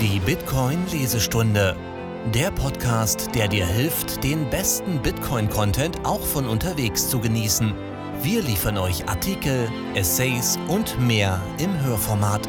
Die 0.00 0.20
Bitcoin-Lesestunde. 0.20 1.76
Der 2.32 2.52
Podcast, 2.52 3.34
der 3.34 3.48
dir 3.48 3.66
hilft, 3.66 4.22
den 4.22 4.48
besten 4.48 5.02
Bitcoin-Content 5.02 6.04
auch 6.04 6.24
von 6.24 6.46
unterwegs 6.46 7.10
zu 7.10 7.18
genießen. 7.18 7.74
Wir 8.22 8.40
liefern 8.42 8.78
euch 8.78 9.08
Artikel, 9.08 9.68
Essays 9.96 10.56
und 10.68 11.00
mehr 11.00 11.44
im 11.58 11.76
Hörformat. 11.82 12.48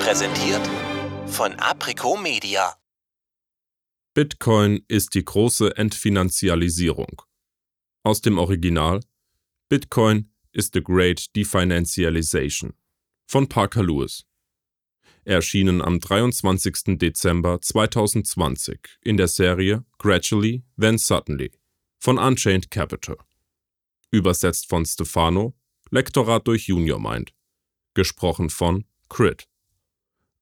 Präsentiert 0.00 0.60
von 1.28 1.52
Aprico 1.54 2.18
Media. 2.18 2.74
Bitcoin 4.12 4.84
ist 4.86 5.14
die 5.14 5.24
große 5.24 5.74
Entfinanzialisierung. 5.74 7.22
Aus 8.04 8.20
dem 8.20 8.36
Original 8.36 9.00
Bitcoin 9.70 10.30
is 10.52 10.70
the 10.74 10.82
Great 10.82 11.34
Definancialization 11.34 12.74
von 13.26 13.48
Parker 13.48 13.82
Lewis 13.82 14.26
erschienen 15.24 15.82
am 15.82 16.00
23. 16.00 16.98
Dezember 16.98 17.60
2020 17.60 18.78
in 19.02 19.16
der 19.16 19.28
Serie 19.28 19.84
Gradually, 19.98 20.64
Then 20.78 20.98
Suddenly 20.98 21.52
von 21.98 22.18
Unchained 22.18 22.70
Capital. 22.70 23.16
Übersetzt 24.10 24.68
von 24.68 24.84
Stefano, 24.84 25.54
Lektorat 25.90 26.46
durch 26.46 26.66
Junior 26.66 26.98
Mind. 26.98 27.32
Gesprochen 27.94 28.50
von 28.50 28.84
Crit. 29.08 29.46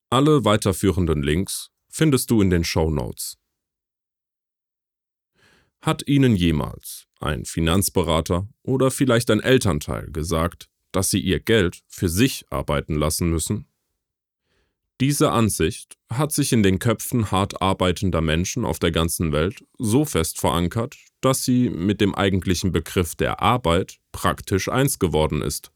Alle 0.09 0.43
weiterführenden 0.43 1.21
Links 1.21 1.71
findest 1.89 2.31
du 2.31 2.41
in 2.41 2.49
den 2.49 2.63
Show 2.63 2.89
Notes. 2.89 3.37
Hat 5.81 6.07
Ihnen 6.07 6.35
jemals 6.35 7.07
ein 7.19 7.45
Finanzberater 7.45 8.47
oder 8.63 8.91
vielleicht 8.91 9.29
ein 9.29 9.41
Elternteil 9.41 10.11
gesagt, 10.11 10.69
dass 10.91 11.09
Sie 11.09 11.19
Ihr 11.19 11.39
Geld 11.39 11.81
für 11.87 12.09
sich 12.09 12.45
arbeiten 12.49 12.95
lassen 12.95 13.29
müssen? 13.29 13.67
Diese 15.01 15.31
Ansicht 15.31 15.97
hat 16.11 16.31
sich 16.31 16.53
in 16.53 16.61
den 16.61 16.77
Köpfen 16.77 17.31
hart 17.31 17.59
arbeitender 17.59 18.21
Menschen 18.21 18.63
auf 18.63 18.77
der 18.77 18.91
ganzen 18.91 19.31
Welt 19.31 19.65
so 19.79 20.05
fest 20.05 20.39
verankert, 20.39 20.95
dass 21.21 21.43
sie 21.43 21.71
mit 21.71 22.01
dem 22.01 22.13
eigentlichen 22.13 22.71
Begriff 22.71 23.15
der 23.15 23.41
Arbeit 23.41 23.97
praktisch 24.11 24.69
eins 24.69 24.99
geworden 24.99 25.41
ist. 25.41 25.71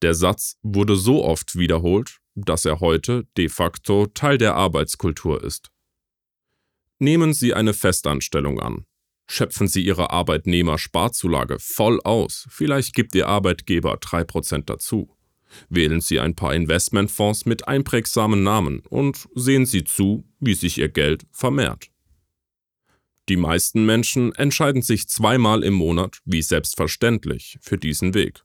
Der 0.00 0.14
Satz 0.14 0.56
wurde 0.62 0.96
so 0.96 1.22
oft 1.22 1.56
wiederholt, 1.56 2.20
dass 2.34 2.64
er 2.64 2.80
heute 2.80 3.26
de 3.36 3.50
facto 3.50 4.06
Teil 4.06 4.38
der 4.38 4.54
Arbeitskultur 4.54 5.44
ist. 5.44 5.70
Nehmen 6.98 7.34
Sie 7.34 7.52
eine 7.52 7.74
Festanstellung 7.74 8.60
an. 8.60 8.86
Schöpfen 9.28 9.68
Sie 9.68 9.84
Ihre 9.84 10.08
Arbeitnehmersparzulage 10.08 11.58
voll 11.58 12.00
aus, 12.02 12.46
vielleicht 12.48 12.94
gibt 12.94 13.14
Ihr 13.14 13.28
Arbeitgeber 13.28 13.96
3% 13.96 14.64
dazu. 14.64 15.14
Wählen 15.68 16.00
Sie 16.00 16.20
ein 16.20 16.34
paar 16.34 16.54
Investmentfonds 16.54 17.46
mit 17.46 17.68
einprägsamen 17.68 18.42
Namen 18.42 18.80
und 18.88 19.28
sehen 19.34 19.66
Sie 19.66 19.84
zu, 19.84 20.24
wie 20.38 20.54
sich 20.54 20.78
Ihr 20.78 20.88
Geld 20.88 21.26
vermehrt. 21.32 21.90
Die 23.28 23.36
meisten 23.36 23.86
Menschen 23.86 24.34
entscheiden 24.34 24.82
sich 24.82 25.08
zweimal 25.08 25.62
im 25.62 25.74
Monat, 25.74 26.18
wie 26.24 26.42
selbstverständlich, 26.42 27.58
für 27.60 27.78
diesen 27.78 28.14
Weg, 28.14 28.44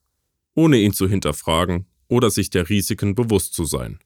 ohne 0.53 0.77
ihn 0.77 0.93
zu 0.93 1.07
hinterfragen 1.07 1.87
oder 2.07 2.29
sich 2.29 2.49
der 2.49 2.69
Risiken 2.69 3.15
bewusst 3.15 3.53
zu 3.53 3.65
sein. 3.65 3.99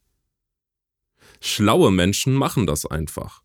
Schlaue 1.41 1.91
Menschen 1.91 2.33
machen 2.33 2.65
das 2.65 2.85
einfach. 2.85 3.43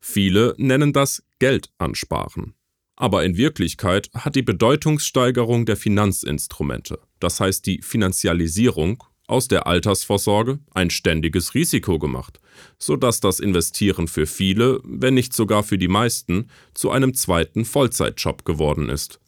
Viele 0.00 0.54
nennen 0.58 0.92
das 0.92 1.22
Geld 1.38 1.70
ansparen. 1.78 2.54
Aber 2.96 3.24
in 3.24 3.36
Wirklichkeit 3.36 4.10
hat 4.14 4.36
die 4.36 4.42
Bedeutungssteigerung 4.42 5.66
der 5.66 5.76
Finanzinstrumente, 5.76 7.00
das 7.18 7.40
heißt 7.40 7.66
die 7.66 7.82
Finanzialisierung, 7.82 9.02
aus 9.26 9.48
der 9.48 9.66
Altersvorsorge 9.66 10.58
ein 10.72 10.90
ständiges 10.90 11.54
Risiko 11.54 11.98
gemacht, 11.98 12.40
sodass 12.78 13.20
das 13.20 13.40
Investieren 13.40 14.06
für 14.06 14.26
viele, 14.26 14.80
wenn 14.84 15.14
nicht 15.14 15.32
sogar 15.32 15.62
für 15.62 15.78
die 15.78 15.88
meisten, 15.88 16.50
zu 16.74 16.90
einem 16.90 17.14
zweiten 17.14 17.64
Vollzeitjob 17.64 18.44
geworden 18.44 18.90
ist. 18.90 19.20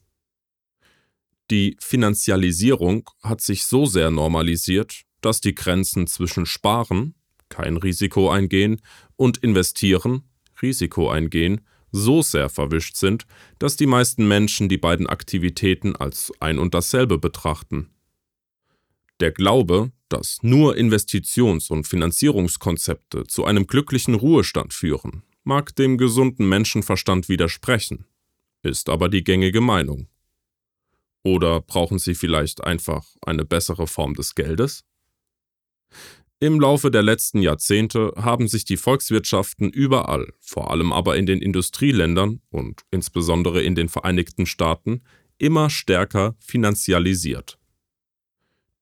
Die 1.51 1.77
Finanzialisierung 1.81 3.09
hat 3.23 3.41
sich 3.41 3.65
so 3.65 3.87
sehr 3.87 4.11
normalisiert, 4.11 5.03
dass 5.21 5.41
die 5.41 5.55
Grenzen 5.55 6.07
zwischen 6.07 6.45
Sparen, 6.45 7.15
kein 7.49 7.77
Risiko 7.77 8.29
eingehen, 8.31 8.83
und 9.15 9.39
Investieren, 9.39 10.29
Risiko 10.61 11.09
eingehen, 11.09 11.63
so 11.93 12.23
sehr 12.23 12.49
verwischt 12.49 12.97
sind, 12.97 13.27
dass 13.59 13.77
die 13.77 13.87
meisten 13.87 14.27
Menschen 14.29 14.69
die 14.69 14.79
beiden 14.79 15.07
Aktivitäten 15.07 15.97
als 15.97 16.33
ein 16.41 16.59
und 16.59 16.75
dasselbe 16.75 17.19
betrachten. 17.19 17.91
Der 19.21 19.33
Glaube, 19.33 19.93
dass 20.09 20.39
nur 20.43 20.77
Investitions- 20.77 21.71
und 21.71 21.87
Finanzierungskonzepte 21.87 23.25
zu 23.25 23.45
einem 23.45 23.67
glücklichen 23.67 24.15
Ruhestand 24.15 24.75
führen, 24.75 25.23
mag 25.43 25.75
dem 25.77 25.97
gesunden 25.97 26.49
Menschenverstand 26.49 27.29
widersprechen, 27.29 28.05
ist 28.63 28.89
aber 28.89 29.09
die 29.09 29.25
gängige 29.25 29.61
Meinung. 29.61 30.09
Oder 31.23 31.61
brauchen 31.61 31.99
Sie 31.99 32.15
vielleicht 32.15 32.63
einfach 32.63 33.05
eine 33.23 33.45
bessere 33.45 33.87
Form 33.87 34.15
des 34.15 34.35
Geldes? 34.35 34.85
Im 36.39 36.61
Laufe 36.61 36.91
der 36.91 37.03
letzten 37.03 37.41
Jahrzehnte 37.41 38.13
haben 38.17 38.47
sich 38.47 38.67
die 38.67 38.77
Volkswirtschaften 38.77 39.71
überall, 39.71 40.35
vor 40.39 40.71
allem 40.71 40.93
aber 40.93 41.17
in 41.17 41.25
den 41.25 41.41
Industrieländern 41.41 42.43
und 42.51 42.83
insbesondere 42.91 43.63
in 43.63 43.75
den 43.75 43.89
Vereinigten 43.89 44.45
Staaten, 44.45 45.01
immer 45.39 45.71
stärker 45.71 46.37
finanzialisiert. 46.39 47.59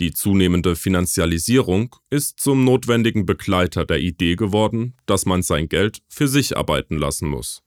Die 0.01 0.13
zunehmende 0.13 0.75
Finanzialisierung 0.75 1.95
ist 2.11 2.41
zum 2.41 2.65
notwendigen 2.65 3.25
Begleiter 3.25 3.85
der 3.85 4.01
Idee 4.01 4.35
geworden, 4.35 4.95
dass 5.07 5.25
man 5.25 5.43
sein 5.43 5.69
Geld 5.69 6.03
für 6.09 6.27
sich 6.27 6.57
arbeiten 6.57 6.99
lassen 6.99 7.29
muss. 7.29 7.63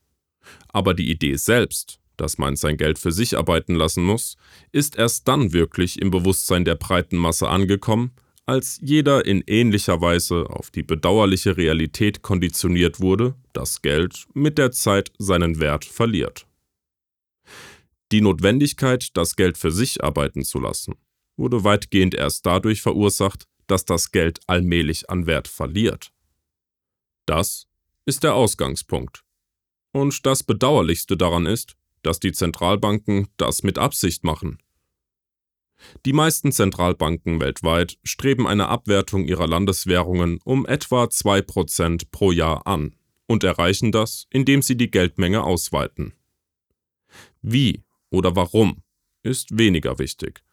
Aber 0.68 0.94
die 0.94 1.10
Idee 1.10 1.36
selbst, 1.38 2.02
dass 2.18 2.38
man 2.38 2.58
sein 2.58 2.76
Geld 2.76 3.00
für 3.00 3.14
sich 3.14 3.38
arbeiten 3.38 3.76
lassen 3.76 4.04
muss, 4.04 4.36
ist 4.74 4.98
erst 4.98 5.30
dann 5.30 5.54
wirklich 5.54 6.02
im 6.02 6.12
Bewusstsein 6.12 6.66
der 6.66 6.76
breiten 6.76 7.16
Masse 7.16 7.48
angekommen, 7.48 8.12
als 8.48 8.80
jeder 8.82 9.26
in 9.26 9.44
ähnlicher 9.46 10.00
Weise 10.00 10.50
auf 10.50 10.72
die 10.72 10.82
bedauerliche 10.82 11.58
Realität 11.58 12.22
konditioniert 12.22 13.02
wurde, 13.02 13.36
dass 13.52 13.82
Geld 13.82 14.26
mit 14.34 14.58
der 14.58 14.72
Zeit 14.72 15.12
seinen 15.20 15.60
Wert 15.60 15.84
verliert. 15.84 16.48
Die 18.14 18.22
Notwendigkeit, 18.22 19.16
das 19.18 19.36
Geld 19.36 19.58
für 19.58 19.72
sich 19.72 20.02
arbeiten 20.02 20.46
zu 20.46 20.60
lassen, 20.60 20.96
wurde 21.36 21.66
weitgehend 21.66 22.16
erst 22.16 22.46
dadurch 22.46 22.82
verursacht, 22.82 23.44
dass 23.68 23.84
das 23.84 24.12
Geld 24.12 24.40
allmählich 24.48 25.10
an 25.10 25.26
Wert 25.26 25.50
verliert. 25.50 26.14
Das 27.26 27.68
ist 28.06 28.24
der 28.24 28.34
Ausgangspunkt. 28.34 29.26
Und 29.92 30.26
das 30.26 30.44
Bedauerlichste 30.44 31.18
daran 31.18 31.46
ist, 31.46 31.76
dass 32.02 32.22
die 32.22 32.32
Zentralbanken 32.32 33.28
das 33.36 33.64
mit 33.64 33.78
Absicht 33.78 34.24
machen. 34.24 34.60
Die 36.06 36.14
meisten 36.14 36.52
Zentralbanken 36.52 37.40
weltweit 37.40 37.98
streben 38.04 38.48
eine 38.48 38.68
Abwertung 38.68 39.26
ihrer 39.26 39.48
Landeswährungen 39.48 40.40
um 40.44 40.66
etwa 40.66 41.06
2% 41.06 42.08
pro 42.12 42.32
Jahr 42.32 42.66
an 42.66 42.96
und 43.28 43.44
erreichen 43.44 43.92
das, 43.92 44.26
indem 44.30 44.62
sie 44.62 44.78
die 44.78 44.92
Geldmenge 44.92 45.44
ausweiten. 45.44 46.14
Wie 47.42 47.84
oder 48.10 48.36
warum 48.36 48.84
ist 49.24 49.58
weniger 49.58 50.00
wichtig. 50.00 50.44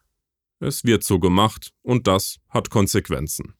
Es 0.59 0.83
wird 0.83 1.03
so 1.03 1.19
gemacht 1.19 1.73
und 1.81 2.07
das 2.07 2.39
hat 2.49 2.69
Konsequenzen. 2.69 3.55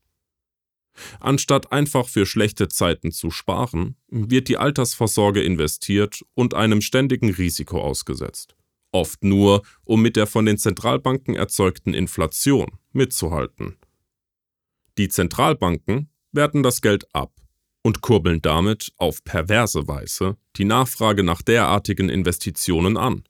Anstatt 1.19 1.73
einfach 1.73 2.07
für 2.07 2.25
schlechte 2.25 2.69
Zeiten 2.69 3.11
zu 3.11 3.29
sparen, 3.29 3.97
wird 4.07 4.47
die 4.47 4.57
Altersvorsorge 4.57 5.43
investiert 5.43 6.23
und 6.35 6.53
einem 6.53 6.79
ständigen 6.79 7.31
Risiko 7.31 7.81
ausgesetzt 7.81 8.55
oft 8.95 9.23
nur, 9.23 9.61
um 9.83 10.01
mit 10.01 10.15
der 10.15 10.25
von 10.25 10.45
den 10.45 10.57
Zentralbanken 10.57 11.35
erzeugten 11.35 11.93
Inflation 11.93 12.79
mitzuhalten. 12.93 13.75
Die 14.97 15.09
Zentralbanken 15.09 16.09
werten 16.31 16.63
das 16.63 16.81
Geld 16.81 17.05
ab 17.13 17.33
und 17.83 17.99
kurbeln 18.01 18.41
damit 18.41 18.93
auf 18.97 19.23
perverse 19.25 19.87
Weise 19.87 20.37
die 20.55 20.65
Nachfrage 20.65 21.23
nach 21.23 21.41
derartigen 21.41 22.07
Investitionen 22.07 22.95
an. 22.95 23.23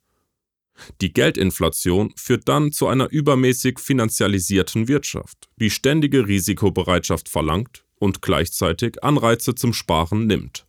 Die 1.02 1.12
Geldinflation 1.12 2.14
führt 2.16 2.48
dann 2.48 2.72
zu 2.72 2.88
einer 2.88 3.10
übermäßig 3.10 3.80
finanzialisierten 3.80 4.88
Wirtschaft, 4.88 5.50
die 5.56 5.72
ständige 5.72 6.28
Risikobereitschaft 6.28 7.28
verlangt 7.28 7.86
und 7.96 8.22
gleichzeitig 8.22 9.04
Anreize 9.04 9.56
zum 9.56 9.74
Sparen 9.74 10.28
nimmt. 10.28 10.68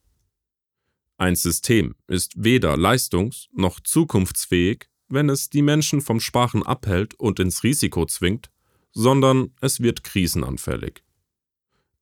Ein 1.19 1.37
System 1.37 1.95
ist 2.09 2.33
weder 2.37 2.77
leistungs- 2.77 3.49
noch 3.53 3.81
zukunftsfähig, 3.81 4.89
wenn 5.09 5.31
es 5.31 5.49
die 5.49 5.63
Menschen 5.63 6.01
vom 6.01 6.21
Sparen 6.21 6.63
abhält 6.63 7.15
und 7.15 7.41
ins 7.41 7.63
Risiko 7.63 8.05
zwingt, 8.07 8.51
sondern 8.93 9.53
es 9.61 9.81
wird 9.81 10.05
krisenanfällig. 10.05 11.03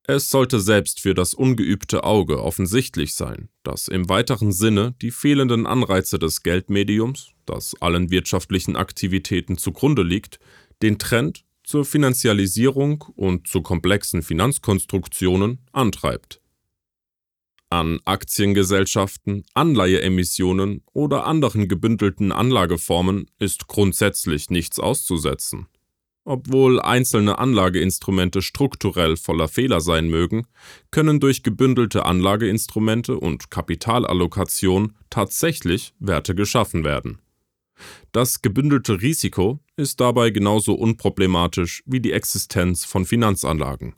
Es 0.06 0.28
sollte 0.31 0.61
selbst 0.61 1.00
für 1.00 1.14
das 1.14 1.32
ungeübte 1.32 2.05
Auge 2.05 2.43
offensichtlich 2.43 3.14
sein, 3.14 3.49
dass 3.62 3.88
im 3.88 4.08
weiteren 4.08 4.52
Sinne 4.52 4.94
die 5.00 5.11
fehlenden 5.11 5.67
Anreize 5.67 6.19
des 6.19 6.43
Geldmediums, 6.43 7.31
das 7.46 7.75
allen 7.81 8.10
wirtschaftlichen 8.10 8.76
Aktivitäten 8.76 9.56
zugrunde 9.56 10.02
liegt, 10.02 10.40
den 10.82 10.99
Trend 10.99 11.44
zur 11.62 11.87
Finanzialisierung 11.87 13.02
und 13.17 13.49
zu 13.49 13.62
komplexen 13.62 14.22
Finanzkonstruktionen 14.22 15.60
antreibt. 15.72 16.43
An 17.70 17.99
Aktiengesellschaften, 18.05 19.44
Anleiheemissionen 19.55 20.82
oder 20.93 21.26
anderen 21.26 21.66
gebündelten 21.66 22.31
Anlageformen 22.31 23.26
ist 23.38 23.66
grundsätzlich 23.66 24.50
nichts 24.50 24.78
auszusetzen. 24.78 25.66
Obwohl 26.25 26.81
einzelne 26.81 27.38
Anlageinstrumente 27.38 28.40
strukturell 28.40 29.16
voller 29.16 29.49
Fehler 29.49 29.81
sein 29.81 30.08
mögen, 30.08 30.46
können 30.90 31.20
durch 31.20 31.43
gebündelte 31.43 32.06
Anlageinstrumente 32.06 33.19
und 33.19 33.50
Kapitalallokation 33.50 34.94
tatsächlich 35.10 35.93
Werte 35.99 36.34
geschaffen 36.34 36.84
werden. 36.84 37.20
Das 38.12 38.40
gebündelte 38.40 39.02
Risiko 39.02 39.60
ist 39.76 40.00
dabei 40.00 40.31
genauso 40.31 40.75
unproblematisch 40.75 41.82
wie 41.87 42.00
die 42.00 42.12
Existenz 42.12 42.84
von 42.84 43.05
Finanzanlagen. 43.05 43.94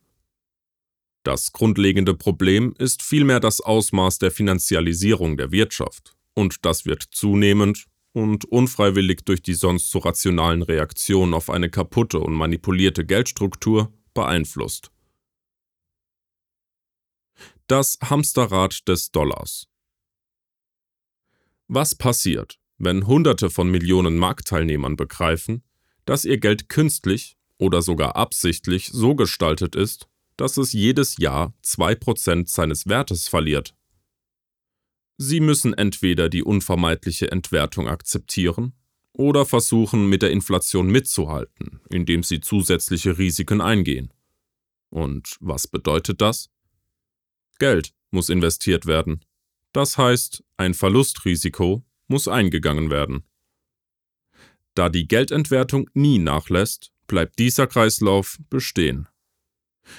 Das 1.27 1.53
grundlegende 1.53 2.15
Problem 2.15 2.73
ist 2.79 3.03
vielmehr 3.03 3.41
das 3.41 3.61
Ausmaß 3.61 4.21
der 4.21 4.31
Finanzialisierung 4.31 5.37
der 5.37 5.51
Wirtschaft, 5.51 6.15
und 6.35 6.65
das 6.65 6.87
wird 6.87 7.03
zunehmend 7.03 7.87
und 8.13 8.45
unfreiwillig 8.45 9.25
durch 9.25 9.43
die 9.43 9.55
sonst 9.55 9.91
so 9.91 9.99
rationalen 9.99 10.63
Reaktionen 10.63 11.35
auf 11.35 11.51
eine 11.51 11.69
kaputte 11.69 12.21
und 12.21 12.33
manipulierte 12.33 13.05
Geldstruktur 13.05 13.93
beeinflusst. 14.15 14.93
Das 17.67 17.99
Hamsterrad 18.05 18.87
des 18.87 19.11
Dollars. 19.11 19.67
Was 21.67 21.97
passiert, 21.97 22.61
wenn 22.79 23.09
Hunderte 23.09 23.51
von 23.51 23.69
Millionen 23.69 24.17
Marktteilnehmern 24.17 24.95
begreifen, 24.95 25.65
dass 26.05 26.25
ihr 26.25 26.39
Geld 26.39 26.69
künstlich 26.69 27.37
oder 27.59 27.83
sogar 27.83 28.15
absichtlich 28.15 28.91
so 28.93 29.17
gestaltet 29.17 29.75
ist, 29.75 30.07
dass 30.37 30.57
es 30.57 30.73
jedes 30.73 31.17
Jahr 31.19 31.55
2% 31.65 32.49
seines 32.49 32.87
Wertes 32.87 33.29
verliert 33.29 33.75
Sie 35.19 35.41
müssen 35.41 35.73
entweder 35.73 36.29
die 36.29 36.43
unvermeidliche 36.43 37.31
Entwertung 37.31 37.89
akzeptieren 37.89 38.75
oder 39.13 39.47
versuchen, 39.47 40.09
mit 40.09 40.21
der 40.21 40.31
Inflation 40.31 40.89
mitzuhalten, 40.89 41.81
indem 41.89 42.23
sie 42.23 42.41
zusätzliche 42.41 43.17
Risiken 43.17 43.63
eingehen. 43.63 44.13
Und 44.91 45.37
was 45.41 45.69
bedeutet 45.69 46.21
das? 46.21 46.51
Geld 47.59 47.95
muss 48.11 48.29
investiert 48.29 48.85
werden. 48.85 49.25
Das 49.73 49.97
heißt, 49.97 50.45
ein 50.59 50.75
Verlustrisiko 50.75 51.83
muss 52.09 52.29
eingegangen 52.29 52.91
werden. 52.91 53.25
Da 54.75 54.91
die 54.91 55.09
Geldentwertung 55.09 55.89
nie 55.95 56.19
nachlässt, 56.19 56.93
bleibt 57.07 57.39
dieser 57.39 57.67
Kreislauf 57.67 58.39
bestehen. 58.51 59.09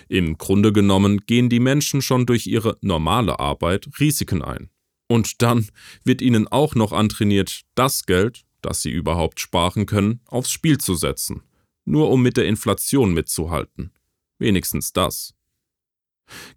Im 0.07 0.37
Grunde 0.37 0.73
genommen 0.73 1.25
gehen 1.25 1.49
die 1.49 1.59
Menschen 1.59 2.01
schon 2.01 2.25
durch 2.25 2.47
ihre 2.47 2.77
normale 2.81 3.39
Arbeit 3.39 3.87
Risiken 3.99 4.41
ein. 4.41 4.69
Und 5.07 5.41
dann 5.41 5.67
wird 6.03 6.21
ihnen 6.21 6.47
auch 6.47 6.75
noch 6.75 6.91
antrainiert, 6.91 7.61
das 7.75 8.05
Geld, 8.05 8.45
das 8.61 8.81
sie 8.81 8.91
überhaupt 8.91 9.39
sparen 9.39 9.85
können, 9.85 10.21
aufs 10.25 10.51
Spiel 10.51 10.77
zu 10.77 10.95
setzen, 10.95 11.43
nur 11.85 12.09
um 12.09 12.21
mit 12.21 12.37
der 12.37 12.45
Inflation 12.45 13.13
mitzuhalten. 13.13 13.93
Wenigstens 14.39 14.93
das. 14.93 15.33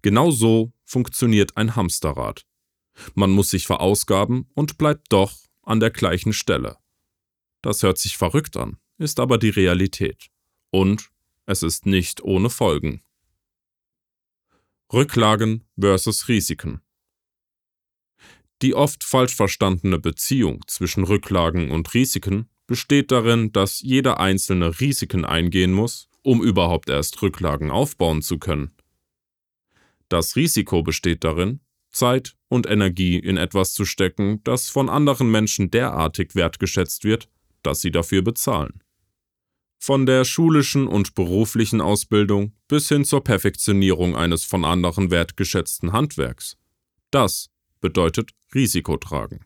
Genau 0.03 0.31
so 0.31 0.73
funktioniert 0.85 1.57
ein 1.57 1.77
Hamsterrad. 1.77 2.45
Man 3.15 3.31
muss 3.31 3.51
sich 3.51 3.67
verausgaben 3.67 4.51
und 4.55 4.79
bleibt 4.79 5.13
doch 5.13 5.33
an 5.63 5.81
der 5.81 5.91
gleichen 5.91 6.33
Stelle. 6.33 6.77
Das 7.63 7.83
hört 7.83 7.99
sich 7.99 8.17
verrückt 8.17 8.57
an, 8.57 8.79
ist 8.99 9.21
aber 9.21 9.39
die 9.39 9.51
Realität. 9.51 10.31
Und 10.71 11.11
es 11.47 11.63
ist 11.63 11.87
nicht 11.87 12.23
ohne 12.23 12.51
Folgen. 12.51 13.03
Rücklagen 14.93 15.63
versus 15.79 16.27
Risiken. 16.27 16.81
Die 18.61 18.75
oft 18.75 19.05
falsch 19.05 19.37
verstandene 19.37 20.01
Beziehung 20.01 20.65
zwischen 20.67 21.05
Rücklagen 21.05 21.71
und 21.71 21.95
Risiken 21.95 22.49
besteht 22.67 23.13
darin, 23.13 23.53
dass 23.53 23.81
jeder 23.81 24.19
einzelne 24.19 24.81
Risiken 24.81 25.25
eingehen 25.25 25.73
muss, 25.73 26.09
um 26.23 26.43
überhaupt 26.43 26.89
erst 26.89 27.23
Rücklagen 27.23 27.71
aufbauen 27.71 28.21
zu 28.21 28.39
können. 28.39 28.73
Das 30.09 30.35
Risiko 30.35 30.83
besteht 30.83 31.23
darin, 31.23 31.61
Zeit 31.93 32.37
und 32.49 32.67
Energie 32.67 33.17
in 33.17 33.37
etwas 33.37 33.75
zu 33.75 33.85
stecken, 33.85 34.43
das 34.43 34.71
von 34.71 34.89
anderen 34.89 35.31
Menschen 35.31 35.71
derartig 35.71 36.35
wertgeschätzt 36.35 37.05
wird, 37.05 37.29
dass 37.63 37.81
sie 37.81 37.93
dafür 37.93 38.23
bezahlen. 38.23 38.83
Von 39.83 40.05
der 40.05 40.27
schulischen 40.27 40.87
und 40.87 41.15
beruflichen 41.15 41.81
Ausbildung 41.81 42.53
bis 42.69 42.89
hin 42.89 43.07
zur 43.07 43.25
Perfektionierung 43.25 44.15
eines 44.15 44.45
von 44.45 44.67
anderen 44.67 45.11
wertgeschätzten 45.11 45.93
Handwerks. 45.93 46.59
Das 47.11 47.49
bedeutet 47.81 48.33
Risiko 48.55 48.99
tragen. 48.99 49.41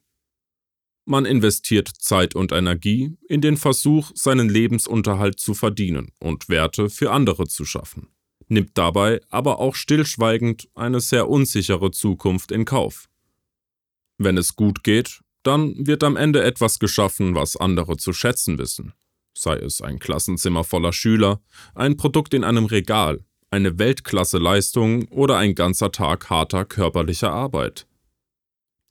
Man 1.05 1.25
investiert 1.25 1.89
Zeit 1.89 2.35
und 2.35 2.51
Energie 2.51 3.17
in 3.29 3.43
den 3.43 3.57
Versuch, 3.57 4.11
seinen 4.15 4.49
Lebensunterhalt 4.49 5.39
zu 5.39 5.55
verdienen 5.55 6.11
und 6.19 6.49
Werte 6.49 6.91
für 6.91 7.13
andere 7.13 7.47
zu 7.47 7.65
schaffen, 7.65 8.09
nimmt 8.49 8.77
dabei 8.77 9.21
aber 9.29 9.61
auch 9.61 9.77
stillschweigend 9.77 10.69
eine 10.75 10.99
sehr 10.99 11.29
unsichere 11.29 11.93
Zukunft 11.93 12.51
in 12.51 12.65
Kauf. 12.65 13.09
Wenn 14.19 14.37
es 14.37 14.57
gut 14.57 14.83
geht, 14.83 15.21
dann 15.45 15.87
wird 15.87 16.03
am 16.03 16.17
Ende 16.17 16.43
etwas 16.43 16.81
geschaffen, 16.81 17.37
was 17.37 17.57
andere 17.57 17.99
zu 17.99 18.13
schätzen 18.13 18.59
wissen, 18.59 18.95
sei 19.35 19.57
es 19.57 19.81
ein 19.81 19.99
Klassenzimmer 19.99 20.65
voller 20.65 20.93
Schüler, 20.93 21.41
ein 21.75 21.97
Produkt 21.97 22.35
in 22.35 22.45
einem 22.45 22.67
Regal, 22.67 23.25
eine 23.51 23.79
Weltklasse-Leistung 23.79 25.07
oder 25.09 25.37
ein 25.37 25.55
ganzer 25.55 25.93
Tag 25.93 26.31
harter 26.31 26.65
körperlicher 26.65 27.33
Arbeit. 27.33 27.87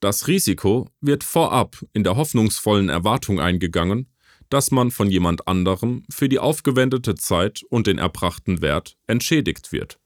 Das 0.00 0.28
Risiko 0.28 0.90
wird 1.00 1.24
vorab 1.24 1.82
in 1.92 2.04
der 2.04 2.16
hoffnungsvollen 2.16 2.88
Erwartung 2.88 3.40
eingegangen, 3.40 4.10
dass 4.50 4.70
man 4.70 4.90
von 4.90 5.10
jemand 5.10 5.48
anderem 5.48 6.04
für 6.10 6.28
die 6.28 6.38
aufgewendete 6.38 7.14
Zeit 7.14 7.62
und 7.70 7.86
den 7.86 7.98
erbrachten 7.98 8.60
Wert 8.60 8.96
entschädigt 9.06 9.72
wird. 9.72 9.98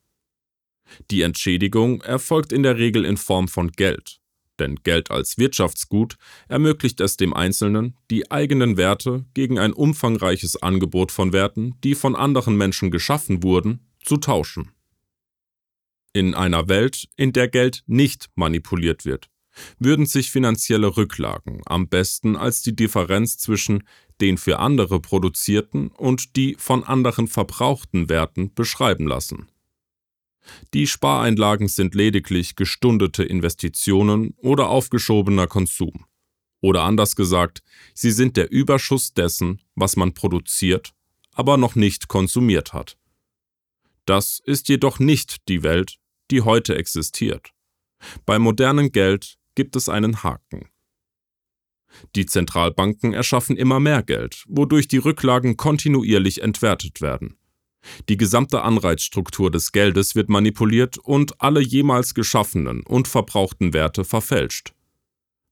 Die 1.11 1.21
Entschädigung 1.21 2.01
erfolgt 2.01 2.51
in 2.51 2.63
der 2.63 2.77
Regel 2.77 3.05
in 3.05 3.17
Form 3.17 3.47
von 3.47 3.71
Geld, 3.71 4.18
denn 4.59 4.77
Geld 4.83 5.11
als 5.11 5.37
Wirtschaftsgut 5.37 6.17
ermöglicht 6.47 6.99
es 7.01 7.17
dem 7.17 7.33
Einzelnen, 7.33 7.95
die 8.09 8.31
eigenen 8.31 8.77
Werte 8.77 9.25
gegen 9.33 9.59
ein 9.59 9.73
umfangreiches 9.73 10.61
Angebot 10.61 11.11
von 11.11 11.33
Werten, 11.33 11.75
die 11.83 11.95
von 11.95 12.15
anderen 12.15 12.55
Menschen 12.55 12.91
geschaffen 12.91 13.43
wurden, 13.43 13.87
zu 14.03 14.17
tauschen. 14.17 14.71
In 16.13 16.33
einer 16.33 16.67
Welt, 16.67 17.07
in 17.15 17.33
der 17.33 17.47
Geld 17.47 17.83
nicht 17.85 18.29
manipuliert 18.35 19.05
wird, 19.05 19.29
würden 19.77 20.05
sich 20.05 20.31
finanzielle 20.31 20.97
Rücklagen 20.97 21.61
am 21.65 21.87
besten 21.87 22.35
als 22.35 22.61
die 22.61 22.75
Differenz 22.75 23.37
zwischen 23.37 23.83
den 24.21 24.37
für 24.37 24.59
andere 24.59 24.99
produzierten 24.99 25.89
und 25.89 26.35
die 26.35 26.55
von 26.57 26.83
anderen 26.83 27.27
verbrauchten 27.27 28.09
Werten 28.09 28.53
beschreiben 28.53 29.07
lassen. 29.07 29.47
Die 30.73 30.87
Spareinlagen 30.87 31.67
sind 31.67 31.95
lediglich 31.95 32.55
gestundete 32.55 33.23
Investitionen 33.23 34.33
oder 34.37 34.69
aufgeschobener 34.69 35.47
Konsum. 35.47 36.05
Oder 36.61 36.83
anders 36.83 37.15
gesagt, 37.15 37.61
sie 37.93 38.11
sind 38.11 38.35
der 38.35 38.51
Überschuss 38.51 39.13
dessen, 39.13 39.61
was 39.75 39.95
man 39.95 40.13
produziert, 40.13 40.93
aber 41.33 41.57
noch 41.57 41.75
nicht 41.75 42.07
konsumiert 42.07 42.73
hat. 42.73 42.97
Das 44.05 44.41
ist 44.43 44.69
jedoch 44.69 44.99
nicht 44.99 45.47
die 45.47 45.63
Welt, 45.63 45.99
die 46.31 46.41
heute 46.41 46.75
existiert. 46.75 47.51
Bei 48.25 48.39
modernem 48.39 48.91
Geld 48.91 49.37
gibt 49.55 49.75
es 49.75 49.89
einen 49.89 50.23
Haken. 50.23 50.69
Die 52.15 52.25
Zentralbanken 52.25 53.13
erschaffen 53.13 53.57
immer 53.57 53.79
mehr 53.79 54.03
Geld, 54.03 54.43
wodurch 54.47 54.87
die 54.87 54.97
Rücklagen 54.97 55.57
kontinuierlich 55.57 56.41
entwertet 56.41 57.01
werden. 57.01 57.37
Die 58.07 58.17
gesamte 58.17 58.61
Anreizstruktur 58.61 59.51
des 59.51 59.71
Geldes 59.71 60.15
wird 60.15 60.29
manipuliert 60.29 60.97
und 60.97 61.41
alle 61.41 61.61
jemals 61.61 62.13
geschaffenen 62.13 62.81
und 62.81 63.07
verbrauchten 63.07 63.73
Werte 63.73 64.03
verfälscht. 64.03 64.73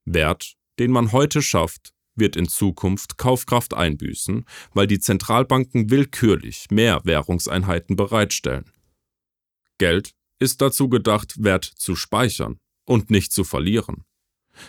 Wert, 0.04 0.54
den 0.78 0.90
man 0.90 1.12
heute 1.12 1.42
schafft, 1.42 1.92
wird 2.14 2.36
in 2.36 2.48
Zukunft 2.48 3.16
Kaufkraft 3.16 3.74
einbüßen, 3.74 4.44
weil 4.72 4.86
die 4.86 4.98
Zentralbanken 4.98 5.90
willkürlich 5.90 6.66
mehr 6.70 7.00
Währungseinheiten 7.04 7.96
bereitstellen. 7.96 8.72
Geld 9.78 10.14
ist 10.40 10.60
dazu 10.60 10.88
gedacht, 10.88 11.42
Wert 11.42 11.64
zu 11.64 11.94
speichern 11.94 12.58
und 12.84 13.10
nicht 13.10 13.32
zu 13.32 13.44
verlieren. 13.44 14.04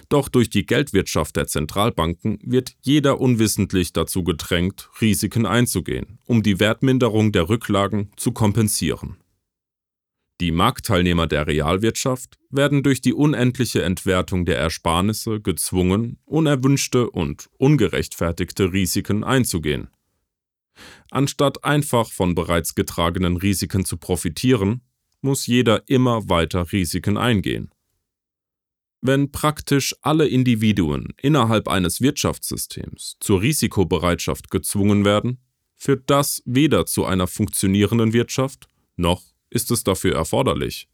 Doch 0.10 0.30
durch 0.30 0.50
die 0.50 0.66
Geldwirtschaft 0.66 1.36
der 1.36 1.48
Zentralbanken 1.48 2.40
wird 2.44 2.76
jeder 2.82 3.20
unwissentlich 3.20 3.94
dazu 3.94 4.24
gedrängt, 4.24 4.90
Risiken 5.02 5.46
einzugehen, 5.46 6.20
um 6.26 6.44
die 6.44 6.60
Wertminderung 6.60 7.32
der 7.32 7.50
Rücklagen 7.50 8.12
zu 8.16 8.32
kompensieren. 8.32 9.18
Die 10.42 10.52
Marktteilnehmer 10.52 11.28
der 11.28 11.48
Realwirtschaft 11.48 12.38
werden 12.50 12.82
durch 12.82 13.02
die 13.02 13.14
unendliche 13.14 13.84
Entwertung 13.84 14.46
der 14.46 14.58
Ersparnisse 14.58 15.42
gezwungen, 15.42 16.18
unerwünschte 16.24 17.10
und 17.10 17.50
ungerechtfertigte 17.58 18.72
Risiken 18.72 19.26
einzugehen. 19.26 19.90
Anstatt 21.12 21.66
einfach 21.66 22.10
von 22.10 22.36
bereits 22.36 22.74
getragenen 22.74 23.36
Risiken 23.36 23.84
zu 23.84 23.98
profitieren, 23.98 24.82
muss 25.22 25.46
jeder 25.46 25.84
immer 25.90 26.30
weiter 26.30 26.72
Risiken 26.72 27.18
eingehen. 27.18 27.72
Wenn 29.02 29.32
praktisch 29.32 29.96
alle 30.02 30.28
Individuen 30.28 31.14
innerhalb 31.22 31.68
eines 31.68 32.02
Wirtschaftssystems 32.02 33.16
zur 33.20 33.42
Risikobereitschaft 33.42 34.52
gezwungen 34.52 35.06
werden, 35.06 35.40
führt 35.76 36.10
das 36.10 36.42
weder 36.46 36.86
zu 36.86 37.06
einer 37.06 37.28
funktionierenden 37.28 38.12
Wirtschaft, 38.12 38.68
noch 38.98 39.24
ist 39.50 39.72
es 39.72 39.84
dafür 39.84 40.16
erforderlich. 40.16 40.90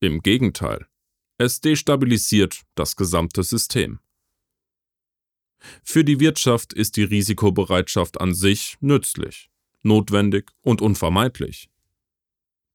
Im 0.00 0.22
Gegenteil, 0.22 0.86
es 1.36 1.60
destabilisiert 1.60 2.62
das 2.74 2.96
gesamte 2.96 3.42
System. 3.42 4.00
Für 5.82 6.04
die 6.04 6.20
Wirtschaft 6.20 6.72
ist 6.72 6.96
die 6.96 7.02
Risikobereitschaft 7.02 8.20
an 8.20 8.34
sich 8.34 8.76
nützlich, 8.80 9.50
notwendig 9.82 10.50
und 10.62 10.80
unvermeidlich. 10.80 11.69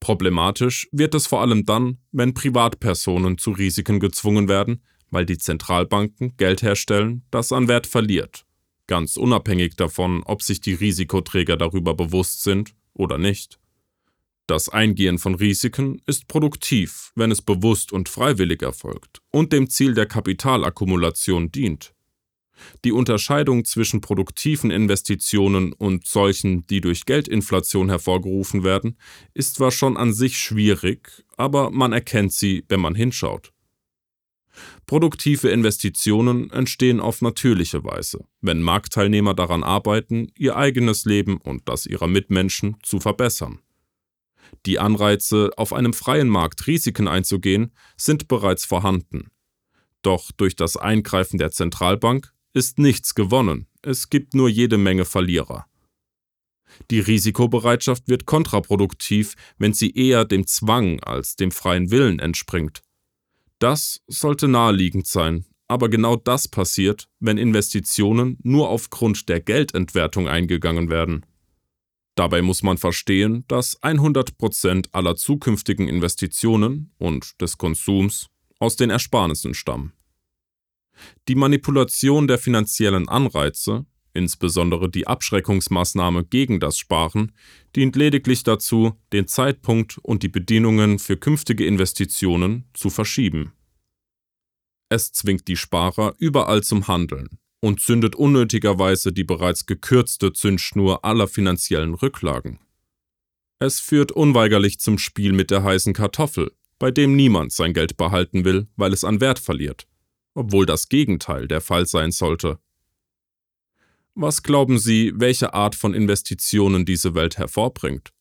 Problematisch 0.05 0.87
wird 0.91 1.15
es 1.15 1.25
vor 1.25 1.41
allem 1.41 1.65
dann, 1.65 1.97
wenn 2.11 2.35
Privatpersonen 2.35 3.39
zu 3.39 3.49
Risiken 3.49 3.99
gezwungen 3.99 4.47
werden, 4.47 4.83
weil 5.09 5.25
die 5.25 5.39
Zentralbanken 5.39 6.37
Geld 6.37 6.61
herstellen, 6.61 7.23
das 7.31 7.51
an 7.51 7.67
Wert 7.67 7.87
verliert, 7.87 8.45
ganz 8.85 9.17
unabhängig 9.17 9.77
davon, 9.77 10.21
ob 10.23 10.43
sich 10.43 10.61
die 10.61 10.75
Risikoträger 10.75 11.57
darüber 11.57 11.95
bewusst 11.95 12.43
sind 12.43 12.75
oder 12.93 13.17
nicht. 13.17 13.59
Das 14.45 14.69
Eingehen 14.69 15.17
von 15.17 15.33
Risiken 15.33 15.99
ist 16.05 16.27
produktiv, 16.27 17.11
wenn 17.15 17.31
es 17.31 17.41
bewusst 17.41 17.91
und 17.91 18.07
freiwillig 18.07 18.61
erfolgt 18.61 19.23
und 19.31 19.53
dem 19.53 19.71
Ziel 19.71 19.95
der 19.95 20.05
Kapitalakkumulation 20.05 21.51
dient. 21.51 21.94
Die 22.83 22.91
Unterscheidung 22.91 23.65
zwischen 23.65 24.01
produktiven 24.01 24.71
Investitionen 24.71 25.73
und 25.73 26.05
solchen, 26.05 26.65
die 26.67 26.81
durch 26.81 27.05
Geldinflation 27.05 27.89
hervorgerufen 27.89 28.63
werden, 28.63 28.97
ist 29.33 29.55
zwar 29.55 29.71
schon 29.71 29.97
an 29.97 30.13
sich 30.13 30.37
schwierig, 30.37 31.25
aber 31.37 31.71
man 31.71 31.93
erkennt 31.93 32.33
sie, 32.33 32.63
wenn 32.69 32.79
man 32.79 32.95
hinschaut. 32.95 33.51
Produktive 34.85 35.49
Investitionen 35.49 36.49
entstehen 36.51 36.99
auf 36.99 37.21
natürliche 37.21 37.83
Weise, 37.83 38.25
wenn 38.41 38.61
Marktteilnehmer 38.61 39.33
daran 39.33 39.63
arbeiten, 39.63 40.31
ihr 40.37 40.55
eigenes 40.55 41.05
Leben 41.05 41.37
und 41.37 41.67
das 41.67 41.85
ihrer 41.85 42.07
Mitmenschen 42.07 42.77
zu 42.81 42.99
verbessern. 42.99 43.59
Die 44.65 44.79
Anreize, 44.79 45.51
auf 45.57 45.73
einem 45.73 45.93
freien 45.93 46.29
Markt 46.29 46.67
Risiken 46.67 47.07
einzugehen, 47.07 47.73
sind 47.97 48.27
bereits 48.27 48.63
vorhanden. 48.63 49.27
Doch 50.01 50.31
durch 50.31 50.55
das 50.55 50.77
Eingreifen 50.77 51.37
der 51.37 51.51
Zentralbank 51.51 52.31
ist 52.55 52.79
nichts 52.79 53.13
gewonnen, 53.15 53.67
es 53.81 54.09
gibt 54.09 54.33
nur 54.33 54.49
jede 54.49 54.77
Menge 54.77 55.05
Verlierer. 55.05 55.67
Die 56.89 56.99
Risikobereitschaft 56.99 58.07
wird 58.07 58.25
kontraproduktiv, 58.25 59.35
wenn 59.57 59.73
sie 59.73 59.91
eher 59.91 60.25
dem 60.25 60.47
Zwang 60.47 60.99
als 61.01 61.35
dem 61.35 61.51
freien 61.51 61.91
Willen 61.91 62.19
entspringt. 62.19 62.81
Das 63.59 64.01
sollte 64.07 64.47
naheliegend 64.47 65.05
sein, 65.05 65.45
aber 65.67 65.89
genau 65.89 66.15
das 66.15 66.47
passiert, 66.47 67.09
wenn 67.19 67.37
Investitionen 67.37 68.37
nur 68.41 68.69
aufgrund 68.69 69.29
der 69.29 69.41
Geldentwertung 69.41 70.27
eingegangen 70.27 70.89
werden. 70.89 71.25
Dabei 72.15 72.41
muss 72.41 72.63
man 72.63 72.77
verstehen, 72.77 73.43
dass 73.49 73.81
100% 73.81 74.87
aller 74.93 75.15
zukünftigen 75.17 75.89
Investitionen 75.89 76.93
und 76.97 77.41
des 77.41 77.57
Konsums 77.57 78.27
aus 78.59 78.77
den 78.77 78.89
Ersparnissen 78.89 79.53
stammen. 79.53 79.91
Die 81.27 81.35
Manipulation 81.35 82.27
der 82.27 82.37
finanziellen 82.37 83.07
Anreize, 83.07 83.85
insbesondere 84.15 84.89
die 84.89 85.07
Abschreckungsmaßnahme 85.07 86.25
gegen 86.25 86.59
das 86.59 86.77
Sparen, 86.77 87.33
dient 87.75 87.95
lediglich 87.95 88.43
dazu, 88.43 88.93
den 89.13 89.27
Zeitpunkt 89.27 89.97
und 89.99 90.23
die 90.23 90.29
Bedingungen 90.29 90.99
für 90.99 91.17
künftige 91.17 91.65
Investitionen 91.65 92.65
zu 92.73 92.89
verschieben. 92.89 93.51
Es 94.89 95.11
zwingt 95.11 95.47
die 95.47 95.57
Sparer 95.57 96.15
überall 96.17 96.63
zum 96.63 96.87
Handeln 96.87 97.39
und 97.59 97.81
zündet 97.81 98.15
unnötigerweise 98.15 99.11
die 99.11 99.23
bereits 99.23 99.65
gekürzte 99.65 100.31
Zündschnur 100.31 101.03
aller 101.03 101.27
finanziellen 101.27 101.95
Rücklagen. 101.95 102.59
Es 103.59 103.79
führt 103.79 104.11
unweigerlich 104.11 104.79
zum 104.79 104.97
Spiel 104.97 105.33
mit 105.33 105.49
der 105.49 105.63
heißen 105.63 105.93
Kartoffel, 105.93 106.51
bei 106.77 106.91
dem 106.91 107.15
niemand 107.15 107.51
sein 107.51 107.73
Geld 107.73 107.97
behalten 107.97 108.45
will, 108.45 108.67
weil 108.75 108.93
es 108.93 109.03
an 109.03 109.21
Wert 109.21 109.39
verliert 109.39 109.87
obwohl 110.35 110.67
das 110.67 110.89
Gegenteil 110.89 111.47
der 111.47 111.61
Fall 111.61 111.87
sein 111.87 112.11
sollte. 112.11 112.59
Was 114.13 114.43
glauben 114.43 114.77
Sie, 114.77 115.11
welche 115.15 115.53
Art 115.53 115.75
von 115.75 115.93
Investitionen 115.93 116.85
diese 116.85 117.15
Welt 117.15 117.37
hervorbringt? 117.37 118.13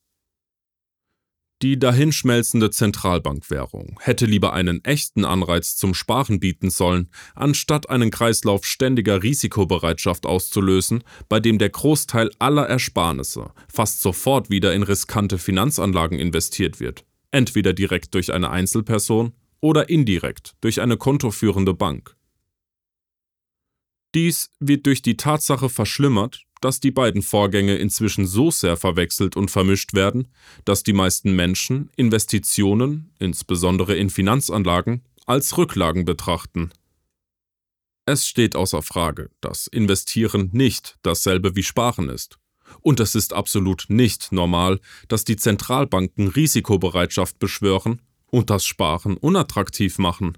Die 1.61 1.79
dahinschmelzende 1.79 2.69
Zentralbankwährung 2.69 3.97
hätte 4.01 4.25
lieber 4.25 4.51
einen 4.51 4.83
echten 4.83 5.23
Anreiz 5.23 5.77
zum 5.77 5.93
Sparen 5.93 6.41
bieten 6.41 6.69
sollen, 6.69 7.09
anstatt 7.33 7.89
einen 7.89 8.11
Kreislauf 8.11 8.65
ständiger 8.65 9.23
Risikobereitschaft 9.23 10.25
auszulösen, 10.25 11.05
bei 11.29 11.39
dem 11.39 11.57
der 11.57 11.69
Großteil 11.69 12.29
aller 12.39 12.67
Ersparnisse 12.67 13.51
fast 13.71 14.01
sofort 14.01 14.49
wieder 14.49 14.73
in 14.73 14.83
riskante 14.83 15.37
Finanzanlagen 15.37 16.19
investiert 16.19 16.81
wird, 16.81 17.05
entweder 17.31 17.71
direkt 17.71 18.13
durch 18.15 18.33
eine 18.33 18.49
Einzelperson 18.49 19.31
oder 19.65 19.89
indirekt 19.89 20.53
durch 20.61 20.79
eine 20.79 20.95
kontoführende 20.95 21.73
Bank. 21.73 22.15
Dies 24.13 24.51
wird 24.59 24.85
durch 24.85 25.01
die 25.01 25.17
Tatsache 25.17 25.69
verschlimmert, 25.69 26.43
dass 26.61 26.79
die 26.79 26.91
beiden 26.91 27.23
Vorgänge 27.23 27.75
inzwischen 27.75 28.27
so 28.27 28.51
sehr 28.51 28.77
verwechselt 28.77 29.35
und 29.35 29.49
vermischt 29.49 29.95
werden, 29.95 30.27
dass 30.65 30.83
die 30.83 30.93
meisten 30.93 31.35
Menschen 31.35 31.89
Investitionen, 31.95 33.11
insbesondere 33.17 33.95
in 33.95 34.11
Finanzanlagen, 34.11 35.01
als 35.25 35.57
Rücklagen 35.57 36.05
betrachten. 36.05 36.69
Es 38.05 38.27
steht 38.27 38.55
außer 38.55 38.83
Frage, 38.83 39.31
dass 39.41 39.65
Investieren 39.65 40.51
nicht 40.53 40.99
dasselbe 41.01 41.55
wie 41.55 41.63
Sparen 41.63 42.09
ist. 42.09 42.37
Und 42.81 42.99
es 42.99 43.15
ist 43.15 43.33
absolut 43.33 43.85
nicht 43.87 44.31
normal, 44.31 44.79
dass 45.07 45.25
die 45.25 45.37
Zentralbanken 45.37 46.27
Risikobereitschaft 46.27 47.39
beschwören 47.39 47.99
und 48.35 48.49
das 48.49 48.65
Sparen 48.65 49.15
unattraktiv 49.15 49.97
machen. 49.97 50.37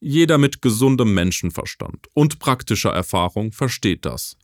Jeder 0.00 0.38
mit 0.38 0.62
gesundem 0.62 1.12
Menschenverstand 1.12 2.06
und 2.14 2.38
praktischer 2.38 2.90
Erfahrung 2.90 3.52
versteht 3.52 4.06
das. 4.06 4.38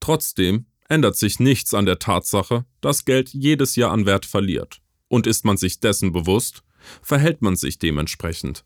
Trotzdem 0.00 0.64
ändert 0.88 1.18
sich 1.18 1.40
nichts 1.40 1.74
an 1.74 1.84
der 1.84 1.98
Tatsache, 1.98 2.64
dass 2.80 3.04
Geld 3.04 3.34
jedes 3.34 3.76
Jahr 3.76 3.92
an 3.92 4.06
Wert 4.06 4.24
verliert, 4.24 4.80
und 5.08 5.26
ist 5.26 5.44
man 5.44 5.58
sich 5.58 5.78
dessen 5.78 6.10
bewusst, 6.10 6.62
verhält 7.02 7.42
man 7.42 7.54
sich 7.54 7.78
dementsprechend. 7.78 8.64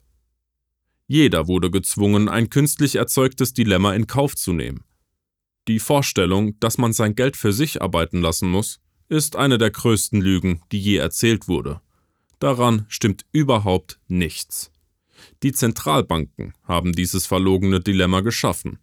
Jeder 1.09 1.49
wurde 1.49 1.73
gezwungen, 1.73 2.28
ein 2.28 2.50
künstlich 2.50 2.94
erzeugtes 2.94 3.52
Dilemma 3.52 3.94
in 3.94 4.06
Kauf 4.06 4.37
zu 4.37 4.52
nehmen. 4.52 4.85
Die 5.66 5.80
Vorstellung, 5.80 6.59
dass 6.61 6.78
man 6.78 6.92
sein 6.92 7.16
Geld 7.16 7.37
für 7.37 7.52
sich 7.52 7.82
arbeiten 7.82 8.21
lassen 8.21 8.49
muss, 8.49 8.78
ist 9.09 9.35
eine 9.35 9.59
der 9.59 9.73
größten 9.73 10.21
Lügen, 10.21 10.62
die 10.71 10.78
je 10.78 10.99
erzählt 10.99 11.49
wurde. 11.49 11.80
Daran 12.43 12.87
stimmt 12.89 13.25
überhaupt 13.31 14.01
nichts. 14.09 14.73
Die 15.45 15.53
Zentralbanken 15.53 16.55
haben 16.65 16.91
dieses 16.91 17.25
verlogene 17.25 17.79
Dilemma 17.79 18.21
geschaffen. 18.21 18.81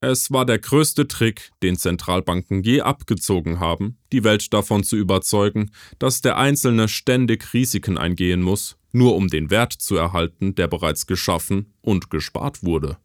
Es 0.00 0.32
war 0.32 0.44
der 0.44 0.58
größte 0.58 1.06
Trick, 1.06 1.52
den 1.62 1.76
Zentralbanken 1.76 2.64
je 2.64 2.80
abgezogen 2.80 3.60
haben, 3.60 3.96
die 4.10 4.24
Welt 4.24 4.52
davon 4.52 4.82
zu 4.82 4.96
überzeugen, 4.96 5.70
dass 6.00 6.20
der 6.20 6.36
Einzelne 6.36 6.88
ständig 6.88 7.54
Risiken 7.54 7.96
eingehen 7.96 8.42
muss, 8.42 8.76
nur 8.90 9.14
um 9.14 9.28
den 9.28 9.52
Wert 9.52 9.72
zu 9.72 9.94
erhalten, 9.94 10.56
der 10.56 10.66
bereits 10.66 11.06
geschaffen 11.06 11.72
und 11.80 12.10
gespart 12.10 12.64
wurde. 12.64 12.98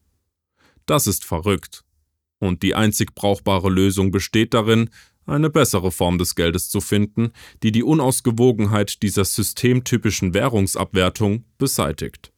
Das 0.88 1.06
ist 1.06 1.26
verrückt. 1.26 1.84
Und 2.40 2.64
die 2.64 2.74
einzig 2.74 3.14
brauchbare 3.14 3.70
Lösung 3.70 4.10
besteht 4.10 4.56
darin, 4.56 4.90
eine 5.26 5.50
bessere 5.50 5.92
Form 5.92 6.18
des 6.18 6.36
Geldes 6.36 6.70
zu 6.70 6.82
finden, 6.82 7.32
die 7.64 7.72
die 7.72 7.84
Unausgewogenheit 7.84 9.02
dieser 9.02 9.26
systemtypischen 9.26 10.34
Währungsabwertung 10.34 11.46
beseitigt. 11.58 12.32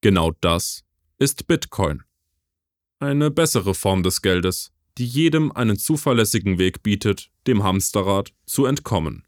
Genau 0.00 0.32
das 0.40 0.84
ist 1.18 1.46
Bitcoin. 1.46 2.02
Eine 2.98 3.30
bessere 3.30 3.74
Form 3.74 4.02
des 4.02 4.22
Geldes, 4.22 4.72
die 4.98 5.06
jedem 5.06 5.52
einen 5.52 5.78
zuverlässigen 5.78 6.58
Weg 6.58 6.82
bietet, 6.82 7.30
dem 7.46 7.62
Hamsterrad 7.62 8.32
zu 8.46 8.66
entkommen. 8.66 9.24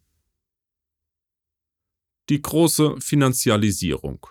Die 2.29 2.41
große 2.41 3.01
Finanzialisierung 3.01 4.27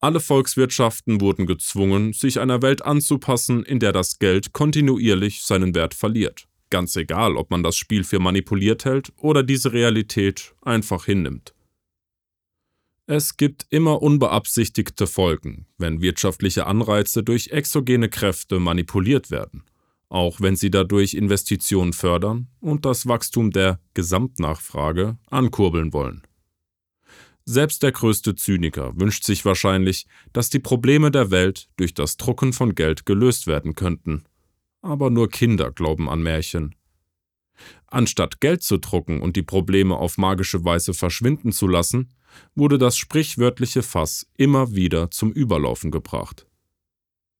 alle 0.00 0.20
Volkswirtschaften 0.20 1.20
wurden 1.20 1.46
gezwungen, 1.46 2.12
sich 2.12 2.38
einer 2.38 2.62
Welt 2.62 2.84
anzupassen, 2.84 3.64
in 3.64 3.78
der 3.78 3.92
das 3.92 4.18
Geld 4.18 4.52
kontinuierlich 4.52 5.42
seinen 5.42 5.74
Wert 5.74 5.94
verliert. 5.94 6.46
Ganz 6.70 6.96
egal, 6.96 7.36
ob 7.36 7.50
man 7.50 7.62
das 7.62 7.76
Spiel 7.76 8.04
für 8.04 8.18
manipuliert 8.18 8.84
hält 8.84 9.12
oder 9.16 9.42
diese 9.42 9.72
Realität 9.72 10.54
einfach 10.62 11.04
hinnimmt. 11.04 11.54
Es 13.06 13.36
gibt 13.36 13.66
immer 13.70 14.02
unbeabsichtigte 14.02 15.06
Folgen, 15.06 15.66
wenn 15.78 16.02
wirtschaftliche 16.02 16.66
Anreize 16.66 17.22
durch 17.22 17.48
exogene 17.48 18.08
Kräfte 18.08 18.58
manipuliert 18.58 19.30
werden, 19.30 19.62
auch 20.08 20.40
wenn 20.40 20.56
sie 20.56 20.72
dadurch 20.72 21.14
Investitionen 21.14 21.92
fördern 21.92 22.48
und 22.58 22.84
das 22.84 23.06
Wachstum 23.06 23.52
der 23.52 23.78
Gesamtnachfrage 23.94 25.18
ankurbeln 25.30 25.92
wollen. 25.92 26.25
Selbst 27.48 27.84
der 27.84 27.92
größte 27.92 28.34
Zyniker 28.34 28.98
wünscht 28.98 29.22
sich 29.22 29.44
wahrscheinlich, 29.44 30.06
dass 30.32 30.50
die 30.50 30.58
Probleme 30.58 31.12
der 31.12 31.30
Welt 31.30 31.68
durch 31.76 31.94
das 31.94 32.16
Drucken 32.16 32.52
von 32.52 32.74
Geld 32.74 33.06
gelöst 33.06 33.46
werden 33.46 33.76
könnten. 33.76 34.24
Aber 34.82 35.10
nur 35.10 35.28
Kinder 35.28 35.70
glauben 35.70 36.08
an 36.08 36.22
Märchen. 36.22 36.74
Anstatt 37.86 38.40
Geld 38.40 38.64
zu 38.64 38.78
drucken 38.78 39.22
und 39.22 39.36
die 39.36 39.44
Probleme 39.44 39.96
auf 39.96 40.18
magische 40.18 40.64
Weise 40.64 40.92
verschwinden 40.92 41.52
zu 41.52 41.68
lassen, 41.68 42.12
wurde 42.56 42.78
das 42.78 42.96
sprichwörtliche 42.96 43.84
Fass 43.84 44.26
immer 44.36 44.74
wieder 44.74 45.12
zum 45.12 45.32
Überlaufen 45.32 45.92
gebracht. 45.92 46.46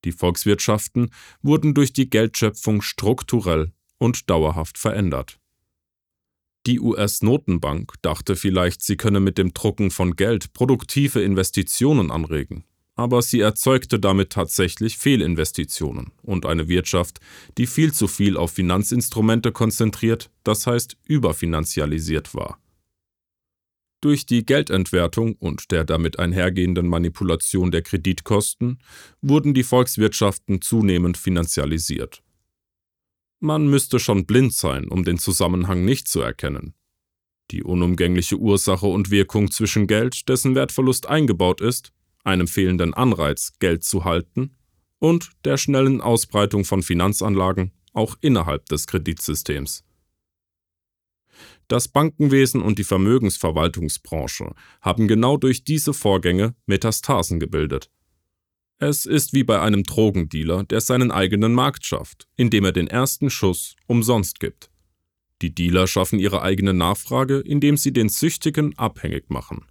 Die 0.04 0.12
Volkswirtschaften 0.12 1.10
wurden 1.42 1.74
durch 1.74 1.92
die 1.92 2.08
Geldschöpfung 2.08 2.80
strukturell 2.80 3.72
und 3.98 4.30
dauerhaft 4.30 4.78
verändert. 4.78 5.40
Die 6.66 6.80
US-Notenbank 6.80 7.94
dachte 8.02 8.34
vielleicht, 8.34 8.82
sie 8.82 8.96
könne 8.96 9.20
mit 9.20 9.38
dem 9.38 9.54
Drucken 9.54 9.92
von 9.92 10.16
Geld 10.16 10.52
produktive 10.52 11.22
Investitionen 11.22 12.10
anregen, 12.10 12.64
aber 12.96 13.22
sie 13.22 13.38
erzeugte 13.38 14.00
damit 14.00 14.30
tatsächlich 14.30 14.98
Fehlinvestitionen 14.98 16.10
und 16.22 16.44
eine 16.44 16.66
Wirtschaft, 16.66 17.20
die 17.56 17.68
viel 17.68 17.92
zu 17.92 18.08
viel 18.08 18.36
auf 18.36 18.50
Finanzinstrumente 18.50 19.52
konzentriert, 19.52 20.30
das 20.42 20.66
heißt 20.66 20.96
überfinanzialisiert 21.06 22.34
war. 22.34 22.58
Durch 24.00 24.26
die 24.26 24.44
Geldentwertung 24.44 25.36
und 25.36 25.70
der 25.70 25.84
damit 25.84 26.18
einhergehenden 26.18 26.88
Manipulation 26.88 27.70
der 27.70 27.82
Kreditkosten 27.82 28.78
wurden 29.22 29.54
die 29.54 29.62
Volkswirtschaften 29.62 30.60
zunehmend 30.60 31.16
finanzialisiert. 31.16 32.22
Man 33.40 33.68
müsste 33.68 33.98
schon 33.98 34.26
blind 34.26 34.54
sein, 34.54 34.88
um 34.88 35.04
den 35.04 35.18
Zusammenhang 35.18 35.84
nicht 35.84 36.08
zu 36.08 36.20
erkennen. 36.20 36.74
Die 37.50 37.62
unumgängliche 37.62 38.36
Ursache 38.36 38.86
und 38.86 39.10
Wirkung 39.10 39.50
zwischen 39.50 39.86
Geld, 39.86 40.28
dessen 40.28 40.54
Wertverlust 40.54 41.06
eingebaut 41.06 41.60
ist, 41.60 41.92
einem 42.24 42.48
fehlenden 42.48 42.94
Anreiz, 42.94 43.52
Geld 43.58 43.84
zu 43.84 44.04
halten, 44.04 44.56
und 44.98 45.30
der 45.44 45.58
schnellen 45.58 46.00
Ausbreitung 46.00 46.64
von 46.64 46.82
Finanzanlagen, 46.82 47.72
auch 47.92 48.16
innerhalb 48.20 48.66
des 48.66 48.86
Kreditsystems. 48.86 49.84
Das 51.68 51.88
Bankenwesen 51.88 52.62
und 52.62 52.78
die 52.78 52.84
Vermögensverwaltungsbranche 52.84 54.54
haben 54.80 55.08
genau 55.08 55.36
durch 55.36 55.64
diese 55.64 55.92
Vorgänge 55.92 56.54
Metastasen 56.66 57.40
gebildet. 57.40 57.90
Es 58.78 59.06
ist 59.06 59.32
wie 59.32 59.42
bei 59.42 59.60
einem 59.60 59.84
Drogendealer, 59.84 60.64
der 60.64 60.82
seinen 60.82 61.10
eigenen 61.10 61.54
Markt 61.54 61.86
schafft, 61.86 62.28
indem 62.36 62.64
er 62.66 62.72
den 62.72 62.88
ersten 62.88 63.30
Schuss 63.30 63.74
umsonst 63.86 64.38
gibt. 64.38 64.70
Die 65.40 65.54
Dealer 65.54 65.86
schaffen 65.86 66.18
ihre 66.18 66.42
eigene 66.42 66.74
Nachfrage, 66.74 67.40
indem 67.40 67.76
sie 67.76 67.92
den 67.92 68.08
Süchtigen 68.08 68.76
abhängig 68.78 69.30
machen. 69.30 69.64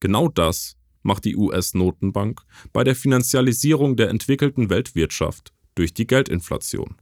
Genau 0.00 0.28
das 0.28 0.76
macht 1.02 1.24
die 1.24 1.36
US-Notenbank 1.36 2.42
bei 2.72 2.82
der 2.82 2.96
Finanzialisierung 2.96 3.96
der 3.96 4.08
entwickelten 4.08 4.68
Weltwirtschaft 4.68 5.52
durch 5.76 5.94
die 5.94 6.06
Geldinflation. 6.06 6.96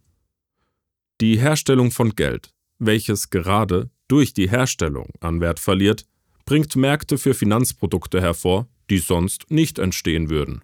Die 1.21 1.39
Herstellung 1.39 1.91
von 1.91 2.15
Geld, 2.15 2.53
welches 2.79 3.31
gerade 3.31 3.91
durch 4.09 4.35
die 4.35 4.51
Herstellung 4.51 5.11
an 5.21 5.41
Wert 5.41 5.61
verliert, 5.61 6.05
bringt 6.45 6.77
Märkte 6.77 7.17
für 7.17 7.33
Finanzprodukte 7.33 8.21
hervor, 8.21 8.69
die 8.91 8.99
sonst 8.99 9.51
nicht 9.51 9.79
entstehen 9.79 10.29
würden. 10.29 10.63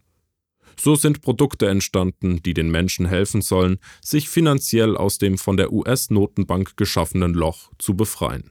So 0.81 0.95
sind 0.95 1.23
Produkte 1.23 1.69
entstanden, 1.69 2.43
die 2.43 2.55
den 2.55 2.71
Menschen 2.71 3.07
helfen 3.07 3.43
sollen, 3.43 3.79
sich 4.01 4.29
finanziell 4.29 4.97
aus 4.97 5.19
dem 5.19 5.37
von 5.37 5.57
der 5.57 5.73
US-Notenbank 5.73 6.77
geschaffenen 6.77 7.35
Loch 7.35 7.71
zu 7.79 7.97
befreien. 7.97 8.51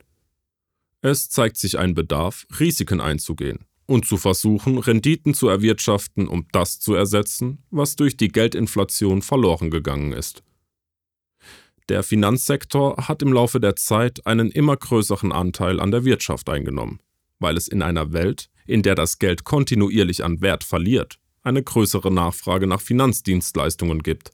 Es 1.02 1.30
zeigt 1.30 1.58
sich 1.58 1.78
ein 1.78 1.94
Bedarf, 1.94 2.46
Risiken 2.60 3.00
einzugehen 3.00 3.60
und 3.86 4.06
zu 4.06 4.18
versuchen, 4.18 4.78
Renditen 4.78 5.34
zu 5.34 5.48
erwirtschaften, 5.48 6.28
um 6.28 6.46
das 6.52 6.80
zu 6.80 6.94
ersetzen, 6.94 7.64
was 7.70 7.96
durch 7.96 8.18
die 8.18 8.28
Geldinflation 8.28 9.22
verloren 9.22 9.72
gegangen 9.72 10.12
ist. 10.12 10.44
Der 11.88 12.04
Finanzsektor 12.04 13.08
hat 13.08 13.22
im 13.22 13.32
Laufe 13.32 13.62
der 13.62 13.78
Zeit 13.78 14.28
einen 14.28 14.52
immer 14.52 14.76
größeren 14.76 15.32
Anteil 15.32 15.80
an 15.80 15.92
der 15.92 16.04
Wirtschaft 16.04 16.50
eingenommen, 16.50 17.00
weil 17.40 17.56
es 17.56 17.70
in 17.70 17.82
einer 17.82 18.12
Welt, 18.12 18.50
in 18.66 18.84
der 18.84 18.96
das 18.96 19.20
Geld 19.20 19.46
kontinuierlich 19.46 20.26
an 20.26 20.42
Wert 20.42 20.66
verliert, 20.66 21.18
eine 21.48 21.64
größere 21.64 22.12
Nachfrage 22.12 22.68
nach 22.68 22.82
Finanzdienstleistungen 22.82 24.04
gibt. 24.04 24.32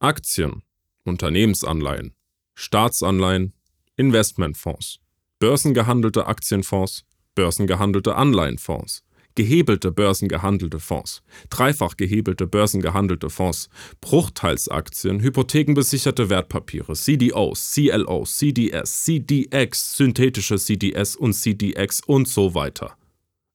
Aktien, 0.00 0.62
Unternehmensanleihen, 1.04 2.14
Staatsanleihen, 2.54 3.54
Investmentfonds, 3.96 4.98
börsengehandelte 5.38 6.26
Aktienfonds, 6.26 7.04
börsengehandelte 7.34 8.16
Anleihenfonds, 8.16 9.04
gehebelte 9.34 9.92
börsengehandelte 9.92 10.80
Fonds, 10.80 11.22
dreifach 11.50 11.96
gehebelte 11.96 12.46
börsengehandelte 12.46 13.30
Fonds, 13.30 13.68
Bruchteilsaktien, 14.00 15.20
hypothekenbesicherte 15.20 16.28
Wertpapiere, 16.28 16.94
CDOs, 16.94 17.72
CLOs, 17.72 18.36
CDS, 18.38 19.04
CDX, 19.04 19.96
synthetische 19.96 20.58
CDS 20.58 21.16
und 21.16 21.32
CDX 21.32 22.02
und 22.02 22.28
so 22.28 22.54
weiter. 22.54 22.96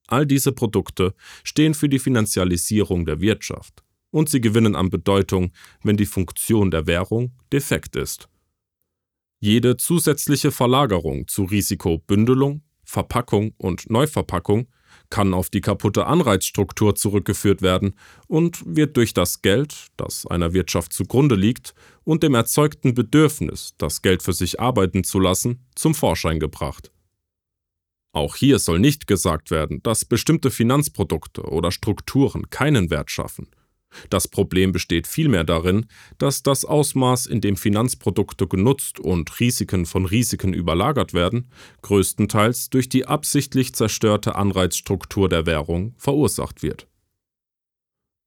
All 0.08 0.26
diese 0.26 0.52
Produkte 0.52 1.14
stehen 1.44 1.74
für 1.74 1.88
die 1.88 1.98
Finanzialisierung 1.98 3.06
der 3.06 3.20
Wirtschaft 3.20 3.84
und 4.10 4.28
sie 4.28 4.40
gewinnen 4.40 4.74
an 4.74 4.90
Bedeutung, 4.90 5.52
wenn 5.82 5.96
die 5.96 6.06
Funktion 6.06 6.70
der 6.70 6.86
Währung 6.86 7.32
defekt 7.52 7.94
ist. 7.94 8.28
Jede 9.38 9.76
zusätzliche 9.76 10.50
Verlagerung 10.50 11.28
zu 11.28 11.44
Risikobündelung, 11.44 12.62
Verpackung 12.84 13.52
und 13.58 13.88
Neuverpackung 13.90 14.66
kann 15.10 15.34
auf 15.34 15.50
die 15.50 15.60
kaputte 15.60 16.06
Anreizstruktur 16.06 16.94
zurückgeführt 16.94 17.62
werden 17.62 17.94
und 18.26 18.62
wird 18.66 18.96
durch 18.96 19.14
das 19.14 19.42
Geld, 19.42 19.88
das 19.96 20.26
einer 20.26 20.54
Wirtschaft 20.54 20.92
zugrunde 20.92 21.34
liegt, 21.34 21.74
und 22.04 22.22
dem 22.22 22.34
erzeugten 22.34 22.94
Bedürfnis, 22.94 23.74
das 23.78 24.02
Geld 24.02 24.22
für 24.22 24.32
sich 24.32 24.58
arbeiten 24.58 25.04
zu 25.04 25.20
lassen, 25.20 25.66
zum 25.74 25.94
Vorschein 25.94 26.40
gebracht. 26.40 26.90
Auch 28.12 28.36
hier 28.36 28.58
soll 28.58 28.78
nicht 28.78 29.06
gesagt 29.06 29.50
werden, 29.50 29.82
dass 29.82 30.04
bestimmte 30.04 30.50
Finanzprodukte 30.50 31.42
oder 31.42 31.70
Strukturen 31.70 32.50
keinen 32.50 32.90
Wert 32.90 33.10
schaffen. 33.10 33.48
Das 34.10 34.28
Problem 34.28 34.72
besteht 34.72 35.06
vielmehr 35.06 35.44
darin, 35.44 35.86
dass 36.18 36.42
das 36.42 36.64
Ausmaß, 36.64 37.26
in 37.26 37.40
dem 37.40 37.56
Finanzprodukte 37.56 38.46
genutzt 38.46 39.00
und 39.00 39.40
Risiken 39.40 39.86
von 39.86 40.04
Risiken 40.04 40.52
überlagert 40.52 41.14
werden, 41.14 41.50
größtenteils 41.82 42.70
durch 42.70 42.88
die 42.88 43.06
absichtlich 43.06 43.74
zerstörte 43.74 44.36
Anreizstruktur 44.36 45.28
der 45.28 45.46
Währung 45.46 45.94
verursacht 45.96 46.62
wird. 46.62 46.86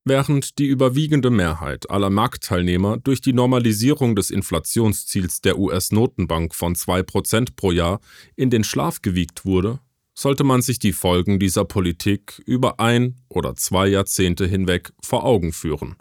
Während 0.04 0.58
die 0.58 0.66
überwiegende 0.66 1.30
Mehrheit 1.30 1.92
aller 1.92 2.10
Marktteilnehmer 2.10 2.98
durch 2.98 3.22
die 3.22 3.34
Normalisierung 3.34 4.16
des 4.16 4.32
Inflationsziels 4.32 5.42
der 5.42 5.60
US-Notenbank 5.60 6.56
von 6.56 6.74
2% 6.74 7.56
pro 7.56 7.72
Jahr 7.72 8.00
in 8.36 8.50
den 8.50 8.64
Schlaf 8.64 9.04
gewiegt 9.04 9.46
wurde, 9.46 9.80
sollte 10.16 10.44
man 10.44 10.64
sich 10.64 10.80
die 10.80 10.94
Folgen 10.94 11.40
dieser 11.40 11.66
Politik 11.66 12.42
über 12.46 12.80
ein 12.80 13.22
oder 13.30 13.56
zwei 13.56 13.88
Jahrzehnte 13.88 14.48
hinweg 14.48 14.92
vor 15.04 15.24
Augen 15.24 15.54
führen. 15.54 15.96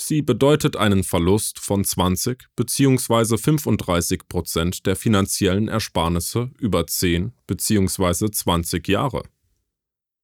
Sie 0.00 0.22
bedeutet 0.22 0.76
einen 0.76 1.02
Verlust 1.02 1.58
von 1.58 1.84
20 1.84 2.48
bzw. 2.56 3.36
35 3.36 4.28
Prozent 4.28 4.86
der 4.86 4.96
finanziellen 4.96 5.68
Ersparnisse 5.68 6.50
über 6.58 6.86
10 6.86 7.32
bzw. 7.46 8.30
20 8.30 8.86
Jahre. 8.88 9.22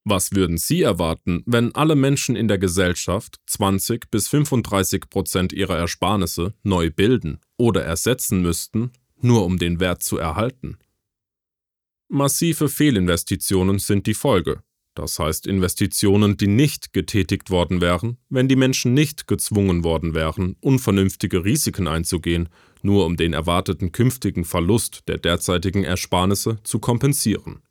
Was 0.06 0.32
würden 0.32 0.58
Sie 0.58 0.82
erwarten, 0.82 1.42
wenn 1.46 1.74
alle 1.74 1.96
Menschen 1.96 2.36
in 2.36 2.46
der 2.46 2.58
Gesellschaft 2.58 3.40
20 3.46 4.10
bis 4.10 4.28
35 4.28 5.08
Prozent 5.08 5.52
ihrer 5.54 5.78
Ersparnisse 5.78 6.52
neu 6.62 6.90
bilden 6.90 7.40
oder 7.56 7.82
ersetzen 7.82 8.42
müssten, 8.42 8.92
nur 9.22 9.46
um 9.46 9.58
den 9.58 9.80
Wert 9.80 10.02
zu 10.02 10.18
erhalten? 10.18 10.76
Massive 12.08 12.68
Fehlinvestitionen 12.68 13.78
sind 13.78 14.06
die 14.06 14.12
Folge, 14.12 14.62
das 14.94 15.18
heißt 15.18 15.46
Investitionen, 15.46 16.36
die 16.36 16.48
nicht 16.48 16.92
getätigt 16.92 17.48
worden 17.48 17.80
wären, 17.80 18.18
wenn 18.28 18.46
die 18.46 18.56
Menschen 18.56 18.92
nicht 18.92 19.26
gezwungen 19.26 19.84
worden 19.84 20.14
wären, 20.14 20.56
unvernünftige 20.60 21.46
Risiken 21.46 21.88
einzugehen, 21.88 22.50
nur 22.82 23.06
um 23.06 23.16
den 23.16 23.32
erwarteten 23.32 23.90
künftigen 23.90 24.44
Verlust 24.44 25.08
der 25.08 25.16
derzeitigen 25.16 25.82
Ersparnisse 25.82 26.58
zu 26.62 26.78
kompensieren. 26.78 27.62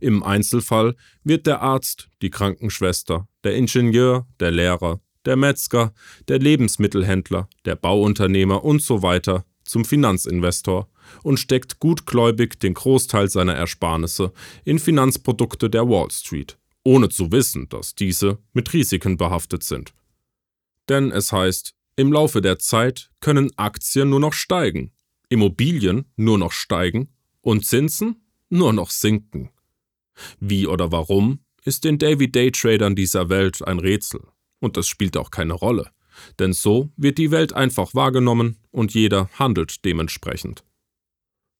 Im 0.00 0.22
Einzelfall 0.22 0.94
wird 1.22 1.46
der 1.46 1.62
Arzt, 1.62 2.08
die 2.22 2.30
Krankenschwester, 2.30 3.28
der 3.44 3.54
Ingenieur, 3.56 4.26
der 4.40 4.50
Lehrer, 4.50 5.00
der 5.24 5.36
Metzger, 5.36 5.92
der 6.28 6.38
Lebensmittelhändler, 6.38 7.48
der 7.64 7.76
Bauunternehmer 7.76 8.64
usw. 8.64 9.20
So 9.24 9.42
zum 9.64 9.84
Finanzinvestor 9.84 10.88
und 11.22 11.38
steckt 11.38 11.80
gutgläubig 11.80 12.60
den 12.60 12.74
Großteil 12.74 13.28
seiner 13.28 13.54
Ersparnisse 13.54 14.32
in 14.64 14.78
Finanzprodukte 14.78 15.70
der 15.70 15.88
Wall 15.88 16.10
Street, 16.10 16.58
ohne 16.84 17.08
zu 17.08 17.32
wissen, 17.32 17.68
dass 17.68 17.94
diese 17.94 18.38
mit 18.52 18.72
Risiken 18.72 19.16
behaftet 19.16 19.62
sind. 19.62 19.94
Denn 20.88 21.10
es 21.10 21.32
heißt, 21.32 21.74
im 21.96 22.12
Laufe 22.12 22.42
der 22.42 22.58
Zeit 22.58 23.10
können 23.20 23.50
Aktien 23.56 24.10
nur 24.10 24.20
noch 24.20 24.32
steigen, 24.32 24.92
Immobilien 25.28 26.06
nur 26.16 26.38
noch 26.38 26.52
steigen 26.52 27.08
und 27.40 27.64
Zinsen 27.64 28.22
nur 28.50 28.72
noch 28.72 28.90
sinken. 28.90 29.50
Wie 30.40 30.66
oder 30.66 30.92
warum 30.92 31.40
ist 31.64 31.84
den 31.84 31.98
David-Day-Tradern 31.98 32.94
dieser 32.94 33.28
Welt 33.30 33.66
ein 33.66 33.78
Rätsel. 33.78 34.20
Und 34.60 34.76
es 34.76 34.86
spielt 34.86 35.16
auch 35.16 35.30
keine 35.30 35.54
Rolle. 35.54 35.90
Denn 36.38 36.52
so 36.52 36.90
wird 36.96 37.18
die 37.18 37.30
Welt 37.30 37.52
einfach 37.52 37.94
wahrgenommen 37.94 38.58
und 38.70 38.94
jeder 38.94 39.28
handelt 39.38 39.84
dementsprechend. 39.84 40.64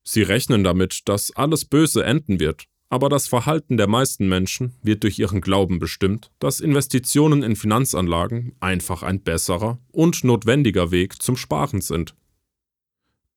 Sie 0.04 0.22
rechnen 0.22 0.64
damit, 0.64 1.08
dass 1.08 1.34
alles 1.34 1.64
Böse 1.64 2.04
enden 2.04 2.38
wird, 2.38 2.64
aber 2.90 3.08
das 3.08 3.26
Verhalten 3.26 3.76
der 3.76 3.88
meisten 3.88 4.28
Menschen 4.28 4.74
wird 4.82 5.02
durch 5.02 5.18
ihren 5.18 5.40
Glauben 5.40 5.78
bestimmt, 5.78 6.30
dass 6.38 6.60
Investitionen 6.60 7.42
in 7.42 7.56
Finanzanlagen 7.56 8.54
einfach 8.60 9.02
ein 9.02 9.22
besserer 9.22 9.80
und 9.90 10.22
notwendiger 10.22 10.90
Weg 10.90 11.20
zum 11.20 11.36
Sparen 11.36 11.80
sind. 11.80 12.14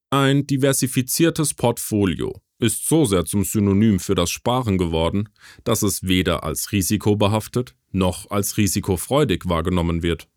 Ein 0.10 0.45
diversifiziertes 0.45 1.53
Portfolio 1.53 2.41
ist 2.60 2.88
so 2.88 3.06
sehr 3.06 3.26
zum 3.26 3.43
Synonym 3.43 4.00
für 4.00 4.15
das 4.15 4.30
Sparen 4.30 4.78
geworden, 4.78 5.30
dass 5.63 5.84
es 5.84 6.04
weder 6.04 6.43
als 6.43 6.72
risikobehaftet 6.72 7.76
noch 7.91 8.30
als 8.30 8.58
risikofreudig 8.58 9.43
wahrgenommen 9.46 10.04
wird. 10.04 10.28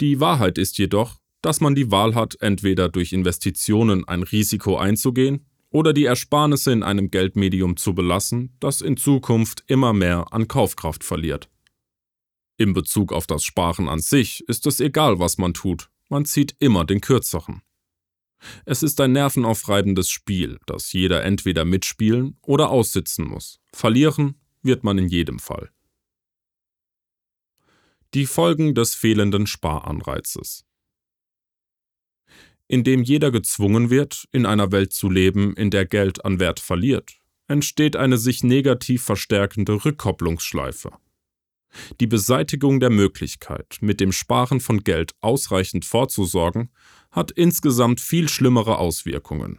Die 0.00 0.20
Wahrheit 0.20 0.58
ist 0.58 0.78
jedoch, 0.78 1.18
dass 1.42 1.60
man 1.60 1.74
die 1.74 1.90
Wahl 1.90 2.14
hat, 2.14 2.36
entweder 2.40 2.88
durch 2.88 3.12
Investitionen 3.12 4.06
ein 4.06 4.22
Risiko 4.22 4.76
einzugehen 4.76 5.46
oder 5.70 5.92
die 5.92 6.04
Ersparnisse 6.04 6.72
in 6.72 6.82
einem 6.82 7.10
Geldmedium 7.10 7.76
zu 7.76 7.94
belassen, 7.94 8.56
das 8.60 8.80
in 8.80 8.96
Zukunft 8.96 9.64
immer 9.66 9.92
mehr 9.92 10.32
an 10.32 10.48
Kaufkraft 10.48 11.04
verliert. 11.04 11.48
In 12.56 12.72
Bezug 12.72 13.12
auf 13.12 13.26
das 13.26 13.44
Sparen 13.44 13.88
an 13.88 14.00
sich 14.00 14.46
ist 14.48 14.66
es 14.66 14.80
egal, 14.80 15.20
was 15.20 15.38
man 15.38 15.54
tut, 15.54 15.90
man 16.08 16.24
zieht 16.24 16.56
immer 16.58 16.84
den 16.84 17.00
kürzeren. 17.00 17.62
Es 18.64 18.82
ist 18.82 19.00
ein 19.00 19.12
nervenaufreibendes 19.12 20.08
Spiel, 20.10 20.58
das 20.66 20.92
jeder 20.92 21.24
entweder 21.24 21.64
mitspielen 21.64 22.36
oder 22.42 22.70
aussitzen 22.70 23.26
muss. 23.26 23.60
Verlieren 23.72 24.34
wird 24.62 24.84
man 24.84 24.98
in 24.98 25.08
jedem 25.08 25.38
Fall. 25.38 25.70
Die 28.14 28.26
Folgen 28.26 28.74
des 28.74 28.94
fehlenden 28.94 29.46
Sparanreizes. 29.46 30.64
Indem 32.66 33.02
jeder 33.02 33.30
gezwungen 33.30 33.90
wird, 33.90 34.28
in 34.32 34.46
einer 34.46 34.72
Welt 34.72 34.92
zu 34.92 35.10
leben, 35.10 35.54
in 35.54 35.70
der 35.70 35.86
Geld 35.86 36.24
an 36.24 36.38
Wert 36.38 36.60
verliert, 36.60 37.18
entsteht 37.48 37.96
eine 37.96 38.18
sich 38.18 38.44
negativ 38.44 39.02
verstärkende 39.02 39.84
Rückkopplungsschleife. 39.84 40.92
Die 42.00 42.06
Beseitigung 42.06 42.80
der 42.80 42.90
Möglichkeit, 42.90 43.78
mit 43.80 44.00
dem 44.00 44.12
Sparen 44.12 44.60
von 44.60 44.84
Geld 44.84 45.14
ausreichend 45.20 45.84
vorzusorgen, 45.84 46.70
hat 47.18 47.32
insgesamt 47.32 48.00
viel 48.00 48.28
schlimmere 48.28 48.78
Auswirkungen. 48.78 49.58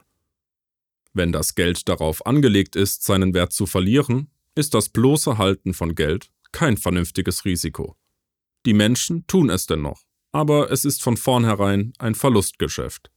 Wenn 1.13 1.34
das 1.34 1.56
Geld 1.56 1.89
darauf 1.89 2.26
angelegt 2.26 2.78
ist, 2.78 3.04
seinen 3.04 3.34
Wert 3.34 3.52
zu 3.52 3.65
verlieren, 3.65 4.32
ist 4.56 4.74
das 4.74 4.88
bloße 4.88 5.38
Halten 5.38 5.74
von 5.74 5.93
Geld 5.93 6.32
kein 6.54 6.78
vernünftiges 6.78 7.43
Risiko. 7.43 7.98
Die 8.65 8.74
Menschen 8.74 9.28
tun 9.28 9.50
es 9.50 9.65
dennoch, 9.65 10.04
aber 10.32 10.72
es 10.72 10.86
ist 10.86 11.04
von 11.04 11.17
vornherein 11.17 11.91
ein 12.00 12.15
Verlustgeschäft. 12.15 13.12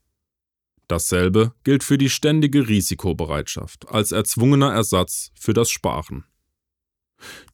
Dasselbe 0.89 1.55
gilt 1.63 1.85
für 1.85 1.97
die 1.97 2.11
ständige 2.11 2.69
Risikobereitschaft 2.69 3.89
als 3.89 4.11
erzwungener 4.11 4.73
Ersatz 4.73 5.31
für 5.39 5.55
das 5.55 5.71
Sparen. 5.71 6.25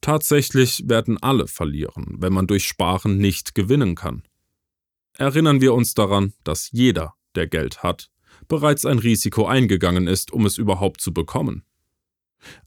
Tatsächlich 0.00 0.84
werden 0.86 1.18
alle 1.18 1.46
verlieren, 1.46 2.16
wenn 2.18 2.32
man 2.32 2.46
durch 2.46 2.66
Sparen 2.66 3.18
nicht 3.18 3.54
gewinnen 3.54 3.94
kann. 3.94 4.22
Erinnern 5.18 5.60
wir 5.60 5.74
uns 5.74 5.92
daran, 5.92 6.32
dass 6.44 6.70
jeder, 6.72 7.14
der 7.34 7.46
Geld 7.46 7.82
hat, 7.82 8.10
bereits 8.48 8.86
ein 8.86 8.98
Risiko 8.98 9.46
eingegangen 9.46 10.06
ist, 10.06 10.32
um 10.32 10.46
es 10.46 10.56
überhaupt 10.56 11.02
zu 11.02 11.12
bekommen. 11.12 11.64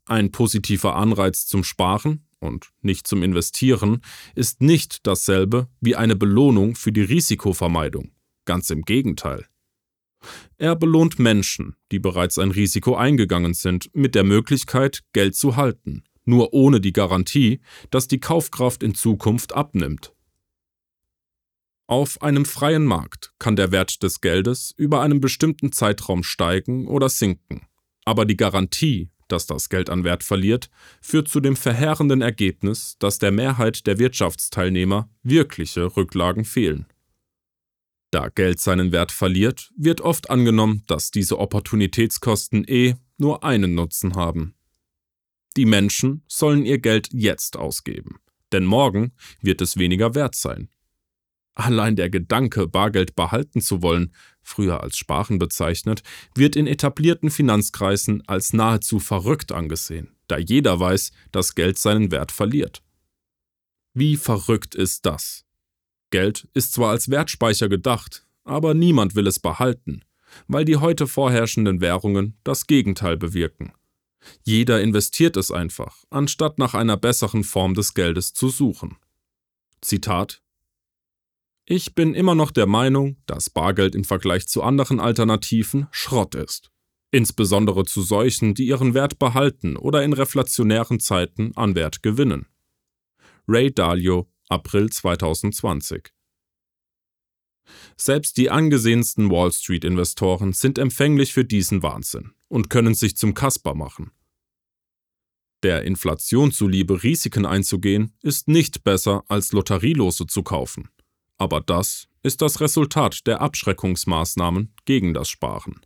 Ein 0.06 0.32
positiver 0.32 0.96
Anreiz 0.96 1.48
zum 1.48 1.64
Sparen 1.64 2.28
und 2.40 2.70
nicht 2.82 3.08
zum 3.08 3.24
Investieren 3.24 4.02
ist 4.36 4.62
nicht 4.62 5.08
dasselbe 5.08 5.68
wie 5.80 5.96
eine 5.96 6.16
Belohnung 6.16 6.76
für 6.76 6.92
die 6.92 7.02
Risikovermeidung. 7.02 8.12
Ganz 8.46 8.70
im 8.70 8.84
Gegenteil. 8.84 9.48
Er 10.60 10.76
belohnt 10.76 11.18
Menschen, 11.18 11.76
die 11.92 12.00
bereits 12.00 12.38
ein 12.38 12.52
Risiko 12.52 12.96
eingegangen 12.96 13.56
sind, 13.56 13.90
mit 13.96 14.14
der 14.14 14.24
Möglichkeit, 14.24 15.02
Geld 15.14 15.36
zu 15.36 15.56
halten 15.56 16.04
nur 16.26 16.54
ohne 16.54 16.82
die 16.82 16.94
Garantie, 16.94 17.62
dass 17.90 18.08
die 18.08 18.20
Kaufkraft 18.20 18.84
in 18.84 18.96
Zukunft 18.96 19.54
abnimmt. 19.54 20.14
Auf 21.92 22.22
einem 22.22 22.46
freien 22.46 22.86
Markt 22.86 23.34
kann 23.38 23.58
der 23.58 23.74
Wert 23.74 24.02
des 24.02 24.22
Geldes 24.22 24.74
über 24.78 25.02
einen 25.02 25.20
bestimmten 25.20 25.74
Zeitraum 25.74 26.24
steigen 26.24 26.88
oder 26.88 27.10
sinken, 27.10 27.68
aber 28.06 28.24
die 28.24 28.38
Garantie, 28.38 29.10
dass 29.28 29.46
das 29.46 29.68
Geld 29.68 29.90
an 29.90 30.06
Wert 30.06 30.24
verliert, 30.24 30.70
führt 31.02 31.28
zu 31.28 31.42
dem 31.42 31.58
verheerenden 31.58 32.22
Ergebnis, 32.22 32.96
dass 33.00 33.20
der 33.20 33.34
Mehrheit 33.34 33.88
der 33.88 34.00
Wirtschaftsteilnehmer 34.00 35.10
wirkliche 35.22 35.98
Rücklagen 35.98 36.46
fehlen. 36.46 36.86
Da 38.10 38.30
Geld 38.30 38.62
seinen 38.62 38.94
Wert 38.94 39.12
verliert, 39.12 39.70
wird 39.76 40.00
oft 40.00 40.30
angenommen, 40.30 40.84
dass 40.88 41.12
diese 41.12 41.40
Opportunitätskosten 41.40 42.64
eh 42.70 42.96
nur 43.18 43.44
einen 43.44 43.76
Nutzen 43.76 44.16
haben, 44.16 44.56
die 45.58 45.66
Menschen 45.66 46.24
sollen 46.30 46.64
ihr 46.66 46.80
Geld 46.80 47.10
jetzt 47.12 47.58
ausgeben, 47.58 48.22
denn 48.54 48.64
morgen 48.64 49.12
wird 49.42 49.60
es 49.60 49.76
weniger 49.76 50.16
wert 50.16 50.36
sein. 50.36 50.70
Allein 51.62 51.96
der 51.96 52.10
Gedanke, 52.10 52.68
Bargeld 52.68 53.16
behalten 53.16 53.62
zu 53.62 53.84
wollen, 53.84 54.16
früher 54.42 54.82
als 54.82 54.98
Sparen 54.98 55.38
bezeichnet, 55.38 56.02
wird 56.34 56.56
in 56.56 56.66
etablierten 56.66 57.30
Finanzkreisen 57.30 58.24
als 58.28 58.52
nahezu 58.52 58.98
verrückt 58.98 59.52
angesehen, 59.52 60.16
da 60.28 60.40
jeder 60.40 60.80
weiß, 60.80 61.12
dass 61.32 61.54
Geld 61.54 61.78
seinen 61.78 62.10
Wert 62.10 62.32
verliert. 62.32 62.82
Wie 63.94 64.18
verrückt 64.18 64.74
ist 64.74 65.06
das? 65.06 65.46
Geld 66.10 66.48
ist 66.56 66.74
zwar 66.74 66.90
als 66.90 67.12
Wertspeicher 67.12 67.70
gedacht, 67.70 68.26
aber 68.44 68.74
niemand 68.74 69.16
will 69.16 69.28
es 69.28 69.40
behalten, 69.40 70.02
weil 70.48 70.66
die 70.66 70.78
heute 70.78 71.06
vorherrschenden 71.06 71.80
Währungen 71.80 72.40
das 72.44 72.66
Gegenteil 72.66 73.18
bewirken. 73.18 73.72
Jeder 74.44 74.82
investiert 74.82 75.38
es 75.38 75.52
einfach, 75.52 75.98
anstatt 76.10 76.58
nach 76.58 76.74
einer 76.74 76.98
besseren 76.98 77.44
Form 77.44 77.76
des 77.76 77.94
Geldes 77.94 78.34
zu 78.34 78.50
suchen. 78.50 78.98
Zitat 79.82 80.42
Ich 81.74 81.96
bin 81.96 82.14
immer 82.16 82.36
noch 82.36 82.52
der 82.52 82.66
Meinung, 82.66 83.16
dass 83.28 83.50
Bargeld 83.50 83.96
im 83.96 84.04
Vergleich 84.04 84.46
zu 84.46 84.62
anderen 84.62 85.00
Alternativen 85.00 85.88
Schrott 85.92 86.36
ist. 86.36 86.70
Insbesondere 87.12 87.86
zu 87.86 88.02
solchen, 88.02 88.54
die 88.54 88.66
ihren 88.66 88.94
Wert 88.94 89.20
behalten 89.20 89.78
oder 89.78 90.04
in 90.04 90.12
reflationären 90.12 91.00
Zeiten 91.00 91.54
an 91.56 91.74
Wert 91.74 92.04
gewinnen. 92.04 92.48
Ray 93.48 93.74
Dalio, 93.74 94.30
April 94.50 94.90
2020 94.90 96.12
selbst 97.96 98.36
die 98.36 98.50
angesehensten 98.50 99.32
Wall 99.32 99.54
Street-Investoren 99.54 100.52
sind 100.52 100.78
empfänglich 100.78 101.32
für 101.32 101.46
diesen 101.46 101.82
Wahnsinn 101.84 102.32
und 102.50 102.70
können 102.70 102.96
sich 102.96 103.16
zum 103.16 103.34
Kasper 103.34 103.76
machen. 103.76 104.12
Der 105.64 105.84
Inflation 105.86 106.52
zuliebe 106.52 107.02
Risiken 107.02 107.46
einzugehen, 107.46 108.18
ist 108.22 108.50
nicht 108.50 108.84
besser 108.84 109.24
als 109.30 109.54
Lotterielose 109.54 110.28
zu 110.28 110.44
kaufen. 110.44 110.90
Aber 111.42 111.60
das 111.60 112.08
ist 112.22 112.44
das 112.44 112.62
Resultat 112.62 113.26
der 113.26 113.42
Abschreckungsmaßnahmen 113.42 114.76
gegen 114.86 115.16
das 115.16 115.28
Sparen. 115.28 115.82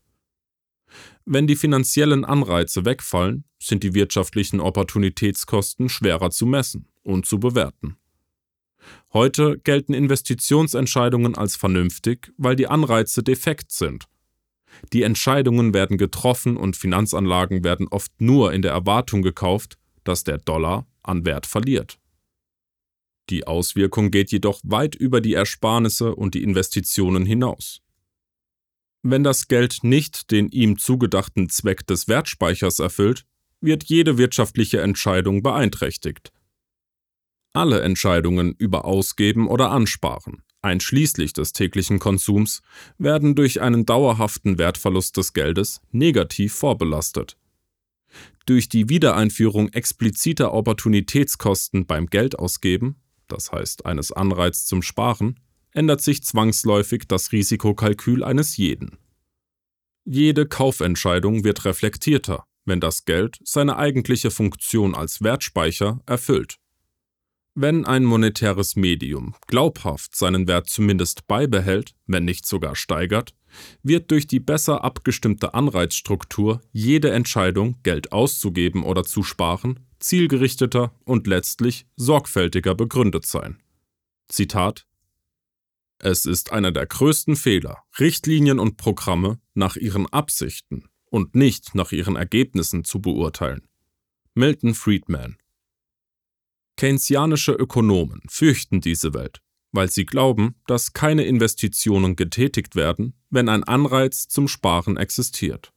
Wenn 1.23 1.47
die 1.47 1.55
finanziellen 1.55 2.25
Anreize 2.25 2.83
wegfallen, 2.83 3.45
sind 3.57 3.81
die 3.81 3.93
wirtschaftlichen 3.93 4.59
Opportunitätskosten 4.59 5.87
schwerer 5.87 6.29
zu 6.29 6.45
messen 6.45 6.89
und 7.03 7.25
zu 7.25 7.39
bewerten. 7.39 7.95
Heute 9.13 9.57
gelten 9.59 9.93
Investitionsentscheidungen 9.93 11.35
als 11.35 11.55
vernünftig, 11.55 12.33
weil 12.35 12.57
die 12.57 12.67
Anreize 12.67 13.23
defekt 13.23 13.71
sind. 13.71 14.09
Die 14.91 15.03
Entscheidungen 15.03 15.73
werden 15.73 15.97
getroffen 15.97 16.57
und 16.57 16.75
Finanzanlagen 16.75 17.63
werden 17.63 17.87
oft 17.87 18.11
nur 18.19 18.51
in 18.51 18.61
der 18.61 18.73
Erwartung 18.73 19.21
gekauft, 19.21 19.77
dass 20.03 20.25
der 20.25 20.37
Dollar 20.37 20.85
an 21.01 21.25
Wert 21.25 21.45
verliert. 21.45 21.97
Die 23.29 23.47
Auswirkung 23.47 24.11
geht 24.11 24.31
jedoch 24.31 24.59
weit 24.63 24.95
über 24.95 25.21
die 25.21 25.33
Ersparnisse 25.33 26.15
und 26.15 26.35
die 26.35 26.43
Investitionen 26.43 27.25
hinaus. 27.25 27.81
Wenn 29.01 29.23
das 29.23 29.47
Geld 29.47 29.83
nicht 29.83 30.31
den 30.31 30.49
ihm 30.49 30.77
zugedachten 30.77 31.49
Zweck 31.49 31.85
des 31.85 32.07
Wertspeichers 32.07 32.79
erfüllt, 32.79 33.25
wird 33.61 33.83
jede 33.83 34.17
wirtschaftliche 34.17 34.81
Entscheidung 34.81 35.43
beeinträchtigt. 35.43 36.31
Alle 37.53 37.81
Entscheidungen 37.81 38.53
über 38.57 38.85
Ausgeben 38.85 39.47
oder 39.47 39.71
Ansparen, 39.71 40.41
einschließlich 40.61 41.33
des 41.33 41.53
täglichen 41.53 41.99
Konsums, 41.99 42.61
werden 42.97 43.35
durch 43.35 43.61
einen 43.61 43.85
dauerhaften 43.85 44.57
Wertverlust 44.57 45.17
des 45.17 45.33
Geldes 45.33 45.81
negativ 45.91 46.53
vorbelastet. 46.53 47.37
Durch 48.45 48.69
die 48.69 48.89
Wiedereinführung 48.89 49.69
expliziter 49.69 50.53
Opportunitätskosten 50.53 51.85
beim 51.85 52.07
Geldausgeben, 52.07 52.95
das 53.27 53.51
heißt 53.51 53.85
eines 53.85 54.11
Anreiz 54.11 54.65
zum 54.65 54.81
Sparen, 54.81 55.39
ändert 55.71 56.01
sich 56.01 56.23
zwangsläufig 56.23 57.03
das 57.07 57.31
Risikokalkül 57.31 58.23
eines 58.23 58.57
jeden. 58.57 58.97
Jede 60.05 60.47
Kaufentscheidung 60.47 61.43
wird 61.43 61.65
reflektierter, 61.65 62.45
wenn 62.65 62.79
das 62.79 63.05
Geld 63.05 63.39
seine 63.43 63.77
eigentliche 63.77 64.31
Funktion 64.31 64.95
als 64.95 65.21
Wertspeicher 65.21 66.01
erfüllt. 66.05 66.57
Wenn 67.55 67.85
ein 67.85 68.03
monetäres 68.03 68.75
Medium 68.75 69.33
glaubhaft 69.47 70.15
seinen 70.15 70.47
Wert 70.47 70.69
zumindest 70.69 71.25
beibehält, 71.27 71.95
wenn 72.05 72.25
nicht 72.25 72.45
sogar 72.45 72.75
steigert, 72.75 73.33
wird 73.83 74.11
durch 74.11 74.27
die 74.27 74.39
besser 74.39 74.83
abgestimmte 74.83 75.53
Anreizstruktur 75.53 76.61
jede 76.71 77.11
Entscheidung, 77.11 77.77
Geld 77.83 78.11
auszugeben 78.11 78.83
oder 78.83 79.03
zu 79.03 79.23
sparen, 79.23 79.79
zielgerichteter 79.99 80.93
und 81.03 81.27
letztlich 81.27 81.85
sorgfältiger 81.95 82.75
begründet 82.75 83.25
sein. 83.25 83.61
Zitat 84.27 84.85
Es 85.99 86.25
ist 86.25 86.51
einer 86.51 86.71
der 86.71 86.85
größten 86.85 87.35
Fehler, 87.35 87.83
Richtlinien 87.99 88.59
und 88.59 88.77
Programme 88.77 89.39
nach 89.53 89.75
ihren 89.75 90.07
Absichten 90.07 90.89
und 91.09 91.35
nicht 91.35 91.75
nach 91.75 91.91
ihren 91.91 92.15
Ergebnissen 92.15 92.83
zu 92.83 93.01
beurteilen. 93.01 93.67
Milton 94.33 94.73
Friedman 94.73 95.37
Keynesianische 96.77 97.53
Ökonomen 97.53 98.21
fürchten 98.27 98.81
diese 98.81 99.13
Welt, 99.13 99.41
weil 99.75 99.89
sie 99.89 100.05
glauben, 100.05 100.55
dass 100.67 100.93
keine 100.93 101.25
Investitionen 101.25 102.15
getätigt 102.15 102.75
werden, 102.75 103.13
wenn 103.29 103.49
ein 103.49 103.63
Anreiz 103.63 104.27
zum 104.27 104.47
Sparen 104.47 104.97
existiert. 104.97 105.71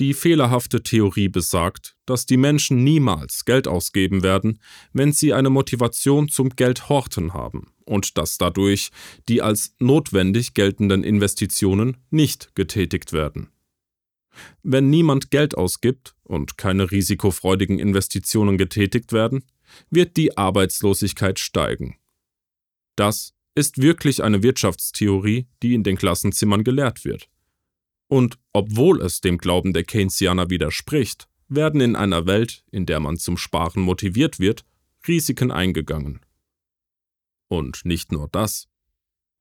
Die 0.00 0.12
fehlerhafte 0.12 0.82
Theorie 0.82 1.28
besagt, 1.28 1.96
dass 2.04 2.26
die 2.26 2.36
Menschen 2.36 2.82
niemals 2.82 3.44
Geld 3.44 3.68
ausgeben 3.68 4.24
werden, 4.24 4.60
wenn 4.92 5.12
sie 5.12 5.32
eine 5.32 5.50
Motivation 5.50 6.28
zum 6.28 6.50
Geldhorten 6.50 7.32
haben 7.32 7.72
und 7.84 8.18
dass 8.18 8.36
dadurch 8.36 8.90
die 9.28 9.40
als 9.40 9.76
notwendig 9.78 10.54
geltenden 10.54 11.04
Investitionen 11.04 11.98
nicht 12.10 12.56
getätigt 12.56 13.12
werden. 13.12 13.50
Wenn 14.64 14.90
niemand 14.90 15.30
Geld 15.30 15.56
ausgibt 15.56 16.16
und 16.24 16.58
keine 16.58 16.90
risikofreudigen 16.90 17.78
Investitionen 17.78 18.58
getätigt 18.58 19.12
werden, 19.12 19.44
wird 19.90 20.16
die 20.16 20.36
Arbeitslosigkeit 20.36 21.38
steigen. 21.38 21.96
Das 22.96 23.34
ist 23.54 23.78
wirklich 23.78 24.22
eine 24.22 24.42
Wirtschaftstheorie, 24.42 25.46
die 25.62 25.74
in 25.74 25.82
den 25.82 25.96
Klassenzimmern 25.96 26.64
gelehrt 26.64 27.04
wird. 27.04 27.28
Und 28.08 28.38
obwohl 28.52 29.00
es 29.00 29.20
dem 29.20 29.38
Glauben 29.38 29.72
der 29.72 29.84
Keynesianer 29.84 30.50
widerspricht, 30.50 31.28
werden 31.48 31.80
in 31.80 31.96
einer 31.96 32.26
Welt, 32.26 32.64
in 32.70 32.86
der 32.86 33.00
man 33.00 33.16
zum 33.16 33.36
Sparen 33.36 33.82
motiviert 33.82 34.38
wird, 34.38 34.64
Risiken 35.06 35.50
eingegangen. 35.50 36.20
Und 37.48 37.84
nicht 37.84 38.12
nur 38.12 38.28
das. 38.28 38.68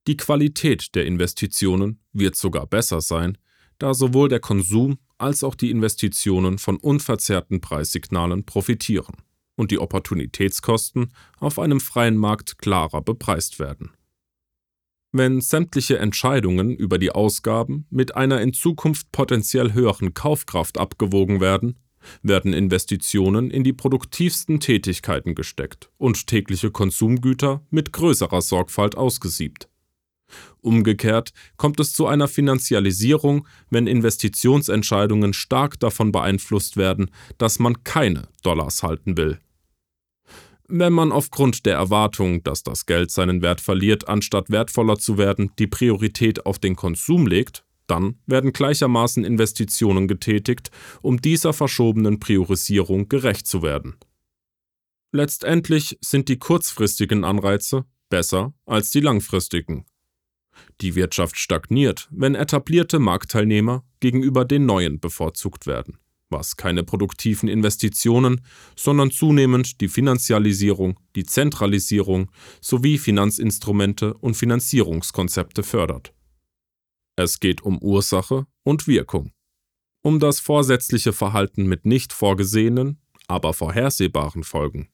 Die 0.08 0.18
Qualität 0.18 0.96
der 0.96 1.06
Investitionen 1.06 2.00
wird 2.12 2.36
sogar 2.36 2.68
besser 2.68 3.02
sein, 3.02 3.38
da 3.80 3.94
sowohl 3.94 4.30
der 4.30 4.40
Konsum 4.40 5.00
als 5.18 5.44
auch 5.44 5.56
die 5.56 5.72
Investitionen 5.72 6.58
von 6.58 6.78
unverzerrten 6.78 7.62
Preissignalen 7.62 8.46
profitieren 8.46 9.16
und 9.56 9.72
die 9.72 9.80
Opportunitätskosten 9.80 11.14
auf 11.40 11.60
einem 11.60 11.80
freien 11.80 12.18
Markt 12.18 12.58
klarer 12.58 13.02
bepreist 13.02 13.60
werden 13.60 13.92
wenn 15.14 15.42
sämtliche 15.42 16.00
Entscheidungen 16.00 16.76
über 16.76 16.98
die 16.98 17.12
Ausgaben 17.12 17.86
mit 17.92 18.16
einer 18.16 18.42
in 18.42 18.52
Zukunft 18.52 19.12
potenziell 19.12 19.74
höheren 19.74 20.14
Kaufkraft 20.16 20.80
abgewogen 20.80 21.40
werden, 21.40 21.78
werden 22.22 22.52
Investitionen 22.52 23.50
in 23.52 23.64
die 23.64 23.72
produktivsten 23.74 24.60
Tätigkeiten 24.60 25.36
gesteckt 25.36 25.90
und 25.98 26.28
tägliche 26.28 26.72
Konsumgüter 26.72 27.62
mit 27.70 27.94
größerer 27.94 28.42
Sorgfalt 28.42 28.98
ausgesiebt. 28.98 29.70
Umgekehrt 30.62 31.32
kommt 31.58 31.80
es 31.80 31.94
zu 31.94 32.08
einer 32.08 32.28
Finanzialisierung, 32.28 33.48
wenn 33.70 33.86
Investitionsentscheidungen 33.86 35.34
stark 35.34 35.80
davon 35.80 36.12
beeinflusst 36.12 36.76
werden, 36.76 37.12
dass 37.38 37.60
man 37.60 37.84
keine 37.84 38.30
Dollars 38.42 38.82
halten 38.82 39.16
will. 39.16 39.40
Wenn 40.68 40.94
man 40.94 41.12
aufgrund 41.12 41.66
der 41.66 41.76
Erwartung, 41.76 42.44
dass 42.44 42.64
das 42.64 42.86
Geld 42.86 43.12
seinen 43.12 43.42
Wert 43.42 43.60
verliert, 43.60 44.08
anstatt 44.08 44.50
wertvoller 44.50 44.98
zu 44.98 45.18
werden, 45.18 45.52
die 45.60 45.68
Priorität 45.68 46.46
auf 46.46 46.58
den 46.58 46.76
Konsum 46.76 47.28
legt, 47.28 47.66
dann 47.86 48.18
werden 48.26 48.54
gleichermaßen 48.54 49.26
Investitionen 49.26 50.08
getätigt, 50.08 50.72
um 51.02 51.20
dieser 51.20 51.52
verschobenen 51.52 52.20
Priorisierung 52.20 53.10
gerecht 53.10 53.46
zu 53.46 53.62
werden. 53.62 53.96
Letztendlich 55.12 55.98
sind 56.02 56.30
die 56.30 56.40
kurzfristigen 56.40 57.26
Anreize 57.26 57.86
besser 58.10 58.54
als 58.66 58.90
die 58.90 59.02
langfristigen. 59.02 59.86
Die 60.82 60.96
Wirtschaft 60.96 61.38
stagniert, 61.38 62.08
wenn 62.12 62.36
etablierte 62.36 63.00
Marktteilnehmer 63.00 63.84
gegenüber 64.00 64.46
den 64.46 64.66
neuen 64.66 65.00
bevorzugt 65.00 65.68
werden 65.68 65.98
was 66.34 66.58
keine 66.58 66.84
produktiven 66.84 67.48
Investitionen, 67.48 68.42
sondern 68.76 69.12
zunehmend 69.12 69.80
die 69.80 69.88
Finanzialisierung, 69.88 71.00
die 71.16 71.24
Zentralisierung 71.24 72.30
sowie 72.60 72.98
Finanzinstrumente 72.98 74.14
und 74.16 74.36
Finanzierungskonzepte 74.36 75.64
fördert. 75.64 76.14
Es 77.16 77.40
geht 77.40 77.62
um 77.62 77.78
Ursache 77.78 78.48
und 78.64 78.88
Wirkung, 78.88 79.32
um 80.02 80.20
das 80.20 80.42
vorsätzliche 80.42 81.14
Verhalten 81.14 81.68
mit 81.68 81.86
nicht 81.86 82.12
vorgesehenen, 82.12 83.00
aber 83.28 83.54
vorhersehbaren 83.54 84.44
Folgen. 84.44 84.90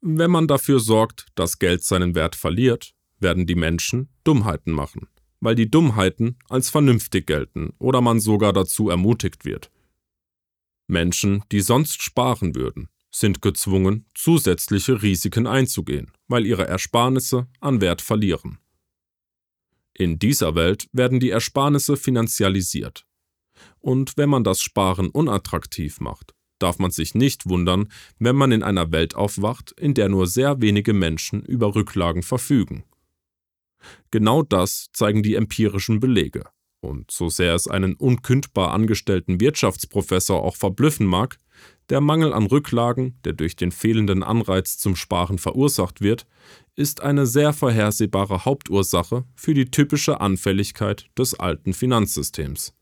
Wenn 0.00 0.30
man 0.30 0.46
dafür 0.46 0.80
sorgt, 0.80 1.26
dass 1.34 1.58
Geld 1.58 1.84
seinen 1.84 2.14
Wert 2.14 2.34
verliert, 2.34 2.94
werden 3.18 3.46
die 3.46 3.54
Menschen 3.54 4.08
Dummheiten 4.24 4.72
machen, 4.72 5.08
weil 5.40 5.54
die 5.54 5.70
Dummheiten 5.70 6.38
als 6.48 6.70
vernünftig 6.70 7.26
gelten 7.26 7.74
oder 7.78 8.00
man 8.00 8.20
sogar 8.20 8.52
dazu 8.52 8.88
ermutigt 8.88 9.44
wird. 9.44 9.70
Menschen, 10.90 11.42
die 11.52 11.60
sonst 11.60 12.02
sparen 12.02 12.54
würden, 12.54 12.88
sind 13.10 13.42
gezwungen, 13.42 14.06
zusätzliche 14.14 15.02
Risiken 15.02 15.46
einzugehen, 15.46 16.12
weil 16.28 16.46
ihre 16.46 16.66
Ersparnisse 16.66 17.48
an 17.60 17.80
Wert 17.80 18.02
verlieren. 18.02 18.58
In 19.94 20.18
dieser 20.18 20.54
Welt 20.54 20.88
werden 20.92 21.20
die 21.20 21.30
Ersparnisse 21.30 21.96
finanzialisiert. 21.96 23.06
Und 23.80 24.16
wenn 24.16 24.30
man 24.30 24.44
das 24.44 24.60
Sparen 24.60 25.10
unattraktiv 25.10 26.00
macht, 26.00 26.34
darf 26.58 26.78
man 26.78 26.90
sich 26.90 27.14
nicht 27.14 27.48
wundern, 27.48 27.88
wenn 28.18 28.36
man 28.36 28.52
in 28.52 28.62
einer 28.62 28.92
Welt 28.92 29.14
aufwacht, 29.14 29.72
in 29.72 29.94
der 29.94 30.08
nur 30.08 30.26
sehr 30.26 30.60
wenige 30.60 30.92
Menschen 30.92 31.42
über 31.42 31.74
Rücklagen 31.74 32.22
verfügen. 32.22 32.84
Genau 34.10 34.42
das 34.42 34.90
zeigen 34.92 35.22
die 35.22 35.34
empirischen 35.34 36.00
Belege. 36.00 36.44
Und 36.82 37.10
so 37.10 37.28
sehr 37.28 37.54
es 37.54 37.68
einen 37.68 37.94
unkündbar 37.94 38.72
angestellten 38.72 39.40
Wirtschaftsprofessor 39.40 40.42
auch 40.42 40.56
verblüffen 40.56 41.06
mag, 41.06 41.38
der 41.90 42.00
Mangel 42.00 42.32
an 42.32 42.46
Rücklagen, 42.46 43.18
der 43.24 43.32
durch 43.32 43.56
den 43.56 43.72
fehlenden 43.72 44.22
Anreiz 44.22 44.78
zum 44.78 44.96
Sparen 44.96 45.38
verursacht 45.38 46.00
wird, 46.00 46.26
ist 46.76 47.00
eine 47.00 47.26
sehr 47.26 47.52
vorhersehbare 47.52 48.44
Hauptursache 48.44 49.24
für 49.34 49.54
die 49.54 49.70
typische 49.70 50.20
Anfälligkeit 50.20 51.10
des 51.18 51.34
alten 51.34 51.74
Finanzsystems. 51.74 52.74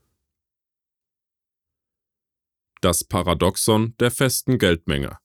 Das 2.81 3.03
Paradoxon 3.03 3.95
der 3.99 4.11
festen 4.11 4.57
Geldmenge 4.57 5.17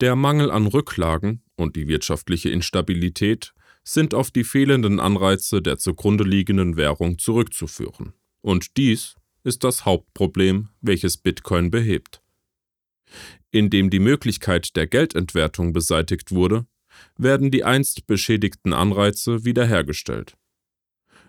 Der 0.00 0.16
Mangel 0.16 0.50
an 0.50 0.66
Rücklagen 0.66 1.42
und 1.56 1.76
die 1.76 1.88
wirtschaftliche 1.88 2.48
Instabilität 2.48 3.52
sind 3.88 4.14
auf 4.14 4.30
die 4.30 4.44
fehlenden 4.44 4.98
Anreize 4.98 5.62
der 5.62 5.78
zugrunde 5.78 6.24
liegenden 6.24 6.76
Währung 6.76 7.18
zurückzuführen. 7.18 8.12
Und 8.42 8.76
dies 8.76 9.14
ist 9.44 9.62
das 9.62 9.84
Hauptproblem, 9.84 10.70
welches 10.80 11.16
Bitcoin 11.16 11.70
behebt. 11.70 12.20
Indem 13.52 13.90
die 13.90 14.00
Möglichkeit 14.00 14.74
der 14.74 14.88
Geldentwertung 14.88 15.72
beseitigt 15.72 16.32
wurde, 16.32 16.66
werden 17.16 17.50
die 17.52 17.62
einst 17.62 18.06
beschädigten 18.08 18.72
Anreize 18.72 19.44
wiederhergestellt. 19.44 20.36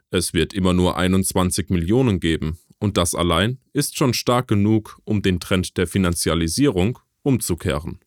Es 0.10 0.34
wird 0.34 0.54
immer 0.54 0.74
nur 0.74 0.98
21 0.98 1.70
Millionen 1.70 2.20
geben, 2.20 2.58
und 2.80 2.98
das 2.98 3.14
allein 3.14 3.60
ist 3.74 3.98
schon 3.98 4.14
stark 4.14 4.48
genug, 4.48 5.00
um 5.04 5.22
den 5.22 5.40
Trend 5.40 5.78
der 5.78 5.86
Finanzialisierung 5.86 7.00
umzukehren. 7.22 8.00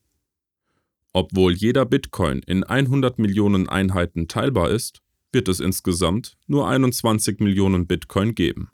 Obwohl 1.13 1.53
jeder 1.53 1.85
Bitcoin 1.85 2.39
in 2.39 2.63
100 2.63 3.19
Millionen 3.19 3.67
Einheiten 3.67 4.27
teilbar 4.27 4.69
ist, 4.69 5.01
wird 5.33 5.47
es 5.47 5.59
insgesamt 5.59 6.37
nur 6.47 6.67
21 6.67 7.39
Millionen 7.39 7.87
Bitcoin 7.87 8.35
geben. 8.35 8.71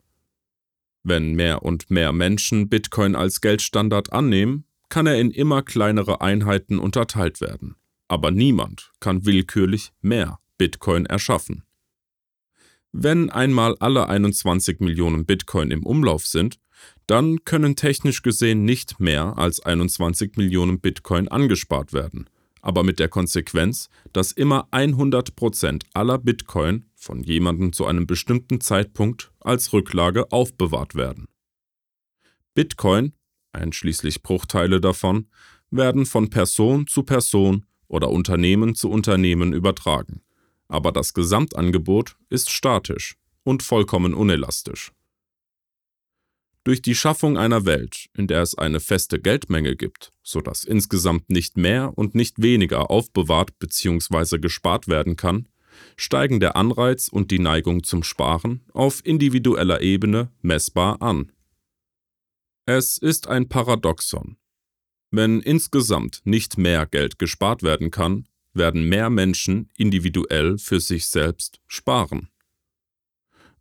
Wenn 1.02 1.32
mehr 1.34 1.62
und 1.62 1.90
mehr 1.90 2.12
Menschen 2.12 2.68
Bitcoin 2.68 3.14
als 3.14 3.40
Geldstandard 3.40 4.12
annehmen, 4.12 4.64
kann 4.88 5.06
er 5.06 5.18
in 5.20 5.30
immer 5.30 5.62
kleinere 5.62 6.20
Einheiten 6.20 6.78
unterteilt 6.78 7.40
werden. 7.40 7.76
Aber 8.08 8.30
niemand 8.30 8.92
kann 9.00 9.24
willkürlich 9.24 9.92
mehr 10.00 10.38
Bitcoin 10.56 11.06
erschaffen. 11.06 11.64
Wenn 12.92 13.30
einmal 13.30 13.76
alle 13.80 14.08
21 14.08 14.80
Millionen 14.80 15.26
Bitcoin 15.26 15.70
im 15.70 15.84
Umlauf 15.84 16.26
sind, 16.26 16.58
dann 17.06 17.44
können 17.44 17.76
technisch 17.76 18.22
gesehen 18.22 18.64
nicht 18.64 19.00
mehr 19.00 19.38
als 19.38 19.60
21 19.60 20.36
Millionen 20.36 20.80
Bitcoin 20.80 21.28
angespart 21.28 21.92
werden, 21.92 22.28
aber 22.60 22.82
mit 22.82 22.98
der 22.98 23.08
Konsequenz, 23.08 23.88
dass 24.12 24.32
immer 24.32 24.68
100% 24.72 25.84
aller 25.94 26.18
Bitcoin 26.18 26.84
von 26.94 27.22
jemandem 27.22 27.72
zu 27.72 27.86
einem 27.86 28.06
bestimmten 28.06 28.60
Zeitpunkt 28.60 29.32
als 29.40 29.72
Rücklage 29.72 30.30
aufbewahrt 30.32 30.94
werden. 30.94 31.26
Bitcoin, 32.54 33.12
einschließlich 33.52 34.22
Bruchteile 34.22 34.80
davon, 34.80 35.28
werden 35.70 36.06
von 36.06 36.30
Person 36.30 36.86
zu 36.86 37.02
Person 37.02 37.66
oder 37.86 38.10
Unternehmen 38.10 38.74
zu 38.74 38.90
Unternehmen 38.90 39.52
übertragen. 39.52 40.22
Aber 40.68 40.92
das 40.92 41.14
Gesamtangebot 41.14 42.16
ist 42.28 42.50
statisch 42.50 43.16
und 43.44 43.62
vollkommen 43.62 44.12
unelastisch. 44.12 44.92
Durch 46.68 46.82
die 46.82 46.94
Schaffung 46.94 47.38
einer 47.38 47.64
Welt, 47.64 48.10
in 48.14 48.26
der 48.26 48.42
es 48.42 48.54
eine 48.54 48.80
feste 48.80 49.18
Geldmenge 49.18 49.74
gibt, 49.74 50.10
sodass 50.22 50.64
insgesamt 50.64 51.30
nicht 51.30 51.56
mehr 51.56 51.96
und 51.96 52.14
nicht 52.14 52.42
weniger 52.42 52.90
aufbewahrt 52.90 53.58
bzw. 53.58 54.36
gespart 54.36 54.86
werden 54.86 55.16
kann, 55.16 55.48
steigen 55.96 56.40
der 56.40 56.56
Anreiz 56.56 57.08
und 57.08 57.30
die 57.30 57.38
Neigung 57.38 57.84
zum 57.84 58.02
Sparen 58.02 58.66
auf 58.74 59.00
individueller 59.02 59.80
Ebene 59.80 60.30
messbar 60.42 61.00
an. 61.00 61.32
Es 62.66 62.98
ist 62.98 63.28
ein 63.28 63.48
Paradoxon. 63.48 64.36
Wenn 65.10 65.40
insgesamt 65.40 66.20
nicht 66.24 66.58
mehr 66.58 66.84
Geld 66.84 67.18
gespart 67.18 67.62
werden 67.62 67.90
kann, 67.90 68.28
werden 68.52 68.86
mehr 68.86 69.08
Menschen 69.08 69.70
individuell 69.78 70.58
für 70.58 70.80
sich 70.80 71.06
selbst 71.06 71.62
sparen. 71.66 72.28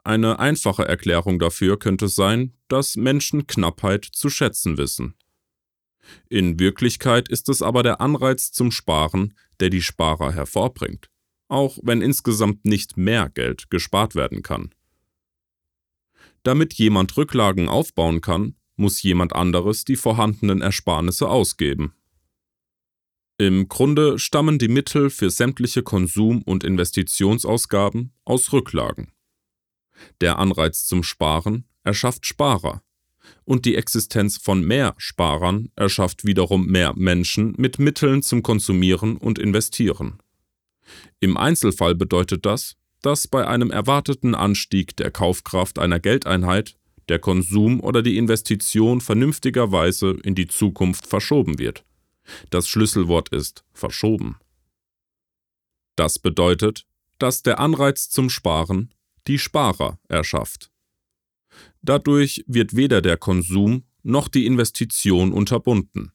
Eine 0.07 0.39
einfache 0.39 0.87
Erklärung 0.87 1.37
dafür 1.37 1.77
könnte 1.77 2.07
sein, 2.07 2.53
dass 2.69 2.95
Menschen 2.95 3.45
Knappheit 3.45 4.05
zu 4.05 4.29
schätzen 4.29 4.77
wissen. 4.77 5.15
In 6.29 6.61
Wirklichkeit 6.61 7.27
ist 7.27 7.49
es 7.49 7.61
aber 7.61 7.83
der 7.83 7.99
Anreiz 7.99 8.53
zum 8.53 8.71
Sparen, 8.71 9.33
der 9.59 9.69
die 9.69 9.81
Sparer 9.81 10.31
hervorbringt, 10.31 11.09
auch 11.49 11.77
wenn 11.83 12.01
insgesamt 12.01 12.63
nicht 12.63 12.95
mehr 12.95 13.27
Geld 13.27 13.69
gespart 13.69 14.15
werden 14.15 14.43
kann. 14.43 14.73
Damit 16.41 16.75
jemand 16.75 17.17
Rücklagen 17.17 17.67
aufbauen 17.67 18.21
kann, 18.21 18.55
muss 18.77 19.03
jemand 19.03 19.35
anderes 19.35 19.83
die 19.83 19.97
vorhandenen 19.97 20.61
Ersparnisse 20.61 21.27
ausgeben. 21.27 21.93
Im 23.37 23.67
Grunde 23.67 24.17
stammen 24.19 24.57
die 24.57 24.69
Mittel 24.69 25.09
für 25.09 25.29
sämtliche 25.29 25.83
Konsum- 25.83 26.43
und 26.43 26.63
Investitionsausgaben 26.63 28.13
aus 28.23 28.53
Rücklagen. 28.53 29.11
Der 30.21 30.39
Anreiz 30.39 30.85
zum 30.85 31.03
Sparen 31.03 31.65
erschafft 31.83 32.25
Sparer. 32.25 32.81
Und 33.43 33.65
die 33.65 33.75
Existenz 33.75 34.37
von 34.37 34.61
mehr 34.61 34.93
Sparern 34.97 35.69
erschafft 35.75 36.25
wiederum 36.25 36.65
mehr 36.67 36.93
Menschen 36.95 37.53
mit 37.57 37.79
Mitteln 37.79 38.21
zum 38.21 38.43
Konsumieren 38.43 39.17
und 39.17 39.39
Investieren. 39.39 40.19
Im 41.19 41.37
Einzelfall 41.37 41.95
bedeutet 41.95 42.45
das, 42.45 42.75
dass 43.01 43.27
bei 43.27 43.47
einem 43.47 43.71
erwarteten 43.71 44.35
Anstieg 44.35 44.95
der 44.97 45.11
Kaufkraft 45.11 45.79
einer 45.79 45.99
Geldeinheit 45.99 46.77
der 47.09 47.19
Konsum 47.19 47.79
oder 47.79 48.01
die 48.01 48.17
Investition 48.17 49.01
vernünftigerweise 49.01 50.17
in 50.23 50.35
die 50.35 50.47
Zukunft 50.47 51.07
verschoben 51.07 51.59
wird. 51.59 51.85
Das 52.49 52.67
Schlüsselwort 52.67 53.29
ist 53.29 53.63
verschoben. 53.73 54.37
Das 55.95 56.19
bedeutet, 56.19 56.85
dass 57.17 57.43
der 57.43 57.59
Anreiz 57.59 58.09
zum 58.09 58.29
Sparen 58.29 58.93
die 59.27 59.39
Sparer 59.39 59.99
erschafft. 60.07 60.71
Dadurch 61.81 62.43
wird 62.47 62.75
weder 62.75 63.01
der 63.01 63.17
Konsum 63.17 63.83
noch 64.03 64.27
die 64.27 64.45
Investition 64.45 65.33
unterbunden. 65.33 66.11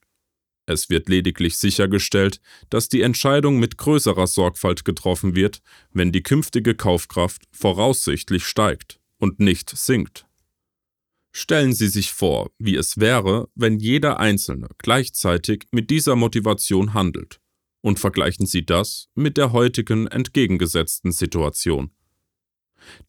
Es 0.67 0.89
wird 0.91 1.09
lediglich 1.09 1.57
sichergestellt, 1.59 2.41
dass 2.71 2.89
die 2.89 3.03
Entscheidung 3.03 3.59
mit 3.59 3.79
größerer 3.79 4.27
Sorgfalt 4.27 4.85
getroffen 4.85 5.35
wird, 5.35 5.61
wenn 5.93 6.13
die 6.13 6.23
künftige 6.23 6.75
Kaufkraft 6.75 7.43
voraussichtlich 7.51 8.45
steigt 8.45 9.01
und 9.19 9.41
nicht 9.41 9.71
sinkt. 9.71 10.27
Stellen 11.33 11.73
Sie 11.73 11.89
sich 11.89 12.13
vor, 12.13 12.51
wie 12.59 12.77
es 12.77 12.99
wäre, 12.99 13.49
wenn 13.55 13.79
jeder 13.79 14.21
Einzelne 14.21 14.69
gleichzeitig 14.79 15.65
mit 15.73 15.91
dieser 15.91 16.15
Motivation 16.15 16.95
handelt, 16.95 17.41
und 17.81 17.99
vergleichen 17.99 18.47
Sie 18.47 18.65
das 18.65 19.09
mit 19.15 19.37
der 19.39 19.53
heutigen 19.53 20.07
entgegengesetzten 20.07 21.11
Situation. 21.11 21.91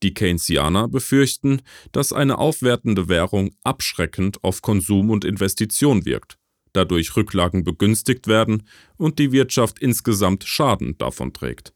Die 0.02 0.14
Keynesianer 0.14 0.88
befürchten, 0.88 1.62
dass 1.92 2.14
eine 2.14 2.38
aufwertende 2.38 3.08
Währung 3.10 3.56
abschreckend 3.64 4.44
auf 4.44 4.62
Konsum 4.62 5.10
und 5.10 5.26
Investition 5.26 6.06
wirkt, 6.06 6.38
dadurch 6.74 7.16
Rücklagen 7.16 7.64
begünstigt 7.64 8.28
werden 8.28 8.64
und 8.98 9.20
die 9.20 9.32
Wirtschaft 9.32 9.80
insgesamt 9.80 10.44
Schaden 10.44 10.98
davon 10.98 11.34
trägt. 11.34 11.74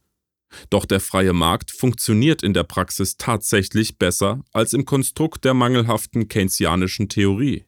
Doch 0.69 0.85
der 0.85 0.99
freie 0.99 1.33
Markt 1.33 1.71
funktioniert 1.71 2.41
in 2.41 2.53
der 2.53 2.63
Praxis 2.63 3.17
tatsächlich 3.17 3.97
besser 3.97 4.43
als 4.53 4.73
im 4.73 4.85
Konstrukt 4.85 5.43
der 5.43 5.53
mangelhaften 5.53 6.27
keynesianischen 6.29 7.09
Theorie. 7.09 7.65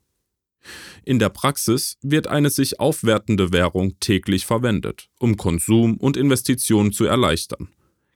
In 1.04 1.20
der 1.20 1.30
Praxis 1.30 1.98
wird 2.02 2.28
eine 2.28 2.50
sich 2.50 2.80
aufwertende 2.80 3.52
Währung 3.52 4.00
täglich 4.00 4.46
verwendet, 4.46 5.10
um 5.20 5.38
Konsum 5.38 5.98
und 5.98 6.18
Investitionen 6.18 6.92
zu 6.92 7.06
erleichtern 7.06 7.70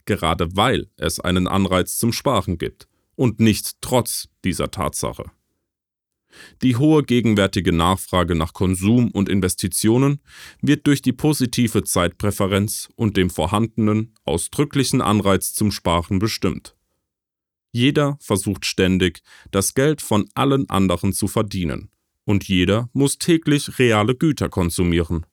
gerade 0.06 0.56
weil 0.56 0.88
es 0.98 1.20
einen 1.20 1.48
Anreiz 1.48 1.98
zum 1.98 2.14
Sparen 2.14 2.58
gibt 2.58 2.88
und 3.16 3.40
nicht 3.40 3.82
trotz 3.82 4.30
dieser 4.44 4.72
Tatsache. 4.72 5.32
Die 6.62 6.76
hohe 6.76 7.04
gegenwärtige 7.04 7.72
Nachfrage 7.72 8.36
nach 8.36 8.54
Konsum 8.54 9.12
und 9.12 9.30
Investitionen 9.30 10.20
wird 10.62 10.88
durch 10.88 11.02
die 11.02 11.14
positive 11.14 11.84
Zeitpräferenz 11.84 12.90
und 12.96 13.18
dem 13.18 13.30
vorhandenen, 13.30 14.16
ausdrücklichen 14.26 15.02
Anreiz 15.02 15.54
zum 15.54 15.72
Sparen 15.72 16.20
bestimmt. 16.20 16.76
Jeder 17.72 18.18
versucht 18.20 18.66
ständig, 18.66 19.22
das 19.52 19.74
Geld 19.74 20.02
von 20.02 20.30
allen 20.36 20.70
anderen 20.70 21.14
zu 21.14 21.28
verdienen, 21.28 21.90
und 22.26 22.48
jeder 22.48 22.90
muss 22.94 23.18
täglich 23.18 23.80
reale 23.80 24.16
Güter 24.16 24.50
konsumieren. 24.50 25.26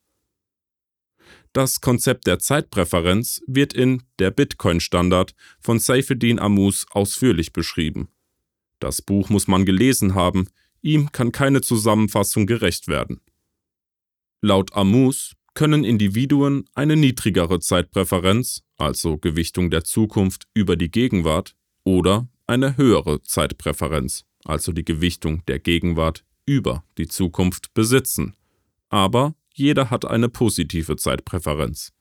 Das 1.53 1.81
Konzept 1.81 2.27
der 2.27 2.39
Zeitpräferenz 2.39 3.41
wird 3.45 3.73
in 3.73 4.03
Der 4.19 4.31
Bitcoin-Standard 4.31 5.35
von 5.59 5.79
Saifeddin 5.79 6.39
Amus 6.39 6.85
ausführlich 6.91 7.51
beschrieben. 7.51 8.07
Das 8.79 9.01
Buch 9.01 9.29
muss 9.29 9.47
man 9.47 9.65
gelesen 9.65 10.15
haben, 10.15 10.47
ihm 10.81 11.11
kann 11.11 11.33
keine 11.33 11.61
Zusammenfassung 11.61 12.47
gerecht 12.47 12.87
werden. 12.87 13.19
Laut 14.41 14.73
Amus 14.73 15.33
können 15.53 15.83
Individuen 15.83 16.69
eine 16.73 16.95
niedrigere 16.95 17.59
Zeitpräferenz, 17.59 18.63
also 18.77 19.17
Gewichtung 19.17 19.69
der 19.69 19.83
Zukunft 19.83 20.47
über 20.53 20.77
die 20.77 20.89
Gegenwart, 20.89 21.55
oder 21.83 22.29
eine 22.47 22.77
höhere 22.77 23.21
Zeitpräferenz, 23.23 24.25
also 24.45 24.71
die 24.71 24.85
Gewichtung 24.85 25.43
der 25.47 25.59
Gegenwart 25.59 26.23
über 26.45 26.85
die 26.97 27.07
Zukunft 27.07 27.73
besitzen. 27.73 28.35
Aber 28.89 29.35
jeder 29.53 29.89
hat 29.89 30.05
eine 30.05 30.29
positive 30.29 30.95
Zeitpräferenz. 30.95 31.91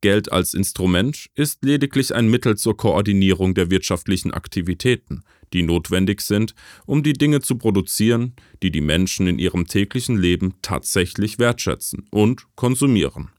Geld 0.00 0.30
als 0.30 0.54
Instrument 0.54 1.28
ist 1.34 1.64
lediglich 1.64 2.14
ein 2.14 2.28
Mittel 2.28 2.56
zur 2.56 2.76
Koordinierung 2.76 3.54
der 3.54 3.70
wirtschaftlichen 3.70 4.32
Aktivitäten, 4.32 5.24
die 5.52 5.62
notwendig 5.62 6.20
sind, 6.20 6.54
um 6.86 7.02
die 7.02 7.14
Dinge 7.14 7.40
zu 7.40 7.56
produzieren, 7.56 8.34
die 8.62 8.70
die 8.70 8.80
Menschen 8.80 9.26
in 9.26 9.38
ihrem 9.38 9.66
täglichen 9.66 10.16
Leben 10.16 10.54
tatsächlich 10.62 11.38
wertschätzen 11.38 12.06
und 12.10 12.46
konsumieren. 12.54 13.30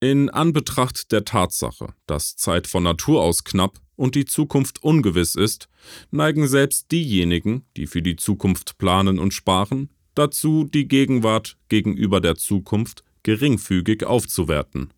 In 0.00 0.30
Anbetracht 0.30 1.12
der 1.12 1.24
Tatsache, 1.24 1.94
dass 2.06 2.36
Zeit 2.36 2.66
von 2.66 2.82
Natur 2.82 3.22
aus 3.22 3.44
knapp 3.44 3.80
und 3.96 4.14
die 4.14 4.24
Zukunft 4.24 4.82
ungewiss 4.82 5.34
ist, 5.34 5.68
neigen 6.10 6.48
selbst 6.48 6.90
diejenigen, 6.90 7.66
die 7.76 7.86
für 7.86 8.00
die 8.00 8.16
Zukunft 8.16 8.78
planen 8.78 9.18
und 9.18 9.34
sparen, 9.34 9.90
dazu, 10.14 10.64
die 10.64 10.88
Gegenwart 10.88 11.56
gegenüber 11.68 12.20
der 12.20 12.36
Zukunft 12.36 13.04
geringfügig 13.22 14.04
aufzuwerten. 14.04 14.92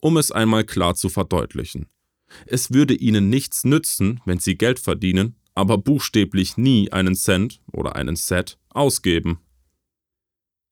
Um 0.00 0.16
es 0.16 0.30
einmal 0.30 0.64
klar 0.64 0.94
zu 0.94 1.08
verdeutlichen. 1.08 1.86
Es 2.44 2.72
würde 2.72 2.94
ihnen 2.94 3.28
nichts 3.28 3.64
nützen, 3.64 4.20
wenn 4.24 4.38
sie 4.38 4.56
Geld 4.56 4.78
verdienen, 4.78 5.36
aber 5.54 5.78
buchstäblich 5.78 6.56
nie 6.56 6.92
einen 6.92 7.14
Cent 7.14 7.60
oder 7.72 7.96
einen 7.96 8.16
Set 8.16 8.58
ausgeben. 8.68 9.40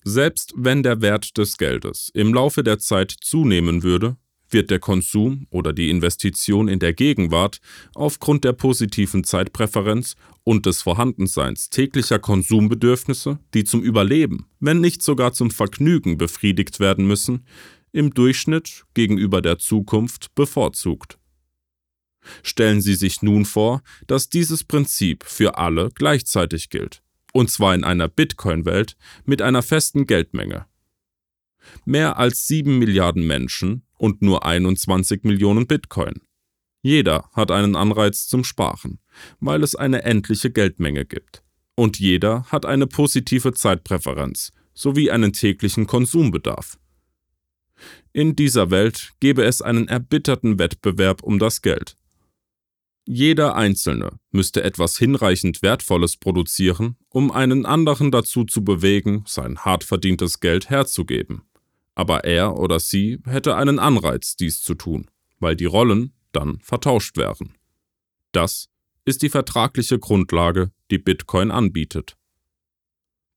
Selbst 0.05 0.53
wenn 0.57 0.83
der 0.83 1.01
Wert 1.01 1.39
des 1.39 1.57
Geldes 1.57 2.11
im 2.13 2.35
Laufe 2.35 2.63
der 2.63 2.79
Zeit 2.79 3.11
zunehmen 3.23 3.83
würde, 3.83 4.19
wird 4.55 4.71
der 4.71 4.79
Konsum 4.79 5.47
oder 5.51 5.75
die 5.75 5.91
Investition 5.91 6.69
in 6.69 6.79
der 6.79 6.95
Gegenwart 6.95 7.59
aufgrund 7.95 8.45
der 8.45 8.55
positiven 8.55 9.23
Zeitpräferenz 9.23 10.17
und 10.45 10.65
des 10.65 10.81
Vorhandenseins 10.81 11.69
täglicher 11.69 12.19
Konsumbedürfnisse, 12.19 13.39
die 13.53 13.65
zum 13.65 13.83
Überleben, 13.83 14.47
wenn 14.61 14.81
nicht 14.81 15.03
sogar 15.03 15.35
zum 15.35 15.51
Vergnügen 15.51 16.17
befriedigt 16.17 16.81
werden 16.81 17.07
müssen, 17.07 17.45
im 17.93 18.15
Durchschnitt 18.15 18.85
gegenüber 18.95 19.43
der 19.43 19.59
Zukunft 19.59 20.35
bevorzugt. 20.35 21.19
Stellen 22.43 22.81
Sie 22.81 22.95
sich 22.95 23.21
nun 23.21 23.45
vor, 23.45 23.83
dass 24.07 24.31
dieses 24.31 24.65
Prinzip 24.65 25.25
für 25.25 25.59
alle 25.59 25.91
gleichzeitig 25.95 26.71
gilt, 26.71 27.03
und 27.33 27.51
zwar 27.51 27.75
in 27.75 27.85
einer 27.85 28.09
Bitcoin-Welt 28.09 28.97
mit 29.25 29.43
einer 29.43 29.63
festen 29.63 30.07
Geldmenge. 30.07 30.67
Mehr 31.85 32.19
als 32.19 32.47
sieben 32.47 32.79
Milliarden 32.79 33.27
Menschen 33.27 33.83
und 33.99 34.23
nur 34.23 34.45
21 34.45 35.25
Millionen 35.25 35.67
Bitcoin. 35.67 36.21
Jeder 36.83 37.31
hat 37.33 37.51
einen 37.51 37.77
Anreiz 37.77 38.27
zum 38.27 38.45
Sparen, 38.45 38.99
weil 39.41 39.63
es 39.63 39.75
eine 39.75 40.03
endliche 40.03 40.51
Geldmenge 40.51 41.05
gibt. 41.05 41.43
Und 41.77 41.99
jeder 41.99 42.45
hat 42.45 42.67
eine 42.67 42.87
positive 42.87 43.53
Zeitpräferenz 43.53 44.53
sowie 44.75 45.11
einen 45.11 45.33
täglichen 45.33 45.87
Konsumbedarf. 45.87 46.79
In 48.13 48.37
dieser 48.37 48.71
Welt 48.71 49.13
gäbe 49.21 49.45
es 49.45 49.63
einen 49.63 49.89
erbitterten 49.89 50.59
Wettbewerb 50.59 51.23
um 51.23 51.39
das 51.39 51.63
Geld. 51.63 51.97
Jeder 53.07 53.55
Einzelne 53.55 54.19
müsste 54.31 54.63
etwas 54.63 54.97
hinreichend 54.97 55.63
Wertvolles 55.63 56.17
produzieren, 56.17 56.97
um 57.11 57.31
einen 57.31 57.67
anderen 57.67 58.11
dazu 58.11 58.45
zu 58.45 58.65
bewegen, 58.65 59.25
sein 59.27 59.59
hart 59.59 59.85
verdientes 59.85 60.41
Geld 60.41 60.71
herzugeben. 60.71 61.43
Aber 61.95 62.25
er 62.25 62.57
oder 62.57 62.81
sie 62.81 63.21
hätte 63.27 63.57
einen 63.57 63.79
Anreiz, 63.79 64.37
dies 64.37 64.63
zu 64.63 64.75
tun, 64.75 65.11
weil 65.39 65.57
die 65.57 65.65
Rollen 65.65 66.13
dann 66.33 66.59
vertauscht 66.61 67.17
wären. 67.17 67.55
Das 68.33 68.69
ist 69.05 69.23
die 69.23 69.29
vertragliche 69.29 69.99
Grundlage, 69.99 70.73
die 70.91 70.99
Bitcoin 70.99 71.51
anbietet. 71.51 72.17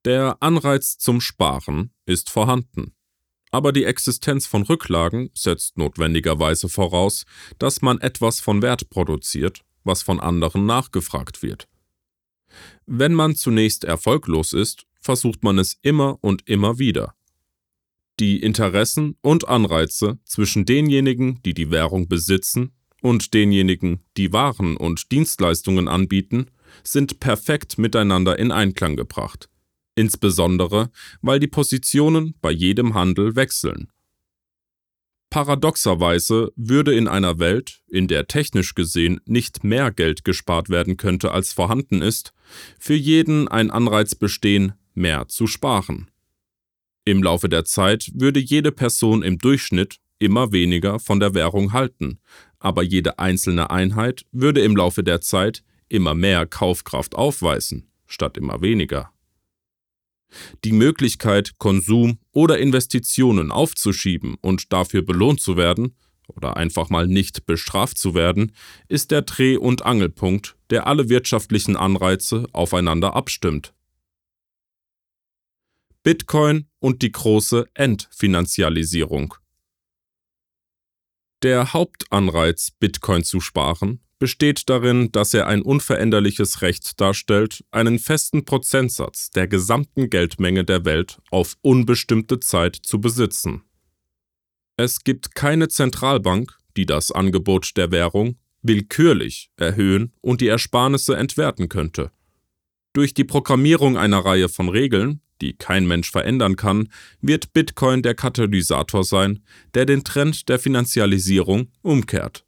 Der 0.05 0.37
Anreiz 0.41 0.97
zum 0.97 1.21
Sparen 1.21 1.91
ist 2.05 2.29
vorhanden. 2.29 2.93
Aber 3.51 3.71
die 3.71 3.85
Existenz 3.85 4.45
von 4.45 4.63
Rücklagen 4.63 5.29
setzt 5.33 5.77
notwendigerweise 5.77 6.69
voraus, 6.69 7.25
dass 7.59 7.81
man 7.81 7.99
etwas 7.99 8.39
von 8.39 8.61
Wert 8.61 8.89
produziert, 8.89 9.63
was 9.83 10.03
von 10.03 10.19
anderen 10.19 10.65
nachgefragt 10.65 11.43
wird. 11.43 11.67
Wenn 12.85 13.13
man 13.13 13.35
zunächst 13.35 13.83
erfolglos 13.83 14.53
ist, 14.53 14.85
versucht 14.99 15.43
man 15.43 15.59
es 15.59 15.77
immer 15.81 16.17
und 16.21 16.47
immer 16.47 16.79
wieder. 16.79 17.16
Die 18.19 18.41
Interessen 18.41 19.15
und 19.21 19.47
Anreize 19.47 20.19
zwischen 20.25 20.65
denjenigen, 20.65 21.41
die 21.43 21.53
die 21.53 21.71
Währung 21.71 22.07
besitzen, 22.07 22.71
und 23.01 23.35
denjenigen, 23.35 23.99
die 24.17 24.33
Waren 24.33 24.75
und 24.75 25.11
Dienstleistungen 25.11 25.87
anbieten, 25.87 26.47
sind 26.83 27.19
perfekt 27.19 27.77
miteinander 27.77 28.39
in 28.39 28.51
Einklang 28.51 28.95
gebracht 28.95 29.49
insbesondere 29.97 30.91
weil 31.21 31.39
die 31.39 31.47
Positionen 31.47 32.35
bei 32.39 32.51
jedem 32.51 32.93
Handel 32.93 33.35
wechseln. 33.35 33.91
Paradoxerweise 35.29 36.53
würde 36.55 36.95
in 36.95 37.09
einer 37.09 37.37
Welt, 37.37 37.81
in 37.89 38.07
der 38.07 38.27
technisch 38.27 38.75
gesehen 38.75 39.19
nicht 39.25 39.63
mehr 39.63 39.91
Geld 39.91 40.23
gespart 40.23 40.69
werden 40.69 40.95
könnte, 40.95 41.31
als 41.31 41.51
vorhanden 41.51 42.01
ist, 42.01 42.33
für 42.79 42.93
jeden 42.93 43.49
ein 43.49 43.69
Anreiz 43.69 44.15
bestehen, 44.15 44.73
mehr 44.93 45.27
zu 45.27 45.47
sparen. 45.47 46.09
Im 47.07 47.23
Laufe 47.23 47.47
der 47.47 47.63
Zeit 47.63 48.11
würde 48.15 48.41
jede 48.41 48.73
Person 48.73 49.23
im 49.23 49.37
Durchschnitt 49.37 49.95
immer 50.19 50.51
weniger 50.51 50.99
von 50.99 51.21
der 51.21 51.33
Währung 51.33 51.71
halten, 51.71 52.19
aber 52.59 52.83
jede 52.83 53.17
einzelne 53.17 53.69
Einheit 53.69 54.25
würde 54.33 54.59
im 54.59 54.75
Laufe 54.75 55.05
der 55.05 55.21
Zeit 55.21 55.63
immer 55.87 56.13
mehr 56.13 56.45
Kaufkraft 56.45 57.15
aufweisen, 57.15 57.89
statt 58.07 58.35
immer 58.35 58.59
weniger. 58.59 59.09
Die 60.65 60.73
Möglichkeit, 60.73 61.57
Konsum 61.59 62.19
oder 62.33 62.57
Investitionen 62.57 63.53
aufzuschieben 63.53 64.35
und 64.41 64.73
dafür 64.73 65.01
belohnt 65.01 65.39
zu 65.39 65.55
werden 65.55 65.95
oder 66.27 66.57
einfach 66.57 66.89
mal 66.89 67.07
nicht 67.07 67.45
bestraft 67.45 67.97
zu 67.97 68.15
werden, 68.15 68.51
ist 68.89 69.11
der 69.11 69.21
Dreh- 69.21 69.55
und 69.55 69.85
Angelpunkt, 69.85 70.57
der 70.71 70.87
alle 70.87 71.07
wirtschaftlichen 71.07 71.77
Anreize 71.77 72.47
aufeinander 72.51 73.15
abstimmt. 73.15 73.73
Bitcoin 76.07 76.69
und 76.79 77.01
die 77.01 77.11
große 77.11 77.67
Entfinanzialisierung. 77.73 79.33
Der 81.43 81.73
Hauptanreiz, 81.73 82.71
Bitcoin 82.71 83.25
zu 83.25 83.41
sparen, 83.41 83.99
besteht 84.17 84.69
darin, 84.69 85.11
dass 85.11 85.33
er 85.33 85.47
ein 85.47 85.61
unveränderliches 85.61 86.61
Recht 86.61 87.01
darstellt, 87.01 87.65
einen 87.71 87.99
festen 87.99 88.45
Prozentsatz 88.45 89.31
der 89.31 89.49
gesamten 89.49 90.09
Geldmenge 90.09 90.63
der 90.63 90.85
Welt 90.85 91.19
auf 91.29 91.57
unbestimmte 91.61 92.39
Zeit 92.39 92.77
zu 92.77 93.01
besitzen. 93.01 93.63
Es 94.77 95.03
gibt 95.03 95.35
keine 95.35 95.67
Zentralbank, 95.67 96.57
die 96.77 96.85
das 96.85 97.11
Angebot 97.11 97.75
der 97.75 97.91
Währung 97.91 98.37
willkürlich 98.61 99.51
erhöhen 99.57 100.13
und 100.21 100.39
die 100.39 100.47
Ersparnisse 100.47 101.17
entwerten 101.17 101.67
könnte. 101.67 102.13
Durch 102.93 103.13
die 103.13 103.25
Programmierung 103.25 103.97
einer 103.97 104.19
Reihe 104.19 104.47
von 104.47 104.69
Regeln, 104.69 105.21
die 105.41 105.53
kein 105.53 105.87
Mensch 105.87 106.11
verändern 106.11 106.55
kann, 106.55 106.89
wird 107.21 107.53
Bitcoin 107.53 108.01
der 108.01 108.15
Katalysator 108.15 109.03
sein, 109.03 109.43
der 109.73 109.85
den 109.85 110.03
Trend 110.03 110.49
der 110.49 110.59
Finanzialisierung 110.59 111.71
umkehrt. 111.81 112.45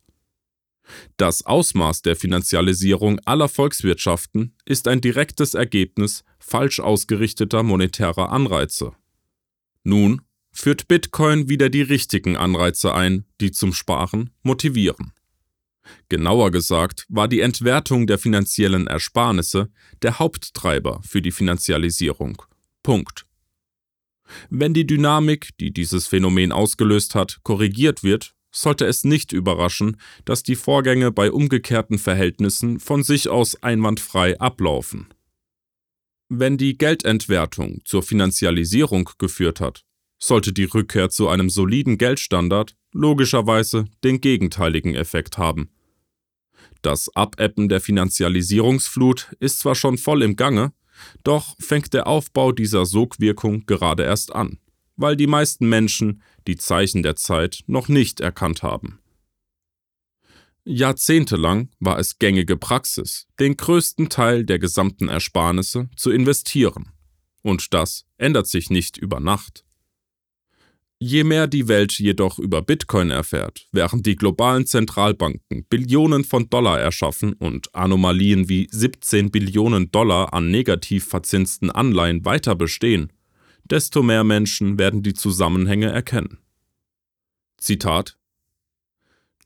Das 1.18 1.46
Ausmaß 1.46 2.02
der 2.02 2.16
Finanzialisierung 2.16 3.20
aller 3.26 3.48
Volkswirtschaften 3.48 4.56
ist 4.66 4.88
ein 4.88 5.02
direktes 5.02 5.54
Ergebnis 5.54 6.24
falsch 6.40 6.80
ausgerichteter 6.80 7.64
monetärer 7.64 8.32
Anreize. 8.32 8.94
Nun 9.84 10.22
führt 10.52 10.88
Bitcoin 10.88 11.48
wieder 11.48 11.70
die 11.70 11.82
richtigen 11.84 12.38
Anreize 12.38 12.94
ein, 12.94 13.26
die 13.40 13.52
zum 13.52 13.74
Sparen 13.74 14.32
motivieren. 14.44 15.14
Genauer 16.10 16.52
gesagt 16.52 17.06
war 17.10 17.28
die 17.28 17.40
Entwertung 17.40 18.08
der 18.08 18.20
finanziellen 18.20 18.88
Ersparnisse 18.88 19.72
der 20.02 20.20
Haupttreiber 20.20 21.02
für 21.04 21.22
die 21.22 21.32
Finanzialisierung. 21.32 22.42
Punkt. 22.90 23.28
Wenn 24.50 24.74
die 24.74 24.88
Dynamik, 24.88 25.56
die 25.60 25.72
dieses 25.72 26.08
Phänomen 26.08 26.52
ausgelöst 26.52 27.14
hat, 27.14 27.38
korrigiert 27.44 28.02
wird, 28.02 28.34
sollte 28.52 28.88
es 28.88 29.04
nicht 29.04 29.32
überraschen, 29.32 29.98
dass 30.26 30.42
die 30.42 30.56
Vorgänge 30.56 31.12
bei 31.12 31.32
umgekehrten 31.32 32.00
Verhältnissen 32.00 32.80
von 32.80 33.04
sich 33.04 33.30
aus 33.30 33.62
einwandfrei 33.62 34.40
ablaufen. 34.40 35.08
Wenn 36.30 36.58
die 36.58 36.80
Geldentwertung 36.80 37.82
zur 37.86 38.02
Finanzialisierung 38.02 39.08
geführt 39.20 39.62
hat, 39.62 39.86
sollte 40.18 40.52
die 40.52 40.64
Rückkehr 40.64 41.12
zu 41.12 41.28
einem 41.28 41.52
soliden 41.52 42.00
Geldstandard 42.00 42.76
logischerweise 42.92 43.86
den 44.04 44.20
gegenteiligen 44.20 44.96
Effekt 44.96 45.38
haben. 45.38 45.70
Das 46.82 47.16
Abebben 47.16 47.70
der 47.70 47.82
Finanzialisierungsflut 47.82 49.36
ist 49.40 49.60
zwar 49.60 49.76
schon 49.76 50.00
voll 50.00 50.24
im 50.24 50.36
Gange, 50.36 50.74
doch 51.24 51.56
fängt 51.60 51.94
der 51.94 52.08
Aufbau 52.08 52.52
dieser 52.52 52.86
Sogwirkung 52.86 53.66
gerade 53.66 54.04
erst 54.04 54.34
an 54.34 54.60
weil 55.00 55.16
die 55.16 55.28
meisten 55.28 55.68
Menschen 55.70 56.22
die 56.46 56.58
Zeichen 56.58 57.04
der 57.04 57.16
Zeit 57.16 57.64
noch 57.68 57.88
nicht 57.88 58.20
erkannt 58.20 58.64
haben. 58.64 59.00
Jahrzehntelang 60.66 61.70
war 61.80 61.98
es 62.00 62.20
gängige 62.20 62.58
Praxis, 62.58 63.26
den 63.40 63.56
größten 63.56 64.10
Teil 64.10 64.44
der 64.44 64.60
gesamten 64.60 65.08
Ersparnisse 65.08 65.90
zu 65.96 66.12
investieren. 66.12 66.92
Und 67.42 67.74
das 67.74 68.06
ändert 68.18 68.48
sich 68.48 68.70
nicht 68.70 68.98
über 68.98 69.22
Nacht. 69.22 69.64
Je 71.02 71.24
mehr 71.24 71.48
die 71.48 71.70
Welt 71.70 71.98
jedoch 71.98 72.40
über 72.40 72.62
Bitcoin 72.62 73.10
erfährt, 73.10 73.68
während 73.72 74.06
die 74.06 74.18
globalen 74.18 74.66
Zentralbanken 74.66 75.64
Billionen 75.70 76.26
von 76.26 76.50
Dollar 76.50 76.78
erschaffen 76.78 77.32
und 77.32 77.74
Anomalien 77.74 78.50
wie 78.50 78.68
17 78.70 79.32
Billionen 79.32 79.92
Dollar 79.92 80.34
an 80.34 80.52
negativ 80.52 81.06
verzinsten 81.06 81.72
Anleihen 81.72 82.26
weiter 82.26 82.54
bestehen, 82.54 83.14
desto 83.64 84.04
mehr 84.04 84.26
Menschen 84.26 84.78
werden 84.78 85.02
die 85.02 85.14
Zusammenhänge 85.14 85.90
erkennen. 85.90 86.40
Zitat 87.58 88.18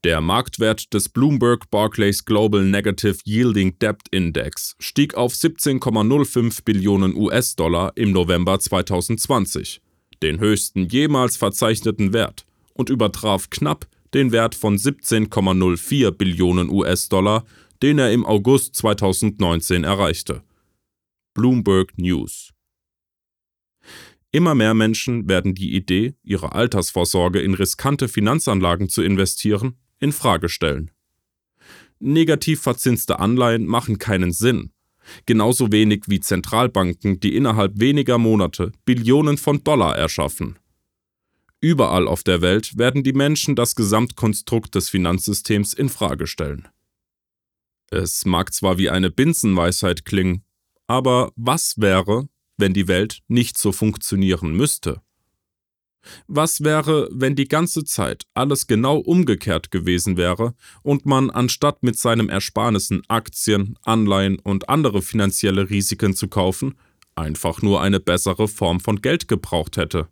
Der 0.04 0.22
Marktwert 0.22 0.92
des 0.92 1.08
Bloomberg 1.08 1.70
Barclays 1.70 2.26
Global 2.26 2.64
Negative 2.64 3.20
Yielding 3.26 3.78
Debt 3.78 4.02
Index 4.10 4.76
stieg 4.80 5.14
auf 5.14 5.34
17,05 5.34 6.64
Billionen 6.66 7.16
US-Dollar 7.16 7.92
im 7.96 8.12
November 8.12 8.60
2020, 8.60 9.82
den 10.24 10.40
höchsten 10.40 10.88
jemals 10.88 11.38
verzeichneten 11.38 12.14
Wert, 12.14 12.46
und 12.74 12.90
übertraf 12.90 13.50
knapp 13.52 13.88
den 14.14 14.32
Wert 14.32 14.56
von 14.56 14.78
17,04 14.78 16.12
Billionen 16.12 16.70
US-Dollar, 16.70 17.46
den 17.82 18.00
er 18.00 18.12
im 18.12 18.26
August 18.26 18.76
2019 18.76 19.84
erreichte. 19.84 20.44
Bloomberg 21.34 21.98
News 21.98 22.54
Immer 24.32 24.56
mehr 24.56 24.74
Menschen 24.74 25.28
werden 25.30 25.54
die 25.54 25.76
Idee, 25.76 26.16
ihre 26.24 26.54
Altersvorsorge 26.54 27.40
in 27.40 27.54
riskante 27.54 28.08
Finanzanlagen 28.08 28.90
zu 28.90 29.04
investieren, 29.04 29.78
in 30.00 30.12
Frage 30.12 30.50
stellen. 30.50 30.90
Negativ 32.00 32.62
verzinste 32.62 33.20
Anleihen 33.20 33.66
machen 33.66 34.00
keinen 34.00 34.32
Sinn, 34.32 34.72
genauso 35.26 35.72
wenig 35.72 36.06
wie 36.08 36.20
Zentralbanken, 36.20 37.20
die 37.20 37.36
innerhalb 37.36 37.80
weniger 37.80 38.18
Monate 38.18 38.72
Billionen 38.86 39.38
von 39.38 39.64
Dollar 39.64 39.98
erschaffen. 39.98 40.58
Überall 41.62 42.08
auf 42.08 42.24
der 42.24 42.42
Welt 42.42 42.78
werden 42.78 43.04
die 43.04 43.14
Menschen 43.14 43.56
das 43.56 43.76
Gesamtkonstrukt 43.76 44.76
des 44.76 44.90
Finanzsystems 44.90 45.74
in 45.74 45.90
Frage 45.90 46.28
stellen. 46.28 46.68
Es 47.90 48.26
mag 48.26 48.52
zwar 48.52 48.80
wie 48.80 48.90
eine 48.90 49.12
Binsenweisheit 49.12 50.04
klingen, 50.04 50.44
aber 50.88 51.32
was 51.36 51.76
wäre, 51.78 52.28
wenn 52.58 52.74
die 52.74 52.88
Welt 52.88 53.20
nicht 53.28 53.58
so 53.58 53.72
funktionieren 53.72 54.58
müsste. 54.58 55.03
Was 56.28 56.64
wäre, 56.64 57.10
wenn 57.12 57.36
die 57.36 57.48
ganze 57.48 57.84
Zeit 57.84 58.26
alles 58.34 58.68
genau 58.68 58.98
umgekehrt 58.98 59.72
gewesen 59.72 60.18
wäre 60.18 60.54
und 60.82 61.06
man 61.06 61.30
anstatt 61.30 61.84
mit 61.84 61.98
seinem 61.98 62.30
Ersparnissen 62.30 63.04
Aktien, 63.08 63.78
Anleihen 63.84 64.40
und 64.40 64.70
andere 64.70 65.02
finanzielle 65.02 65.70
Risiken 65.70 66.16
zu 66.16 66.28
kaufen, 66.28 66.76
einfach 67.16 67.62
nur 67.62 67.82
eine 67.82 68.00
bessere 68.00 68.48
Form 68.48 68.80
von 68.80 69.02
Geld 69.02 69.28
gebraucht 69.28 69.78
hätte? 69.78 70.08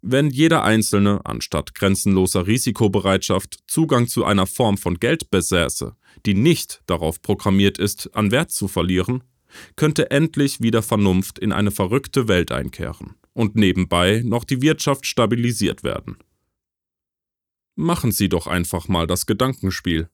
Wenn 0.00 0.30
jeder 0.30 0.62
Einzelne 0.62 1.20
anstatt 1.24 1.74
grenzenloser 1.74 2.46
Risikobereitschaft 2.46 3.58
Zugang 3.66 4.06
zu 4.06 4.24
einer 4.24 4.46
Form 4.46 4.78
von 4.78 5.00
Geld 5.00 5.30
besäße, 5.30 5.96
die 6.24 6.34
nicht 6.34 6.82
darauf 6.86 7.20
programmiert 7.20 7.78
ist, 7.78 8.14
an 8.14 8.30
Wert 8.30 8.52
zu 8.52 8.68
verlieren, 8.68 9.24
könnte 9.74 10.10
endlich 10.10 10.60
wieder 10.60 10.82
Vernunft 10.82 11.38
in 11.38 11.52
eine 11.52 11.72
verrückte 11.72 12.28
Welt 12.28 12.52
einkehren 12.52 13.16
und 13.38 13.54
nebenbei 13.54 14.22
noch 14.24 14.42
die 14.42 14.62
Wirtschaft 14.62 15.06
stabilisiert 15.06 15.84
werden. 15.84 16.16
Machen 17.76 18.10
Sie 18.10 18.28
doch 18.28 18.48
einfach 18.48 18.88
mal 18.88 19.06
das 19.06 19.26
Gedankenspiel. 19.26 20.10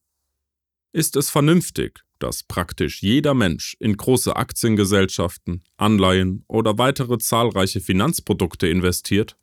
Ist 0.93 1.17
es 1.17 1.31
vernünftig, 1.31 2.05
dass 2.19 2.43
praktisch 2.43 3.01
jeder 3.01 3.33
Mensch 3.33 3.79
in 3.81 3.97
große 3.97 4.37
Aktiengesellschaften, 4.37 5.65
Anleihen 5.79 6.45
oder 6.49 6.77
weitere 6.77 7.17
zahlreiche 7.17 7.81
Finanzprodukte 7.81 8.69
investiert? 8.69 9.39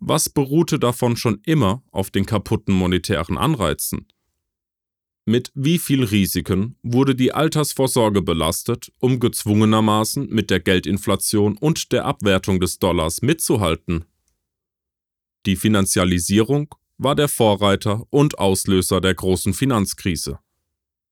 Was 0.00 0.28
beruhte 0.28 0.80
davon 0.80 1.16
schon 1.16 1.40
immer 1.44 1.84
auf 1.92 2.10
den 2.10 2.26
kaputten 2.26 2.74
monetären 2.74 3.38
Anreizen? 3.38 4.08
Mit 5.28 5.50
wie 5.56 5.80
viel 5.80 6.04
Risiken 6.04 6.76
wurde 6.84 7.16
die 7.16 7.32
Altersvorsorge 7.32 8.22
belastet, 8.22 8.92
um 9.00 9.18
gezwungenermaßen 9.18 10.28
mit 10.28 10.50
der 10.50 10.60
Geldinflation 10.60 11.56
und 11.58 11.90
der 11.90 12.04
Abwertung 12.04 12.60
des 12.60 12.78
Dollars 12.78 13.22
mitzuhalten? 13.22 14.04
Die 15.44 15.56
Finanzialisierung 15.56 16.72
war 16.96 17.16
der 17.16 17.26
Vorreiter 17.26 18.04
und 18.10 18.38
Auslöser 18.38 19.00
der 19.00 19.14
großen 19.14 19.52
Finanzkrise. 19.52 20.38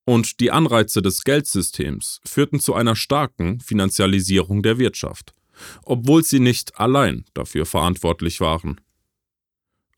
Und 0.05 0.39
die 0.39 0.53
Anreize 0.53 1.03
des 1.03 1.25
Geldsystems 1.25 2.21
führten 2.25 2.61
zu 2.61 2.73
einer 2.73 2.95
starken 2.95 3.59
Finanzialisierung 3.59 4.63
der 4.63 4.79
Wirtschaft, 4.79 5.35
obwohl 5.83 6.23
sie 6.23 6.39
nicht 6.39 6.79
allein 6.79 7.25
dafür 7.35 7.67
verantwortlich 7.67 8.41
waren. 8.41 8.81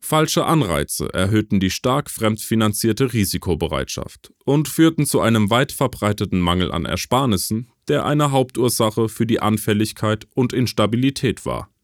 Falsche 0.09 0.47
Anreize 0.47 1.13
erhöhten 1.13 1.59
die 1.59 1.69
stark 1.69 2.13
fremdfinanzierte 2.13 3.13
Risikobereitschaft 3.13 4.33
und 4.45 4.69
führten 4.69 5.05
zu 5.05 5.21
einem 5.21 5.51
weit 5.51 5.73
verbreiteten 5.73 6.39
Mangel 6.39 6.71
an 6.71 6.85
Ersparnissen, 6.85 7.73
der 7.89 8.07
eine 8.07 8.31
Hauptursache 8.31 9.09
für 9.09 9.27
die 9.27 9.41
Anfälligkeit 9.41 10.29
und 10.33 10.53
Instabilität 10.53 11.45
war. 11.45 11.75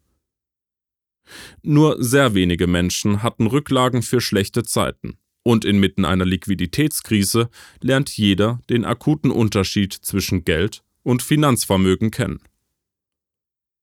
Nur 1.65 1.97
sehr 2.01 2.33
wenige 2.33 2.69
Menschen 2.69 3.25
hatten 3.25 3.49
Rücklagen 3.49 4.03
für 4.03 4.21
schlechte 4.21 4.63
Zeiten, 4.63 5.19
und 5.43 5.65
inmitten 5.65 6.05
einer 6.05 6.25
Liquiditätskrise 6.25 7.51
lernt 7.81 8.17
jeder 8.17 8.61
den 8.71 8.85
akuten 8.85 9.33
Unterschied 9.33 9.95
zwischen 9.95 10.45
Geld 10.45 10.85
und 11.03 11.25
Finanzvermögen 11.25 12.13
kennen. 12.13 12.39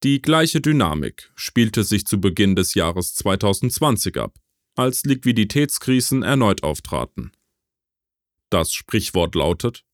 Die 0.02 0.22
gleiche 0.22 0.62
Dynamik 0.62 1.30
spielte 1.34 1.84
sich 1.84 2.06
zu 2.06 2.22
Beginn 2.22 2.56
des 2.56 2.72
Jahres 2.72 3.14
2020 3.16 4.16
ab, 4.16 4.38
als 4.74 5.04
Liquiditätskrisen 5.04 6.22
erneut 6.22 6.62
auftraten. 6.62 7.32
Das 8.48 8.72
Sprichwort 8.72 9.34
lautet, 9.34 9.84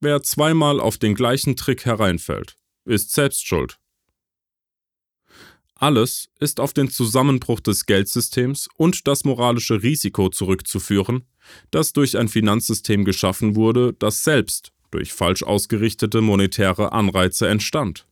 wer 0.00 0.22
zweimal 0.22 0.78
auf 0.78 0.98
den 0.98 1.16
gleichen 1.16 1.56
Trick 1.56 1.84
hereinfällt, 1.84 2.58
ist 2.84 3.12
selbst 3.12 3.44
schuld. 3.44 3.80
Alles 5.74 6.28
ist 6.38 6.60
auf 6.60 6.72
den 6.72 6.88
Zusammenbruch 6.88 7.58
des 7.58 7.86
Geldsystems 7.86 8.68
und 8.76 9.08
das 9.08 9.24
moralische 9.24 9.82
Risiko 9.82 10.28
zurückzuführen, 10.28 11.24
das 11.72 11.92
durch 11.92 12.16
ein 12.16 12.28
Finanzsystem 12.28 13.04
geschaffen 13.04 13.56
wurde, 13.56 13.94
das 13.94 14.22
selbst 14.22 14.70
durch 14.92 15.12
falsch 15.12 15.42
ausgerichtete 15.42 16.20
monetäre 16.20 16.92
Anreize 16.92 17.48
entstand. 17.48 18.06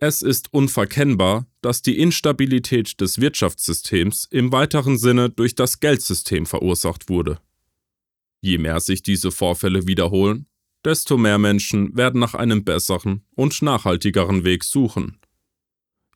Es 0.00 0.22
ist 0.22 0.52
unverkennbar, 0.52 1.46
dass 1.60 1.82
die 1.82 1.98
Instabilität 1.98 3.00
des 3.00 3.20
Wirtschaftssystems 3.20 4.28
im 4.30 4.52
weiteren 4.52 4.96
Sinne 4.96 5.28
durch 5.28 5.56
das 5.56 5.80
Geldsystem 5.80 6.46
verursacht 6.46 7.08
wurde. 7.08 7.40
Je 8.40 8.58
mehr 8.58 8.78
sich 8.78 9.02
diese 9.02 9.32
Vorfälle 9.32 9.88
wiederholen, 9.88 10.46
desto 10.84 11.18
mehr 11.18 11.38
Menschen 11.38 11.96
werden 11.96 12.20
nach 12.20 12.34
einem 12.34 12.64
besseren 12.64 13.24
und 13.34 13.60
nachhaltigeren 13.62 14.44
Weg 14.44 14.62
suchen. 14.62 15.18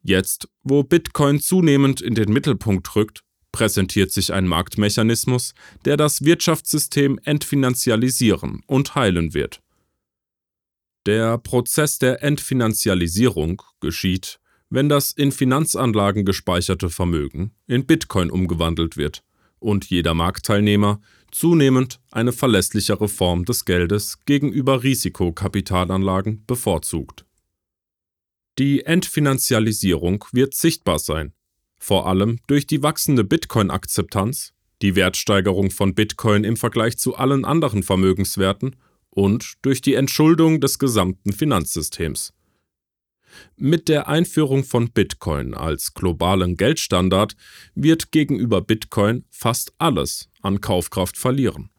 Jetzt, 0.02 0.48
wo 0.62 0.82
Bitcoin 0.84 1.40
zunehmend 1.40 2.00
in 2.00 2.14
den 2.14 2.32
Mittelpunkt 2.32 2.94
rückt, 2.94 3.22
präsentiert 3.52 4.10
sich 4.10 4.32
ein 4.32 4.46
Marktmechanismus, 4.46 5.54
der 5.84 5.96
das 5.96 6.24
Wirtschaftssystem 6.24 7.20
entfinanzialisieren 7.24 8.62
und 8.66 8.94
heilen 8.94 9.34
wird. 9.34 9.61
Der 11.04 11.36
Prozess 11.38 11.98
der 11.98 12.22
Entfinanzialisierung 12.22 13.60
geschieht, 13.80 14.38
wenn 14.70 14.88
das 14.88 15.10
in 15.10 15.32
Finanzanlagen 15.32 16.24
gespeicherte 16.24 16.90
Vermögen 16.90 17.54
in 17.66 17.86
Bitcoin 17.86 18.30
umgewandelt 18.30 18.96
wird 18.96 19.24
und 19.58 19.90
jeder 19.90 20.14
Marktteilnehmer 20.14 21.00
zunehmend 21.32 22.00
eine 22.12 22.32
verlässlichere 22.32 23.08
Form 23.08 23.44
des 23.44 23.64
Geldes 23.64 24.18
gegenüber 24.26 24.82
Risikokapitalanlagen 24.84 26.44
bevorzugt. 26.46 27.26
Die 28.58 28.84
Entfinanzialisierung 28.84 30.24
wird 30.30 30.54
sichtbar 30.54 31.00
sein, 31.00 31.32
vor 31.78 32.06
allem 32.06 32.38
durch 32.46 32.66
die 32.66 32.82
wachsende 32.82 33.24
Bitcoin-Akzeptanz, 33.24 34.52
die 34.82 34.94
Wertsteigerung 34.94 35.70
von 35.70 35.94
Bitcoin 35.94 36.44
im 36.44 36.56
Vergleich 36.56 36.96
zu 36.96 37.16
allen 37.16 37.44
anderen 37.44 37.82
Vermögenswerten 37.82 38.76
und 39.14 39.54
durch 39.62 39.80
die 39.80 39.94
Entschuldung 39.94 40.60
des 40.60 40.78
gesamten 40.78 41.32
Finanzsystems. 41.32 42.32
Mit 43.56 43.88
der 43.88 44.08
Einführung 44.08 44.64
von 44.64 44.90
Bitcoin 44.90 45.54
als 45.54 45.94
globalen 45.94 46.56
Geldstandard 46.56 47.34
wird 47.74 48.12
gegenüber 48.12 48.60
Bitcoin 48.60 49.24
fast 49.30 49.72
alles 49.78 50.28
an 50.42 50.60
Kaufkraft 50.60 51.16
verlieren. 51.16 51.70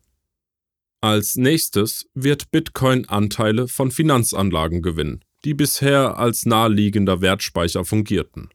Als 1.02 1.36
nächstes 1.36 2.08
wird 2.14 2.50
Bitcoin 2.52 3.08
Anteile 3.10 3.68
von 3.68 3.92
Finanzanlagen 3.92 4.82
gewinnen, 4.82 5.24
die 5.44 5.54
bisher 5.54 6.18
als 6.18 6.46
naheliegender 6.46 7.22
Wertspeicher 7.22 7.84
fungierten. 7.84 8.50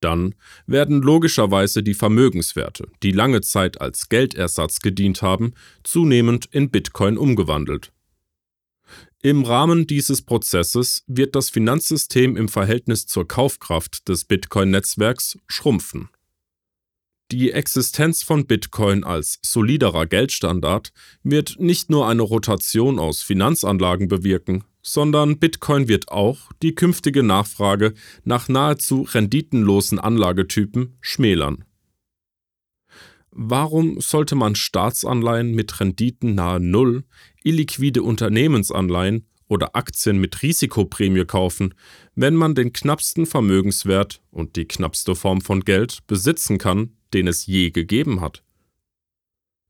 Dann 0.00 0.34
werden 0.66 1.00
logischerweise 1.00 1.82
die 1.82 1.94
Vermögenswerte, 1.94 2.88
die 3.02 3.12
lange 3.12 3.40
Zeit 3.40 3.80
als 3.80 4.08
Geldersatz 4.10 4.80
gedient 4.80 5.22
haben, 5.22 5.54
zunehmend 5.82 6.46
in 6.46 6.70
Bitcoin 6.70 7.16
umgewandelt. 7.16 7.93
Im 9.24 9.42
Rahmen 9.42 9.86
dieses 9.86 10.20
Prozesses 10.20 11.02
wird 11.06 11.34
das 11.34 11.48
Finanzsystem 11.48 12.36
im 12.36 12.46
Verhältnis 12.46 13.06
zur 13.06 13.26
Kaufkraft 13.26 14.06
des 14.10 14.26
Bitcoin-Netzwerks 14.26 15.38
schrumpfen. 15.46 16.10
Die 17.32 17.50
Existenz 17.50 18.22
von 18.22 18.46
Bitcoin 18.46 19.02
als 19.02 19.38
soliderer 19.40 20.04
Geldstandard 20.04 20.92
wird 21.22 21.56
nicht 21.58 21.88
nur 21.88 22.06
eine 22.06 22.20
Rotation 22.20 22.98
aus 22.98 23.22
Finanzanlagen 23.22 24.08
bewirken, 24.08 24.64
sondern 24.82 25.38
Bitcoin 25.38 25.88
wird 25.88 26.10
auch 26.10 26.52
die 26.62 26.74
künftige 26.74 27.22
Nachfrage 27.22 27.94
nach 28.24 28.50
nahezu 28.50 29.08
renditenlosen 29.10 29.98
Anlagetypen 29.98 30.98
schmälern. 31.00 31.64
Warum 33.36 34.00
sollte 34.00 34.36
man 34.36 34.54
Staatsanleihen 34.54 35.56
mit 35.56 35.80
Renditen 35.80 36.36
nahe 36.36 36.60
Null, 36.60 37.02
illiquide 37.42 38.04
Unternehmensanleihen 38.04 39.26
oder 39.48 39.74
Aktien 39.74 40.18
mit 40.18 40.40
Risikoprämie 40.42 41.24
kaufen, 41.24 41.74
wenn 42.14 42.36
man 42.36 42.54
den 42.54 42.72
knappsten 42.72 43.26
Vermögenswert 43.26 44.22
und 44.30 44.54
die 44.54 44.66
knappste 44.66 45.16
Form 45.16 45.40
von 45.40 45.62
Geld 45.62 46.06
besitzen 46.06 46.58
kann, 46.58 46.96
den 47.12 47.26
es 47.26 47.46
je 47.46 47.70
gegeben 47.70 48.20
hat? 48.20 48.44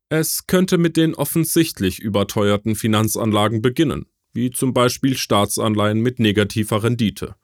Es 0.09 0.45
könnte 0.45 0.77
mit 0.77 0.95
den 0.95 1.15
offensichtlich 1.15 1.97
überteuerten 1.97 2.75
Finanzanlagen 2.75 3.63
beginnen, 3.63 4.05
wie 4.31 4.51
zum 4.51 4.75
Beispiel 4.75 5.17
Staatsanleihen 5.17 6.01
mit 6.01 6.19
negativer 6.19 6.83
Rendite. 6.83 7.35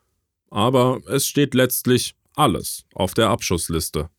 Aber 0.52 1.02
es 1.08 1.26
steht 1.26 1.56
letztlich 1.56 2.14
alles 2.36 2.86
auf 2.94 3.16
der 3.16 3.30
Abschussliste. 3.30 4.12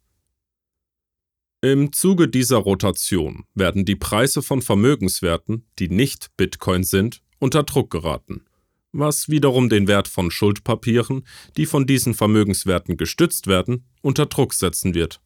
Im 1.65 1.93
Zuge 1.93 2.27
dieser 2.27 2.57
Rotation 2.57 3.45
werden 3.55 3.85
die 3.85 3.95
Preise 3.95 4.43
von 4.43 4.63
Vermögenswerten, 4.63 5.65
die 5.79 5.89
nicht 5.89 6.37
Bitcoin 6.37 6.83
sind, 6.83 7.23
unter 7.39 7.63
Druck 7.63 7.89
geraten, 7.89 8.45
was 8.91 9.29
wiederum 9.29 9.69
den 9.69 9.87
Wert 9.87 10.09
von 10.09 10.33
Schuldpapieren, 10.33 11.25
die 11.57 11.67
von 11.67 11.87
diesen 11.87 12.15
Vermögenswerten 12.15 12.97
gestützt 12.97 13.47
werden, 13.47 13.85
unter 14.01 14.27
Druck 14.27 14.55
setzen 14.55 14.97
wird. 14.97 15.21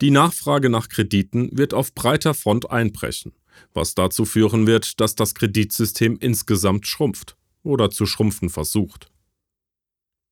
Die 0.00 0.12
Nachfrage 0.12 0.70
nach 0.70 0.88
Krediten 0.88 1.58
wird 1.58 1.74
auf 1.74 1.92
breiter 1.92 2.32
Front 2.32 2.70
einbrechen, 2.70 3.32
was 3.74 3.96
dazu 3.96 4.24
führen 4.24 4.68
wird, 4.68 5.00
dass 5.00 5.16
das 5.16 5.34
Kreditsystem 5.34 6.18
insgesamt 6.20 6.86
schrumpft 6.86 7.36
oder 7.64 7.90
zu 7.90 8.06
schrumpfen 8.06 8.48
versucht. 8.48 9.10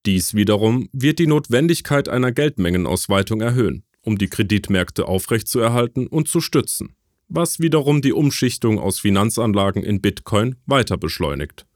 Dies 0.06 0.34
wiederum 0.34 0.88
wird 0.92 1.18
die 1.18 1.26
Notwendigkeit 1.26 2.08
einer 2.08 2.30
Geldmengenausweitung 2.30 3.40
erhöhen, 3.40 3.82
um 4.08 4.16
die 4.16 4.28
Kreditmärkte 4.28 5.06
aufrechtzuerhalten 5.06 6.06
und 6.06 6.28
zu 6.28 6.40
stützen, 6.40 6.96
was 7.28 7.60
wiederum 7.60 8.00
die 8.00 8.14
Umschichtung 8.14 8.78
aus 8.78 8.98
Finanzanlagen 8.98 9.82
in 9.84 10.00
Bitcoin 10.00 10.56
weiter 10.64 10.96
beschleunigt. 10.96 11.66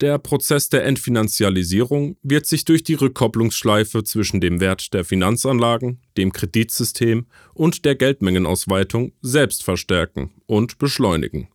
Der 0.00 0.18
Prozess 0.18 0.70
der 0.70 0.84
Entfinanzialisierung 0.86 2.16
wird 2.22 2.46
sich 2.46 2.64
durch 2.64 2.82
die 2.82 2.94
Rückkopplungsschleife 2.94 4.02
zwischen 4.02 4.40
dem 4.40 4.60
Wert 4.60 4.92
der 4.94 5.04
Finanzanlagen, 5.04 6.00
dem 6.16 6.32
Kreditsystem 6.32 7.26
und 7.52 7.84
der 7.84 7.94
Geldmengenausweitung 7.94 9.12
selbst 9.20 9.62
verstärken 9.62 10.30
und 10.46 10.78
beschleunigen. 10.78 11.48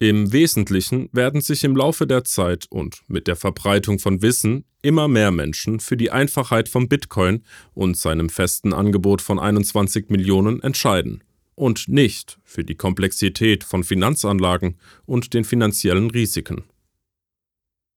Im 0.00 0.32
Wesentlichen 0.32 1.08
werden 1.12 1.40
sich 1.40 1.64
im 1.64 1.74
Laufe 1.74 2.06
der 2.06 2.22
Zeit 2.22 2.66
und 2.70 3.02
mit 3.08 3.26
der 3.26 3.34
Verbreitung 3.34 3.98
von 3.98 4.22
Wissen 4.22 4.64
immer 4.80 5.08
mehr 5.08 5.32
Menschen 5.32 5.80
für 5.80 5.96
die 5.96 6.12
Einfachheit 6.12 6.68
von 6.68 6.88
Bitcoin 6.88 7.42
und 7.74 7.96
seinem 7.96 8.28
festen 8.28 8.72
Angebot 8.72 9.20
von 9.20 9.40
21 9.40 10.08
Millionen 10.08 10.62
entscheiden 10.62 11.24
und 11.56 11.88
nicht 11.88 12.38
für 12.44 12.62
die 12.62 12.76
Komplexität 12.76 13.64
von 13.64 13.82
Finanzanlagen 13.82 14.78
und 15.04 15.34
den 15.34 15.42
finanziellen 15.42 16.12
Risiken. 16.12 16.62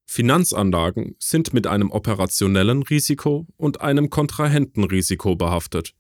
Finanzanlagen 0.08 1.16
sind 1.20 1.54
mit 1.54 1.68
einem 1.68 1.91
operationellen 1.91 2.82
Risiko 2.82 3.45
und 3.58 3.82
einem 3.82 4.10
Kontrahentenrisiko 4.10 5.36
behaftet, 5.36 5.93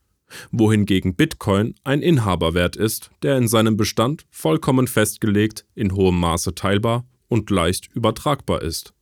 wohingegen 0.51 1.15
Bitcoin 1.15 1.75
ein 1.83 2.01
Inhaberwert 2.01 2.75
ist, 2.75 3.11
der 3.23 3.37
in 3.37 3.47
seinem 3.47 3.77
Bestand 3.77 4.25
vollkommen 4.29 4.87
festgelegt, 4.87 5.65
in 5.75 5.93
hohem 5.93 6.19
Maße 6.19 6.55
teilbar 6.55 7.05
und 7.27 7.49
leicht 7.49 7.89
übertragbar 7.93 8.61
ist. 8.61 8.93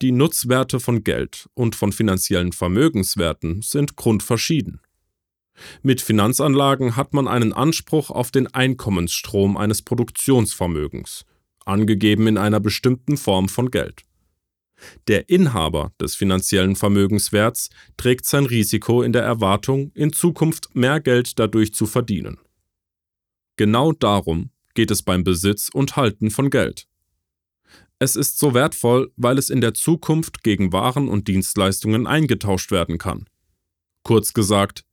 Die 0.00 0.12
Nutzwerte 0.12 0.78
von 0.78 1.02
Geld 1.02 1.48
und 1.54 1.74
von 1.74 1.92
finanziellen 1.92 2.52
Vermögenswerten 2.52 3.62
sind 3.62 3.96
grundverschieden. 3.96 4.80
Mit 5.82 6.00
Finanzanlagen 6.00 6.94
hat 6.94 7.14
man 7.14 7.26
einen 7.26 7.52
Anspruch 7.52 8.10
auf 8.10 8.30
den 8.30 8.46
Einkommensstrom 8.46 9.56
eines 9.56 9.82
Produktionsvermögens– 9.82 11.24
angegeben 11.68 12.26
in 12.26 12.38
einer 12.38 12.60
bestimmten 12.60 13.16
Form 13.16 13.48
von 13.48 13.70
Geld. 13.70 14.02
Der 15.08 15.28
Inhaber 15.28 15.92
des 16.00 16.14
finanziellen 16.14 16.76
Vermögenswerts 16.76 17.70
trägt 17.96 18.26
sein 18.26 18.46
Risiko 18.46 19.02
in 19.02 19.12
der 19.12 19.22
Erwartung, 19.22 19.90
in 19.94 20.12
Zukunft 20.12 20.74
mehr 20.74 21.00
Geld 21.00 21.38
dadurch 21.38 21.74
zu 21.74 21.86
verdienen. 21.86 22.38
Genau 23.56 23.92
darum 23.92 24.50
geht 24.74 24.90
es 24.90 25.02
beim 25.02 25.24
Besitz 25.24 25.68
und 25.72 25.96
Halten 25.96 26.30
von 26.30 26.50
Geld. 26.50 26.86
Es 27.98 28.14
ist 28.14 28.38
so 28.38 28.54
wertvoll, 28.54 29.12
weil 29.16 29.38
es 29.38 29.50
in 29.50 29.60
der 29.60 29.74
Zukunft 29.74 30.44
gegen 30.44 30.72
Waren 30.72 31.08
und 31.08 31.26
Dienstleistungen 31.26 32.06
eingetauscht 32.06 32.70
werden 32.70 32.98
kann. 32.98 33.24
Kurz 34.04 34.32
gesagt, 34.32 34.84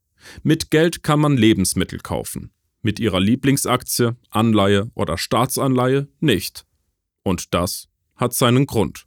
mit 0.41 0.71
Geld 0.71 1.03
kann 1.03 1.19
man 1.19 1.37
Lebensmittel 1.37 1.99
kaufen, 1.99 2.51
mit 2.81 2.99
ihrer 2.99 3.19
Lieblingsaktie, 3.19 4.15
Anleihe 4.31 4.89
oder 4.95 5.19
Staatsanleihe 5.19 6.07
nicht. 6.19 6.65
Und 7.21 7.53
das 7.53 7.87
hat 8.15 8.33
seinen 8.33 8.65
Grund. 8.65 9.05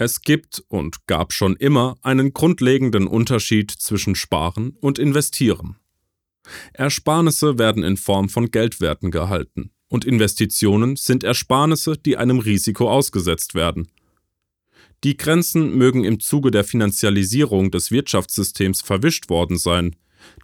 Es 0.00 0.22
gibt 0.22 0.62
und 0.68 1.06
gab 1.08 1.32
schon 1.32 1.56
immer 1.56 1.96
einen 2.02 2.32
grundlegenden 2.32 3.08
Unterschied 3.08 3.72
zwischen 3.72 4.14
Sparen 4.14 4.76
und 4.80 4.98
Investieren. 5.00 5.76
Ersparnisse 6.72 7.58
werden 7.58 7.82
in 7.82 7.96
Form 7.96 8.28
von 8.28 8.52
Geldwerten 8.52 9.10
gehalten 9.10 9.72
und 9.88 10.04
Investitionen 10.04 10.94
sind 10.94 11.24
Ersparnisse, 11.24 11.96
die 11.96 12.16
einem 12.16 12.38
Risiko 12.38 12.88
ausgesetzt 12.88 13.54
werden. 13.54 13.88
Die 15.02 15.16
Grenzen 15.16 15.76
mögen 15.76 16.04
im 16.04 16.20
Zuge 16.20 16.52
der 16.52 16.62
Finanzialisierung 16.64 17.72
des 17.72 17.90
Wirtschaftssystems 17.90 18.82
verwischt 18.82 19.28
worden 19.28 19.58
sein, 19.58 19.96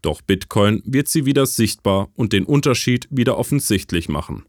doch 0.02 0.20
Bitcoin 0.20 0.82
wird 0.84 1.08
sie 1.08 1.26
wieder 1.26 1.46
sichtbar 1.46 2.10
und 2.14 2.32
den 2.32 2.44
Unterschied 2.44 3.06
wieder 3.10 3.38
offensichtlich 3.38 4.08
machen. 4.08 4.44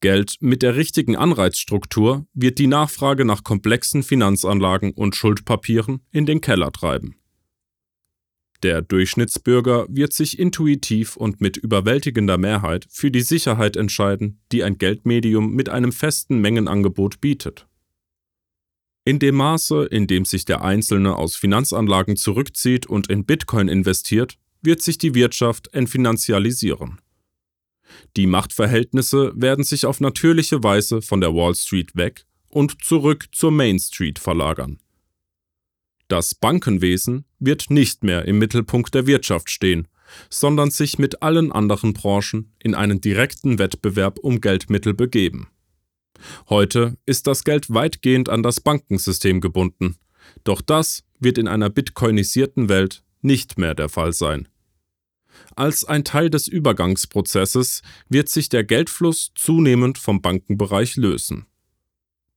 Geld 0.00 0.36
mit 0.40 0.62
der 0.62 0.76
richtigen 0.76 1.16
Anreizstruktur 1.16 2.26
wird 2.34 2.58
die 2.58 2.66
Nachfrage 2.66 3.24
nach 3.24 3.44
komplexen 3.44 4.02
Finanzanlagen 4.02 4.92
und 4.92 5.16
Schuldpapieren 5.16 6.02
in 6.10 6.26
den 6.26 6.40
Keller 6.40 6.72
treiben. 6.72 7.16
Der 8.62 8.82
Durchschnittsbürger 8.82 9.86
wird 9.88 10.12
sich 10.12 10.38
intuitiv 10.38 11.16
und 11.16 11.40
mit 11.40 11.56
überwältigender 11.56 12.38
Mehrheit 12.38 12.86
für 12.90 13.10
die 13.10 13.20
Sicherheit 13.20 13.76
entscheiden, 13.76 14.40
die 14.50 14.64
ein 14.64 14.78
Geldmedium 14.78 15.52
mit 15.52 15.68
einem 15.68 15.92
festen 15.92 16.40
Mengenangebot 16.40 17.20
bietet. 17.20 17.66
In 19.04 19.18
dem 19.20 19.36
Maße, 19.36 19.84
in 19.84 20.06
dem 20.08 20.24
sich 20.24 20.46
der 20.46 20.62
Einzelne 20.62 21.14
aus 21.16 21.36
Finanzanlagen 21.36 22.16
zurückzieht 22.16 22.86
und 22.86 23.08
in 23.08 23.24
Bitcoin 23.24 23.68
investiert, 23.68 24.36
wird 24.62 24.82
sich 24.82 24.98
die 24.98 25.14
Wirtschaft 25.14 25.72
entfinanzialisieren. 25.72 27.00
Die 28.16 28.26
Machtverhältnisse 28.26 29.32
werden 29.34 29.64
sich 29.64 29.86
auf 29.86 30.00
natürliche 30.00 30.62
Weise 30.62 31.02
von 31.02 31.20
der 31.20 31.34
Wall 31.34 31.54
Street 31.54 31.96
weg 31.96 32.26
und 32.48 32.84
zurück 32.84 33.26
zur 33.32 33.50
Main 33.50 33.78
Street 33.78 34.18
verlagern. 34.18 34.78
Das 36.08 36.34
Bankenwesen 36.34 37.24
wird 37.38 37.70
nicht 37.70 38.04
mehr 38.04 38.26
im 38.26 38.38
Mittelpunkt 38.38 38.94
der 38.94 39.06
Wirtschaft 39.06 39.50
stehen, 39.50 39.88
sondern 40.30 40.70
sich 40.70 40.98
mit 40.98 41.22
allen 41.22 41.50
anderen 41.50 41.92
Branchen 41.92 42.52
in 42.60 42.74
einen 42.74 43.00
direkten 43.00 43.58
Wettbewerb 43.58 44.18
um 44.20 44.40
Geldmittel 44.40 44.94
begeben. 44.94 45.48
Heute 46.48 46.96
ist 47.06 47.26
das 47.26 47.44
Geld 47.44 47.72
weitgehend 47.72 48.28
an 48.28 48.42
das 48.42 48.60
Bankensystem 48.60 49.40
gebunden. 49.40 49.96
Doch 50.44 50.60
das 50.60 51.04
wird 51.18 51.38
in 51.38 51.48
einer 51.48 51.70
bitcoinisierten 51.70 52.68
Welt 52.68 53.02
nicht 53.20 53.58
mehr 53.58 53.74
der 53.74 53.88
Fall 53.88 54.12
sein. 54.12 54.48
Als 55.54 55.84
ein 55.84 56.04
Teil 56.04 56.30
des 56.30 56.48
Übergangsprozesses 56.48 57.82
wird 58.08 58.28
sich 58.28 58.48
der 58.48 58.64
Geldfluss 58.64 59.32
zunehmend 59.34 59.98
vom 59.98 60.20
Bankenbereich 60.20 60.96
lösen. 60.96 61.46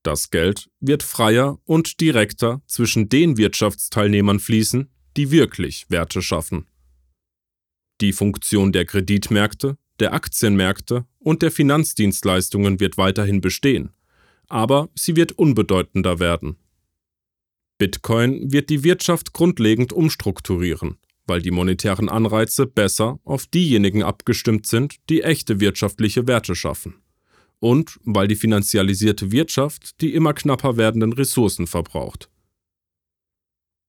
Das 0.04 0.32
Geld 0.32 0.70
wird 0.80 1.04
freier 1.04 1.60
und 1.66 2.00
direkter 2.00 2.62
zwischen 2.66 3.10
den 3.10 3.38
Wirtschaftsteilnehmern 3.38 4.40
fließen, 4.40 4.90
die 5.18 5.32
wirklich 5.32 5.90
Werte 5.90 6.22
schaffen. 6.22 6.68
Die 8.00 8.14
Funktion 8.14 8.72
der 8.72 8.86
Kreditmärkte 8.86 9.78
der 10.00 10.14
Aktienmärkte 10.14 11.06
und 11.20 11.42
der 11.42 11.52
Finanzdienstleistungen 11.52 12.80
wird 12.80 12.98
weiterhin 12.98 13.42
bestehen, 13.42 13.92
aber 14.48 14.90
sie 14.96 15.16
wird 15.16 15.34
unbedeutender 15.34 16.20
werden. 16.20 16.58
Bitcoin 17.78 18.52
wird 18.52 18.70
die 18.70 18.84
Wirtschaft 18.84 19.34
grundlegend 19.34 19.94
umstrukturieren, 19.94 20.98
weil 21.30 21.42
die 21.42 21.52
monetären 21.52 22.10
Anreize 22.10 22.66
besser 22.66 23.20
auf 23.24 23.46
diejenigen 23.48 24.04
abgestimmt 24.04 24.68
sind, 24.68 24.96
die 25.10 25.22
echte 25.22 25.60
wirtschaftliche 25.60 26.28
Werte 26.28 26.56
schaffen. 26.56 26.96
Und 27.60 28.00
weil 28.04 28.28
die 28.28 28.36
finanzialisierte 28.36 29.32
Wirtschaft 29.32 30.02
die 30.02 30.14
immer 30.14 30.34
knapper 30.34 30.76
werdenden 30.76 31.14
Ressourcen 31.14 31.68
verbraucht. 31.68 32.30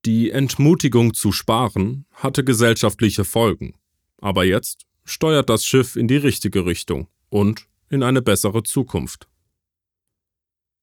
Die 0.05 0.31
Entmutigung 0.31 1.15
zu 1.15 1.33
sparen 1.33 2.07
hatte 2.13 2.45
gesellschaftliche 2.45 3.25
Folgen, 3.25 3.75
aber 4.19 4.45
jetzt 4.45 4.87
steuert 5.05 5.51
das 5.51 5.65
Schiff 5.65 5.97
in 5.97 6.09
die 6.09 6.17
richtige 6.17 6.67
Richtung 6.67 7.09
und 7.29 7.67
in 7.89 8.03
eine 8.03 8.23
bessere 8.23 8.63
Zukunft. 8.63 9.30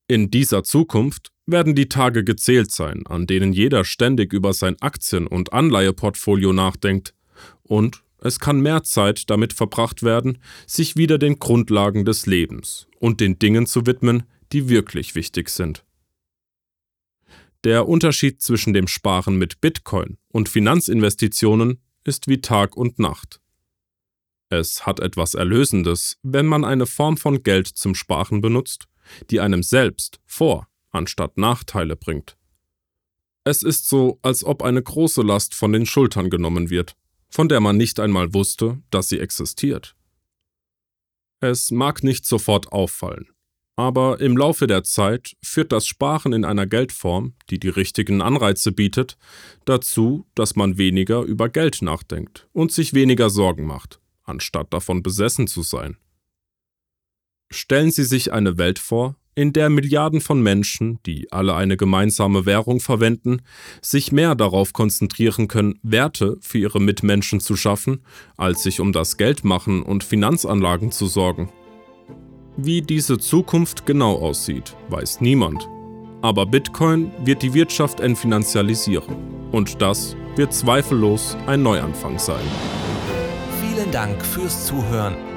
In 0.10 0.32
dieser 0.32 0.64
Zukunft 0.64 1.34
werden 1.46 1.76
die 1.76 1.90
Tage 1.90 2.24
gezählt 2.24 2.72
sein, 2.72 3.06
an 3.08 3.28
denen 3.28 3.52
jeder 3.52 3.84
ständig 3.84 4.32
über 4.32 4.54
sein 4.54 4.82
Aktien- 4.82 5.28
und 5.28 5.52
Anleiheportfolio 5.52 6.54
nachdenkt, 6.54 7.14
und 7.64 8.04
es 8.20 8.40
kann 8.40 8.62
mehr 8.62 8.84
Zeit 8.84 9.30
damit 9.30 9.52
verbracht 9.52 10.04
werden, 10.04 10.40
sich 10.66 10.96
wieder 10.96 11.18
den 11.18 11.40
Grundlagen 11.40 12.06
des 12.06 12.26
Lebens 12.26 12.88
und 13.00 13.20
den 13.20 13.38
Dingen 13.38 13.68
zu 13.68 13.86
widmen, 13.86 14.24
die 14.54 14.70
wirklich 14.70 15.14
wichtig 15.14 15.50
sind. 15.50 15.84
Der 17.66 17.88
Unterschied 17.88 18.42
zwischen 18.42 18.74
dem 18.74 18.88
Sparen 18.88 19.38
mit 19.38 19.60
Bitcoin 19.60 20.18
und 20.30 20.48
Finanzinvestitionen 20.48 21.82
ist 22.06 22.28
wie 22.28 22.40
Tag 22.40 22.78
und 22.78 22.98
Nacht. 22.98 23.42
Es 24.50 24.86
hat 24.86 25.02
etwas 25.02 25.34
Erlösendes, 25.34 26.18
wenn 26.24 26.46
man 26.46 26.64
eine 26.64 26.86
Form 26.86 27.18
von 27.18 27.44
Geld 27.44 27.68
zum 27.68 27.94
Sparen 27.94 28.40
benutzt, 28.40 28.88
die 29.30 29.40
einem 29.40 29.64
selbst 29.64 30.20
Vor- 30.26 30.68
anstatt 30.92 31.38
Nachteile 31.38 31.96
bringt. 31.96 32.38
Es 33.44 33.64
ist 33.64 33.88
so, 33.88 34.20
als 34.22 34.44
ob 34.44 34.62
eine 34.64 34.82
große 34.82 35.22
Last 35.22 35.54
von 35.54 35.72
den 35.72 35.86
Schultern 35.86 36.30
genommen 36.30 36.70
wird, 36.70 36.96
von 37.30 37.50
der 37.50 37.60
man 37.60 37.78
nicht 37.78 38.00
einmal 38.00 38.34
wusste, 38.34 38.82
dass 38.90 39.10
sie 39.10 39.20
existiert. 39.20 39.96
Es 41.40 41.72
mag 41.72 42.04
nicht 42.04 42.26
sofort 42.26 42.72
auffallen, 42.72 43.28
aber 43.76 44.20
im 44.20 44.36
Laufe 44.36 44.66
der 44.66 44.84
Zeit 44.84 45.38
führt 45.44 45.72
das 45.72 45.86
Sparen 45.86 46.34
in 46.34 46.44
einer 46.46 46.66
Geldform, 46.66 47.36
die 47.50 47.60
die 47.60 47.70
richtigen 47.70 48.22
Anreize 48.22 48.72
bietet, 48.72 49.18
dazu, 49.66 50.26
dass 50.34 50.56
man 50.56 50.78
weniger 50.78 51.22
über 51.22 51.48
Geld 51.48 51.82
nachdenkt 51.82 52.48
und 52.54 52.72
sich 52.72 52.94
weniger 52.94 53.30
Sorgen 53.30 53.66
macht 53.66 54.00
anstatt 54.28 54.74
davon 54.74 55.02
besessen 55.02 55.48
zu 55.48 55.64
sein. 55.64 55.98
Stellen 57.50 57.92
Sie 57.92 58.04
sich 58.04 58.34
eine 58.34 58.58
Welt 58.58 58.80
vor, 58.80 59.16
in 59.38 59.54
der 59.54 59.70
Milliarden 59.70 60.20
von 60.20 60.42
Menschen, 60.42 61.00
die 61.06 61.32
alle 61.32 61.54
eine 61.54 61.78
gemeinsame 61.78 62.48
Währung 62.48 62.80
verwenden, 62.80 63.44
sich 63.84 64.12
mehr 64.12 64.34
darauf 64.34 64.74
konzentrieren 64.74 65.48
können, 65.48 65.80
Werte 65.84 66.38
für 66.42 66.58
ihre 66.58 66.82
Mitmenschen 66.82 67.40
zu 67.40 67.56
schaffen, 67.56 68.00
als 68.36 68.64
sich 68.64 68.80
um 68.80 68.92
das 68.92 69.16
Geldmachen 69.16 69.84
und 69.84 70.04
Finanzanlagen 70.04 70.92
zu 70.92 71.06
sorgen. 71.06 71.50
Wie 72.58 72.82
diese 72.82 73.20
Zukunft 73.20 73.86
genau 73.86 74.16
aussieht, 74.16 74.76
weiß 74.90 75.22
niemand. 75.22 75.70
Aber 76.24 76.48
Bitcoin 76.48 77.12
wird 77.24 77.44
die 77.44 77.54
Wirtschaft 77.54 78.00
entfinanzialisieren. 78.00 79.16
Und 79.52 79.84
das 79.84 80.18
wird 80.36 80.52
zweifellos 80.52 81.38
ein 81.46 81.62
Neuanfang 81.62 82.18
sein. 82.18 82.44
Vielen 83.62 83.92
Dank 83.92 84.26
fürs 84.26 84.66
Zuhören. 84.66 85.37